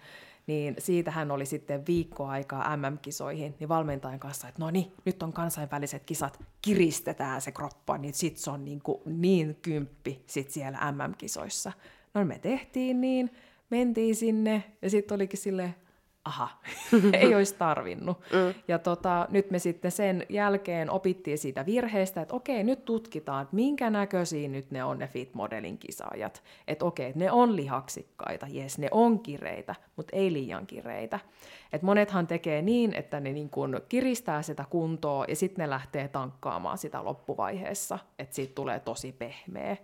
niin 0.46 0.74
siitähän 0.78 1.30
oli 1.30 1.46
sitten 1.46 1.86
viikko 1.86 2.26
aikaa 2.26 2.76
MM-kisoihin, 2.76 3.54
niin 3.60 3.68
valmentajan 3.68 4.20
kanssa, 4.20 4.48
että 4.48 4.62
no 4.62 4.70
niin, 4.70 4.92
nyt 5.04 5.22
on 5.22 5.32
kansainväliset 5.32 6.04
kisat, 6.04 6.44
kiristetään 6.62 7.40
se 7.40 7.52
kroppa, 7.52 7.98
niin 7.98 8.14
sit 8.14 8.36
se 8.36 8.50
on 8.50 8.64
niin, 8.64 8.80
kuin 8.82 9.00
niin 9.06 9.58
kymppi 9.62 10.24
sit 10.26 10.50
siellä 10.50 10.92
MM-kisoissa. 10.92 11.72
No 12.14 12.24
me 12.24 12.38
tehtiin 12.38 13.00
niin, 13.00 13.30
mentiin 13.70 14.16
sinne, 14.16 14.64
ja 14.82 14.90
sitten 14.90 15.14
olikin 15.14 15.38
sille 15.38 15.74
aha, 16.24 16.48
ei 17.20 17.34
olisi 17.34 17.54
tarvinnut. 17.54 18.18
Mm. 18.18 18.54
Ja 18.68 18.78
tota, 18.78 19.26
nyt 19.30 19.50
me 19.50 19.58
sitten 19.58 19.90
sen 19.90 20.26
jälkeen 20.28 20.90
opittiin 20.90 21.38
siitä 21.38 21.66
virheestä, 21.66 22.20
että 22.22 22.34
okei, 22.34 22.64
nyt 22.64 22.84
tutkitaan, 22.84 23.42
että 23.42 23.56
minkä 23.56 23.90
näköisiä 23.90 24.48
nyt 24.48 24.70
ne 24.70 24.84
on 24.84 24.98
ne 24.98 25.06
fit-modelin 25.06 25.78
kisaajat. 25.78 26.42
Että 26.68 26.84
okei, 26.84 27.12
ne 27.14 27.30
on 27.30 27.56
lihaksikkaita, 27.56 28.46
jes, 28.50 28.78
ne 28.78 28.88
on 28.90 29.18
kireitä, 29.18 29.74
mutta 29.96 30.16
ei 30.16 30.32
liian 30.32 30.66
kireitä. 30.66 31.20
Et 31.72 31.82
monethan 31.82 32.26
tekee 32.26 32.62
niin, 32.62 32.94
että 32.94 33.20
ne 33.20 33.32
niin 33.32 33.50
kun 33.50 33.80
kiristää 33.88 34.42
sitä 34.42 34.64
kuntoa 34.70 35.24
ja 35.28 35.36
sitten 35.36 35.62
ne 35.62 35.70
lähtee 35.70 36.08
tankkaamaan 36.08 36.78
sitä 36.78 37.04
loppuvaiheessa, 37.04 37.98
että 38.18 38.34
siitä 38.34 38.54
tulee 38.54 38.80
tosi 38.80 39.12
pehmeä 39.12 39.76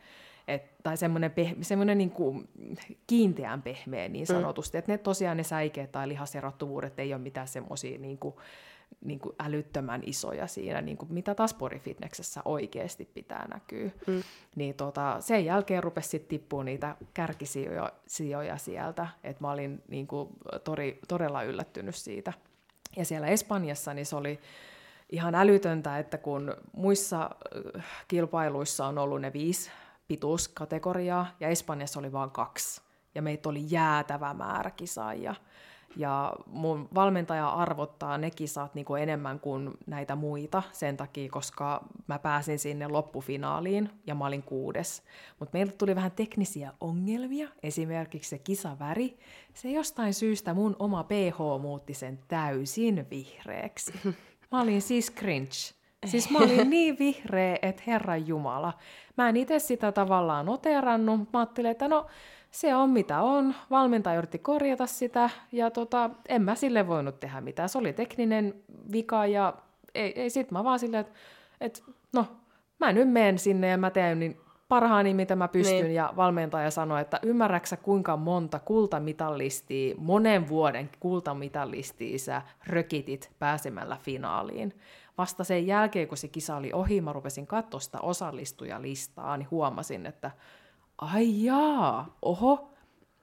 et, 0.48 0.82
tai 0.82 0.96
semmoinen, 0.96 1.30
pehme, 1.30 1.64
semmoinen 1.64 1.98
niin 1.98 2.10
kuin 2.10 2.48
kiinteän 3.06 3.62
pehmeä 3.62 4.08
niin 4.08 4.26
mm. 4.28 4.34
sanotusti, 4.34 4.76
mm. 4.76 4.78
että 4.78 4.92
ne 4.92 4.98
tosiaan 4.98 5.36
ne 5.36 5.42
säikeet 5.42 5.92
tai 5.92 6.08
lihaserottuvuudet 6.08 6.98
ei 6.98 7.14
ole 7.14 7.22
mitään 7.22 7.48
semmoisia 7.48 7.98
niin 7.98 8.18
kuin, 8.18 8.34
niin 9.04 9.18
kuin 9.18 9.34
älyttömän 9.38 10.02
isoja 10.06 10.46
siinä, 10.46 10.80
niin 10.80 10.96
kuin 10.96 11.12
mitä 11.12 11.34
taas 11.34 11.54
porifitneksessä 11.54 12.42
oikeasti 12.44 13.10
pitää 13.14 13.48
näkyä. 13.48 13.90
Mm. 14.06 14.22
Niin 14.56 14.74
tota, 14.74 15.16
sen 15.20 15.44
jälkeen 15.44 15.82
rupesi 15.82 16.08
sitten 16.08 16.28
tippua 16.28 16.64
niitä 16.64 16.96
kärkisijoja 17.14 18.56
sieltä, 18.56 19.06
että 19.24 19.44
mä 19.44 19.50
olin 19.50 19.82
niin 19.88 20.06
kuin 20.06 20.28
tori, 20.64 20.98
todella 21.08 21.42
yllättynyt 21.42 21.94
siitä. 21.94 22.32
Ja 22.96 23.04
siellä 23.04 23.26
Espanjassa 23.26 23.94
niin 23.94 24.06
se 24.06 24.16
oli 24.16 24.40
ihan 25.10 25.34
älytöntä, 25.34 25.98
että 25.98 26.18
kun 26.18 26.54
muissa 26.72 27.30
äh, 27.76 27.84
kilpailuissa 28.08 28.86
on 28.86 28.98
ollut 28.98 29.20
ne 29.20 29.32
viisi 29.32 29.70
pituuskategoriaa, 30.10 31.26
ja 31.40 31.48
Espanjassa 31.48 32.00
oli 32.00 32.12
vain 32.12 32.30
kaksi. 32.30 32.80
Ja 33.14 33.22
meitä 33.22 33.48
oli 33.48 33.64
jäätävä 33.68 34.34
määrä 34.34 34.70
kisaajia. 34.70 35.34
Ja 35.96 36.32
mun 36.46 36.88
valmentaja 36.94 37.48
arvottaa 37.48 38.18
ne 38.18 38.30
kisat 38.30 38.74
niin 38.74 38.84
kuin 38.84 39.02
enemmän 39.02 39.40
kuin 39.40 39.70
näitä 39.86 40.16
muita 40.16 40.62
sen 40.72 40.96
takia, 40.96 41.30
koska 41.30 41.84
mä 42.06 42.18
pääsin 42.18 42.58
sinne 42.58 42.88
loppufinaaliin 42.88 43.90
ja 44.06 44.14
mä 44.14 44.26
olin 44.26 44.42
kuudes. 44.42 45.02
Mutta 45.38 45.58
meiltä 45.58 45.72
tuli 45.78 45.94
vähän 45.94 46.12
teknisiä 46.12 46.72
ongelmia, 46.80 47.48
esimerkiksi 47.62 48.30
se 48.30 48.38
kisaväri. 48.38 49.18
Se 49.54 49.70
jostain 49.70 50.14
syystä 50.14 50.54
mun 50.54 50.76
oma 50.78 51.04
PH 51.04 51.60
muutti 51.60 51.94
sen 51.94 52.18
täysin 52.28 53.06
vihreäksi. 53.10 53.92
Mä 54.52 54.60
olin 54.60 54.82
siis 54.82 55.12
cringe. 55.12 55.79
Siis 56.06 56.30
mä 56.30 56.38
olin 56.38 56.70
niin 56.70 56.98
vihreä, 56.98 57.58
että 57.62 57.82
Herran 57.86 58.26
Jumala. 58.26 58.72
Mä 59.16 59.28
en 59.28 59.36
itse 59.36 59.58
sitä 59.58 59.92
tavallaan 59.92 60.46
noterannut. 60.46 61.20
Mä 61.32 61.38
ajattelin, 61.38 61.70
että 61.70 61.88
no 61.88 62.06
se 62.50 62.74
on 62.74 62.90
mitä 62.90 63.20
on. 63.20 63.54
Valmentaja 63.70 64.18
yritti 64.18 64.38
korjata 64.38 64.86
sitä 64.86 65.30
ja 65.52 65.70
tota, 65.70 66.10
en 66.28 66.42
mä 66.42 66.54
sille 66.54 66.86
voinut 66.86 67.20
tehdä 67.20 67.40
mitään. 67.40 67.68
Se 67.68 67.78
oli 67.78 67.92
tekninen 67.92 68.54
vika 68.92 69.26
ja 69.26 69.54
ei, 69.94 70.20
ei 70.20 70.30
sit 70.30 70.50
mä 70.50 70.64
vaan 70.64 70.78
silleen, 70.78 71.00
että 71.00 71.18
et, 71.60 71.82
no 72.12 72.26
mä 72.78 72.92
nyt 72.92 73.10
menen 73.10 73.38
sinne 73.38 73.68
ja 73.68 73.78
mä 73.78 73.90
teen 73.90 74.18
niin 74.20 74.40
parhaani, 74.68 75.14
mitä 75.14 75.36
mä 75.36 75.48
pystyn, 75.48 75.82
niin. 75.82 75.94
ja 75.94 76.12
valmentaja 76.16 76.70
sanoi, 76.70 77.00
että 77.00 77.20
ymmärräksä 77.22 77.76
kuinka 77.76 78.16
monta 78.16 78.58
kultamitallistia, 78.58 79.94
monen 79.98 80.48
vuoden 80.48 80.90
kultamitallistia 81.00 82.18
sä 82.18 82.42
rökitit 82.66 83.30
pääsemällä 83.38 83.96
finaaliin 84.02 84.74
vasta 85.20 85.44
sen 85.44 85.66
jälkeen, 85.66 86.08
kun 86.08 86.16
se 86.16 86.28
kisa 86.28 86.56
oli 86.56 86.72
ohi, 86.72 87.00
mä 87.00 87.12
rupesin 87.12 87.46
katsoa 87.46 87.80
sitä 87.80 88.00
osallistujalistaa, 88.00 89.36
niin 89.36 89.50
huomasin, 89.50 90.06
että 90.06 90.30
ai 90.98 91.44
jaa, 91.44 92.16
oho, 92.22 92.70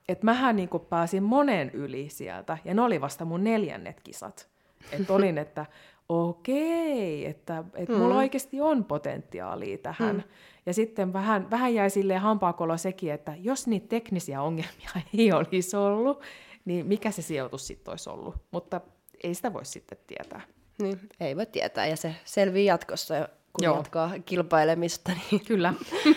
että 0.08 0.26
mähän 0.26 0.56
niin 0.56 0.70
pääsin 0.90 1.24
monen 1.24 1.72
yli 1.74 2.10
sieltä, 2.10 2.58
ja 2.66 2.74
ne 2.74 2.82
oli 2.82 3.02
vasta 3.02 3.26
mun 3.26 3.44
neljännet 3.44 4.02
kisat. 4.02 4.50
Että 4.92 5.14
olin, 5.14 5.38
että 5.46 5.66
okei, 6.10 7.26
että, 7.26 7.64
että 7.74 7.94
mm. 7.94 8.00
mulla 8.00 8.16
oikeasti 8.16 8.62
on 8.62 8.84
potentiaalia 8.84 9.78
tähän. 9.78 10.16
Mm. 10.16 10.24
Ja 10.66 10.74
sitten 10.74 11.14
vähän, 11.14 11.50
vähän 11.50 11.74
jäi 11.74 11.90
silleen 11.90 12.22
hampaakolo 12.22 12.78
sekin, 12.78 13.14
että 13.14 13.34
jos 13.38 13.68
niitä 13.68 13.88
teknisiä 13.88 14.42
ongelmia 14.42 14.90
ei 15.18 15.32
olisi 15.32 15.78
ollut, 15.78 16.22
niin 16.66 16.86
mikä 16.86 17.12
se 17.12 17.22
sijoitus 17.22 17.68
sitten 17.68 17.92
olisi 17.92 18.10
ollut. 18.10 18.36
Mutta 18.52 18.82
ei 19.24 19.34
sitä 19.34 19.54
voi 19.54 19.66
sitten 19.66 19.98
tietää. 20.08 20.42
Niin, 20.78 21.00
ei 21.20 21.36
voi 21.36 21.46
tietää, 21.46 21.88
ja 21.88 21.98
se 21.98 22.16
selvii 22.26 22.66
jatkossa, 22.66 23.14
kun 23.54 23.64
Joo. 23.66 23.78
jatkaa 23.78 24.12
kilpailemista. 24.26 25.12
Niin 25.32 25.46
Kyllä. 25.46 25.74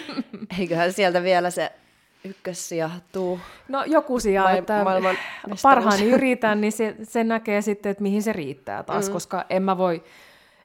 eiköhän 0.58 0.92
sieltä 0.92 1.22
vielä 1.22 1.50
se 1.50 1.72
ykkössija 2.24 2.90
tuu. 3.12 3.40
No 3.68 3.84
joku 3.84 4.20
sija, 4.20 4.42
Ma- 4.42 4.50
että 4.50 4.84
parhaani 5.62 6.10
yritän, 6.10 6.60
niin 6.60 6.72
se, 6.72 6.96
se 7.02 7.24
näkee 7.24 7.62
sitten, 7.62 7.90
että 7.90 8.02
mihin 8.02 8.22
se 8.22 8.32
riittää 8.32 8.82
taas, 8.82 9.06
mm. 9.06 9.12
koska 9.12 9.44
en 9.50 9.62
mä 9.62 9.78
voi 9.78 10.04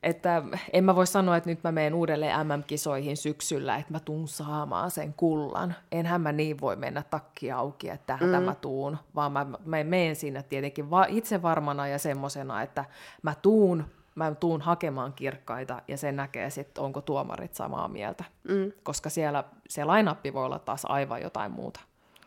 että 0.06 0.44
en 0.74 0.84
mä 0.84 0.96
voi 0.96 1.08
sanoa, 1.08 1.38
että 1.38 1.50
nyt 1.50 1.64
mä 1.64 1.72
menen 1.72 1.94
uudelleen 1.94 2.48
MM-kisoihin 2.48 3.18
syksyllä, 3.18 3.76
että 3.76 3.94
mä 3.94 4.00
tuun 4.00 4.28
saamaan 4.28 4.92
sen 4.92 5.14
kullan. 5.14 5.76
Enhän 5.92 6.22
mä 6.22 6.32
niin 6.32 6.62
voi 6.62 6.76
mennä 6.76 7.04
takki 7.10 7.52
auki, 7.52 7.90
että 7.90 8.18
tähän 8.18 8.42
mm. 8.42 8.46
mä 8.46 8.56
tuun, 8.56 8.98
vaan 9.16 9.32
mä, 9.32 9.46
mä 9.66 9.84
menen 9.84 10.16
sinne 10.16 10.44
tietenkin 10.44 10.90
va- 10.90 11.06
itse 11.10 11.42
varmana 11.42 11.88
ja 11.88 12.00
semmosena, 12.00 12.62
että 12.62 12.86
mä 13.22 13.36
tuun, 13.42 13.86
mä 14.16 14.36
tuun 14.36 14.62
hakemaan 14.62 15.14
kirkkaita 15.14 15.82
ja 15.88 15.98
sen 15.98 16.16
näkee 16.16 16.50
sitten, 16.50 16.84
onko 16.84 17.02
tuomarit 17.02 17.56
samaa 17.56 17.88
mieltä. 17.88 18.24
Mm. 18.44 18.72
Koska 18.84 19.10
siellä 19.10 19.44
se 19.70 19.84
lainappi 19.84 20.34
voi 20.34 20.46
olla 20.46 20.60
taas 20.60 20.86
aivan 20.86 21.22
jotain 21.22 21.52
muuta. 21.52 21.80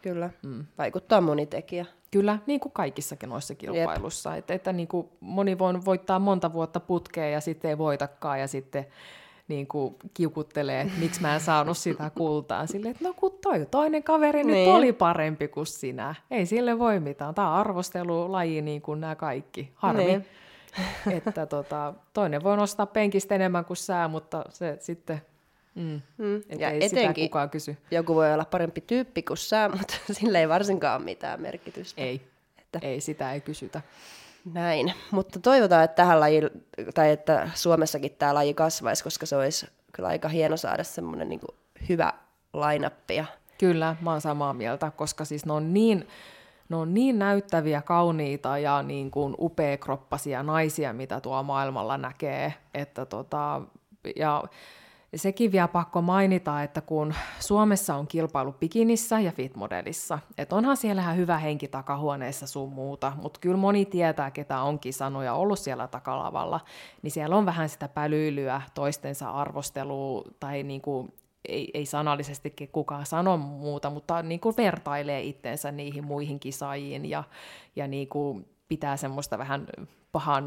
Kyllä, 0.03 0.31
mm. 0.43 0.66
vaikuttaa 0.79 1.20
moni 1.20 1.47
tekijä. 1.47 1.87
Kyllä, 2.11 2.39
niin 2.47 2.61
kuin 2.61 2.73
kaikissakin 2.73 3.29
noissa 3.29 3.55
kilpailussa. 3.55 4.37
Että, 4.37 4.55
että 4.55 4.73
niin 4.73 4.89
kuin 4.89 5.09
moni 5.21 5.59
voi 5.59 5.85
voittaa 5.85 6.19
monta 6.19 6.53
vuotta 6.53 6.81
putkeen 6.81 7.33
ja 7.33 7.41
sitten 7.41 7.69
ei 7.69 7.79
voitakaan 7.79 8.41
ja 8.41 8.49
sitten 8.49 8.87
niin 9.49 9.67
kuin 9.67 9.97
kiukuttelee, 10.15 10.81
että 10.81 10.99
miksi 10.99 11.21
mä 11.21 11.35
en 11.35 11.41
saanut 11.41 11.79
sitä 11.79 12.11
kultaa. 12.19 12.67
Silleen, 12.67 12.91
että 12.91 13.05
no 13.05 13.15
kun 13.17 13.39
toi 13.43 13.67
toinen 13.71 14.03
kaveri 14.03 14.45
niin. 14.45 14.69
nyt 14.69 14.77
oli 14.77 14.93
parempi 14.93 15.49
kuin 15.49 15.67
sinä. 15.67 16.15
Ei 16.31 16.47
sille 16.47 16.79
voi 16.79 17.01
mitään. 17.01 17.35
Tämä 17.35 17.51
on 17.51 17.61
arvostelulaji 17.61 18.63
niin 18.63 18.83
kuin 18.83 19.01
nämä 19.01 19.15
kaikki. 19.15 19.73
Harmi. 19.75 20.05
Niin. 20.05 20.27
että 21.17 21.47
tota, 21.47 21.95
toinen 22.13 22.43
voi 22.43 22.57
nostaa 22.57 22.87
penkistä 22.87 23.35
enemmän 23.35 23.65
kuin 23.65 23.77
sää, 23.77 24.09
mutta 24.09 24.45
se 24.51 24.77
sitten 24.81 25.23
Mm. 25.75 26.01
Mm. 26.19 26.43
ja 26.59 26.71
ei 26.71 26.85
etenkin 26.85 26.91
sitä 26.91 27.14
kukaan 27.14 27.51
kysy. 27.51 27.77
joku 27.91 28.14
voi 28.14 28.35
olla 28.35 28.45
parempi 28.45 28.81
tyyppi 28.81 29.23
kuin 29.23 29.37
sä, 29.37 29.69
mutta 29.79 29.95
sillä 30.12 30.41
ei 30.41 30.49
varsinkaan 30.49 30.97
ole 30.97 31.05
mitään 31.05 31.41
merkitystä. 31.41 32.03
Ei. 32.03 32.14
Et 32.59 32.69
Että 32.75 32.87
Ei, 32.89 33.01
sitä 33.01 33.33
ei 33.33 33.41
kysytä. 33.41 33.81
näin. 34.53 34.93
Mutta 35.11 35.41
toivotaan, 35.41 35.85
että 35.85 35.95
tähän 35.95 36.21
laji, 36.21 36.41
tai 36.95 37.11
että 37.11 37.51
Suomessakin 37.55 38.16
tämä 38.19 38.35
laji 38.35 38.55
kasvaisi, 38.55 39.05
koska 39.05 39.27
se 39.27 39.37
olisi 39.37 39.66
kyllä 39.93 40.09
aika 40.09 40.29
hieno 40.29 40.57
saada 40.57 40.85
semmoinen 40.85 41.29
niin 41.29 41.41
hyvä 41.89 42.12
lainappi. 42.53 43.25
Kyllä, 43.59 43.97
mä 44.01 44.11
oon 44.11 44.21
samaa 44.21 44.55
mieltä, 44.55 44.93
koska 44.97 45.25
siis 45.25 45.47
ne 45.47 45.53
on 45.53 45.75
niin, 45.75 46.09
ne 46.69 46.77
on 46.77 46.95
niin 46.95 47.19
näyttäviä, 47.19 47.83
kauniita 47.83 48.59
ja 48.59 48.83
niin 48.83 49.11
kuin 49.11 49.35
upeakroppasia 49.39 50.43
naisia, 50.43 50.93
mitä 50.93 51.21
tuo 51.21 51.43
maailmalla 51.43 51.97
näkee, 51.99 52.55
että 52.75 53.07
tota, 53.07 53.62
ja 54.16 54.45
sekin 55.17 55.53
vielä 55.53 55.69
pakko 55.69 56.03
mainita, 56.03 56.63
että 56.63 56.81
kun 56.81 57.15
Suomessa 57.41 57.95
on 57.95 58.07
kilpailu 58.07 58.53
bikinissä 58.53 59.21
ja 59.21 59.33
fitmodelissa, 59.33 60.19
että 60.39 60.57
onhan 60.57 60.77
siellä 60.77 61.03
ihan 61.03 61.17
hyvä 61.17 61.39
henki 61.39 61.69
takahuoneessa 61.69 62.47
sun 62.47 62.73
muuta, 62.73 63.13
mutta 63.23 63.41
kyllä 63.41 63.57
moni 63.57 63.85
tietää, 63.85 64.31
ketä 64.31 64.61
on 64.61 64.79
kisannut 64.79 65.25
ja 65.25 65.35
ollut 65.35 65.59
siellä 65.59 65.89
takalavalla, 65.89 66.61
niin 67.03 67.11
siellä 67.11 67.37
on 67.37 67.47
vähän 67.47 67.69
sitä 67.69 67.89
pälyilyä, 67.89 68.63
toistensa 68.75 69.31
arvostelua 69.31 70.25
tai 70.41 70.63
niin 70.63 70.81
kuin 70.81 71.13
ei, 71.49 71.71
ei 71.75 71.87
sanallisestikin 71.87 72.69
kukaan 72.69 73.07
sano 73.07 73.37
muuta, 73.37 73.91
mutta 73.91 74.23
niin 74.23 74.41
kuin 74.41 74.57
vertailee 74.57 75.23
itsensä 75.23 75.73
niihin 75.73 76.05
muihin 76.05 76.41
kisaajiin 76.41 77.11
ja, 77.11 77.25
ja 77.77 77.89
niin 77.89 78.09
kuin 78.09 78.49
pitää 78.69 78.97
semmoista 78.97 79.39
vähän 79.39 79.67
pahan, 80.13 80.45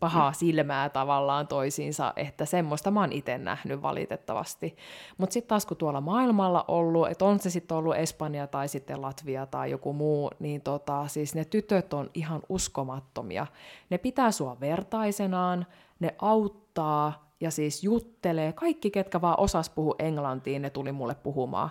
pahaa 0.00 0.32
silmää 0.32 0.88
tavallaan 0.88 1.46
toisiinsa, 1.46 2.12
että 2.16 2.44
semmoista 2.44 2.90
mä 2.90 3.00
oon 3.00 3.12
itse 3.12 3.38
nähnyt 3.38 3.82
valitettavasti. 3.82 4.76
Mutta 5.18 5.32
sitten 5.32 5.48
taas 5.48 5.66
kun 5.66 5.76
tuolla 5.76 6.00
maailmalla 6.00 6.64
ollut, 6.68 7.08
että 7.08 7.24
on 7.24 7.38
se 7.38 7.50
sitten 7.50 7.76
ollut 7.76 7.96
Espanja 7.96 8.46
tai 8.46 8.68
sitten 8.68 9.02
Latvia 9.02 9.46
tai 9.46 9.70
joku 9.70 9.92
muu, 9.92 10.30
niin 10.38 10.60
tota, 10.60 11.08
siis 11.08 11.34
ne 11.34 11.44
tytöt 11.44 11.92
on 11.92 12.10
ihan 12.14 12.42
uskomattomia. 12.48 13.46
Ne 13.90 13.98
pitää 13.98 14.30
sua 14.30 14.60
vertaisenaan, 14.60 15.66
ne 16.00 16.14
auttaa 16.18 17.28
ja 17.40 17.50
siis 17.50 17.84
juttelee. 17.84 18.52
Kaikki, 18.52 18.90
ketkä 18.90 19.20
vaan 19.20 19.40
osas 19.40 19.70
puhua 19.70 19.94
englantiin, 19.98 20.62
ne 20.62 20.70
tuli 20.70 20.92
mulle 20.92 21.14
puhumaan. 21.14 21.70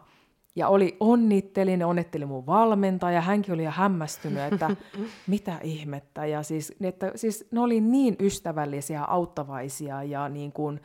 Ja 0.57 0.67
oli 0.67 0.97
onnitteli, 0.99 1.77
ne 1.77 1.85
onnetteli 1.85 2.25
mun 2.25 2.45
valmentaja, 2.45 3.21
hänkin 3.21 3.53
oli 3.53 3.61
ihan 3.61 3.73
hämmästynyt, 3.73 4.53
että 4.53 4.69
mitä 5.27 5.59
ihmettä. 5.63 6.25
Ja 6.25 6.43
siis, 6.43 6.73
että, 6.81 7.11
siis 7.15 7.47
ne 7.51 7.59
oli 7.59 7.81
niin 7.81 8.15
ystävällisiä, 8.19 9.03
auttavaisia 9.03 10.03
ja 10.03 10.29
niin 10.29 10.51
kuin 10.51 10.81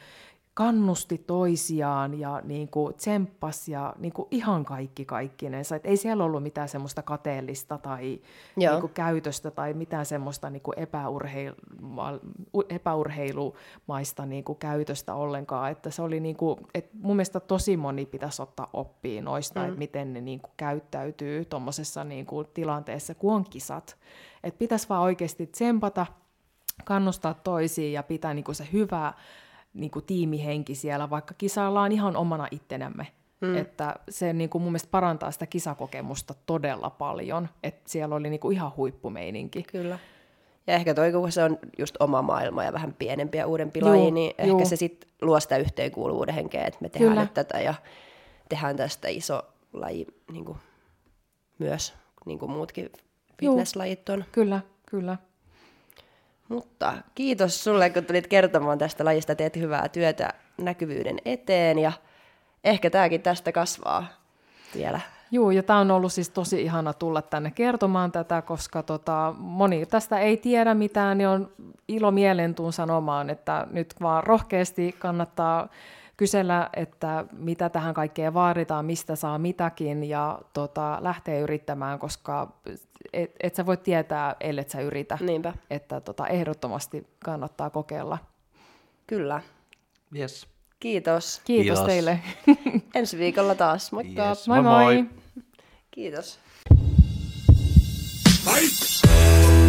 kannusti 0.54 1.18
toisiaan 1.18 2.20
ja 2.20 2.40
niin 2.44 2.68
kuin 2.68 2.94
tsemppas 2.94 3.68
ja 3.68 3.94
niin 3.98 4.12
kuin 4.12 4.28
ihan 4.30 4.64
kaikki 4.64 5.04
kaikkinensa. 5.04 5.76
Et 5.76 5.86
ei 5.86 5.96
siellä 5.96 6.24
ollut 6.24 6.42
mitään 6.42 6.68
semmoista 6.68 7.02
kateellista 7.02 7.78
tai 7.78 8.20
Joo. 8.56 8.72
niin 8.72 8.80
kuin 8.80 8.92
käytöstä 8.92 9.50
tai 9.50 9.74
mitään 9.74 10.06
semmoista 10.06 10.50
niin 10.50 10.62
kuin 10.62 10.78
epäurheilu, 10.78 11.56
epäurheilumaista 12.68 14.26
niin 14.26 14.44
kuin 14.44 14.58
käytöstä 14.58 15.14
ollenkaan. 15.14 15.70
Että 15.70 15.90
se 15.90 16.02
oli 16.02 16.20
niin 16.20 16.36
kuin, 16.36 16.58
et 16.74 16.90
mun 16.94 17.16
mielestä 17.16 17.40
tosi 17.40 17.76
moni 17.76 18.06
pitäisi 18.06 18.42
ottaa 18.42 18.70
oppia 18.72 19.22
noista, 19.22 19.60
mm. 19.60 19.66
että 19.66 19.78
miten 19.78 20.12
ne 20.12 20.20
niin 20.20 20.40
kuin 20.40 20.52
käyttäytyy 20.56 21.44
tuommoisessa 21.44 22.04
niin 22.04 22.26
kuin 22.26 22.46
tilanteessa, 22.54 23.14
kun 23.14 23.34
on 23.34 23.44
kisat. 23.50 23.96
Että 24.44 24.58
pitäisi 24.58 24.88
vaan 24.88 25.02
oikeasti 25.02 25.46
tsempata, 25.46 26.06
kannustaa 26.84 27.34
toisiin 27.34 27.92
ja 27.92 28.02
pitää 28.02 28.34
niin 28.34 28.44
kuin 28.44 28.54
se 28.54 28.68
hyvä 28.72 29.12
niin 29.74 29.90
kuin 29.90 30.04
tiimihenki 30.04 30.74
siellä, 30.74 31.10
vaikka 31.10 31.34
kisaillaan 31.38 31.92
ihan 31.92 32.16
omana 32.16 32.48
ittenämme. 32.50 33.06
Mm. 33.40 33.56
Että 33.56 33.94
se 34.08 34.32
niin 34.32 34.50
kuin 34.50 34.62
mun 34.62 34.72
mielestä 34.72 34.90
parantaa 34.90 35.30
sitä 35.30 35.46
kisakokemusta 35.46 36.34
todella 36.46 36.90
paljon, 36.90 37.48
että 37.62 37.90
siellä 37.90 38.14
oli 38.14 38.30
niin 38.30 38.40
kuin 38.40 38.56
ihan 38.56 38.72
huippumeininki. 38.76 39.62
Kyllä. 39.62 39.98
Ja 40.66 40.74
ehkä 40.74 40.94
toi, 40.94 41.12
kun 41.12 41.32
se 41.32 41.44
on 41.44 41.58
just 41.78 41.96
oma 42.00 42.22
maailma 42.22 42.64
ja 42.64 42.72
vähän 42.72 42.94
pienempi 42.98 43.38
ja 43.38 43.46
uudempi 43.46 43.80
Juu, 43.80 43.88
laji, 43.88 44.10
niin 44.10 44.34
juu. 44.44 44.58
ehkä 44.58 44.68
se 44.68 44.76
sitten 44.76 45.10
luo 45.22 45.40
sitä 45.40 45.56
yhteenkuuluvuuden 45.56 46.34
henkeä, 46.34 46.64
että 46.64 46.78
me 46.80 46.88
tehdään 46.88 47.12
Kyllä. 47.12 47.22
nyt 47.22 47.34
tätä 47.34 47.60
ja 47.60 47.74
tehdään 48.48 48.76
tästä 48.76 49.08
iso 49.08 49.42
laji 49.72 50.06
niin 50.32 50.44
kuin, 50.44 50.58
myös, 51.58 51.94
niin 52.26 52.38
kuin 52.38 52.50
muutkin 52.50 52.90
fitnesslajit 53.40 54.08
on. 54.08 54.24
Kyllä, 54.32 54.60
kyllä. 54.86 55.16
Mutta 56.48 56.94
kiitos 57.14 57.64
sulle, 57.64 57.90
kun 57.90 58.04
tulit 58.04 58.26
kertomaan 58.26 58.78
tästä 58.78 59.04
lajista. 59.04 59.34
Teet 59.34 59.56
hyvää 59.56 59.88
työtä 59.88 60.28
näkyvyyden 60.58 61.18
eteen 61.24 61.78
ja 61.78 61.92
ehkä 62.64 62.90
tämäkin 62.90 63.22
tästä 63.22 63.52
kasvaa 63.52 64.06
vielä. 64.74 65.00
Joo, 65.30 65.50
ja 65.50 65.62
tämä 65.62 65.78
on 65.78 65.90
ollut 65.90 66.12
siis 66.12 66.30
tosi 66.30 66.62
ihana 66.62 66.92
tulla 66.92 67.22
tänne 67.22 67.50
kertomaan 67.50 68.12
tätä, 68.12 68.42
koska 68.42 68.82
tota, 68.82 69.34
moni 69.38 69.86
tästä 69.86 70.18
ei 70.18 70.36
tiedä 70.36 70.74
mitään, 70.74 71.18
niin 71.18 71.28
on 71.28 71.52
ilo 71.88 72.10
mielen 72.10 72.54
tuun 72.54 72.72
sanomaan, 72.72 73.30
että 73.30 73.66
nyt 73.70 73.94
vaan 74.00 74.24
rohkeasti 74.24 74.96
kannattaa 74.98 75.68
kysellä, 76.22 76.70
että 76.76 77.24
mitä 77.32 77.68
tähän 77.68 77.94
kaikkeen 77.94 78.34
vaaditaan, 78.34 78.84
mistä 78.84 79.16
saa 79.16 79.38
mitäkin, 79.38 80.04
ja 80.04 80.38
tota, 80.52 80.98
lähteä 81.00 81.38
yrittämään, 81.40 81.98
koska 81.98 82.52
et, 83.12 83.30
et 83.40 83.54
sä 83.54 83.66
voi 83.66 83.76
tietää, 83.76 84.36
ellei 84.40 84.64
sä 84.68 84.80
yritä. 84.80 85.18
Niinpä, 85.20 85.52
Että 85.70 86.00
tota, 86.00 86.26
ehdottomasti 86.26 87.06
kannattaa 87.24 87.70
kokeilla. 87.70 88.18
kyllä. 89.06 89.40
Yes. 90.16 90.46
Kiitos. 90.80 91.40
Kiitos, 91.44 91.78
Kiitos. 91.78 91.86
teille. 91.86 92.18
Ensi 92.94 93.18
viikolla 93.18 93.54
taas. 93.54 93.92
Moikka. 93.92 94.28
Yes. 94.28 94.48
moi 94.48 94.62
Moi 94.62 94.72
moi. 94.84 94.94
moi! 95.02 95.06
Kiitos. 95.90 96.38
Fight! 98.44 99.61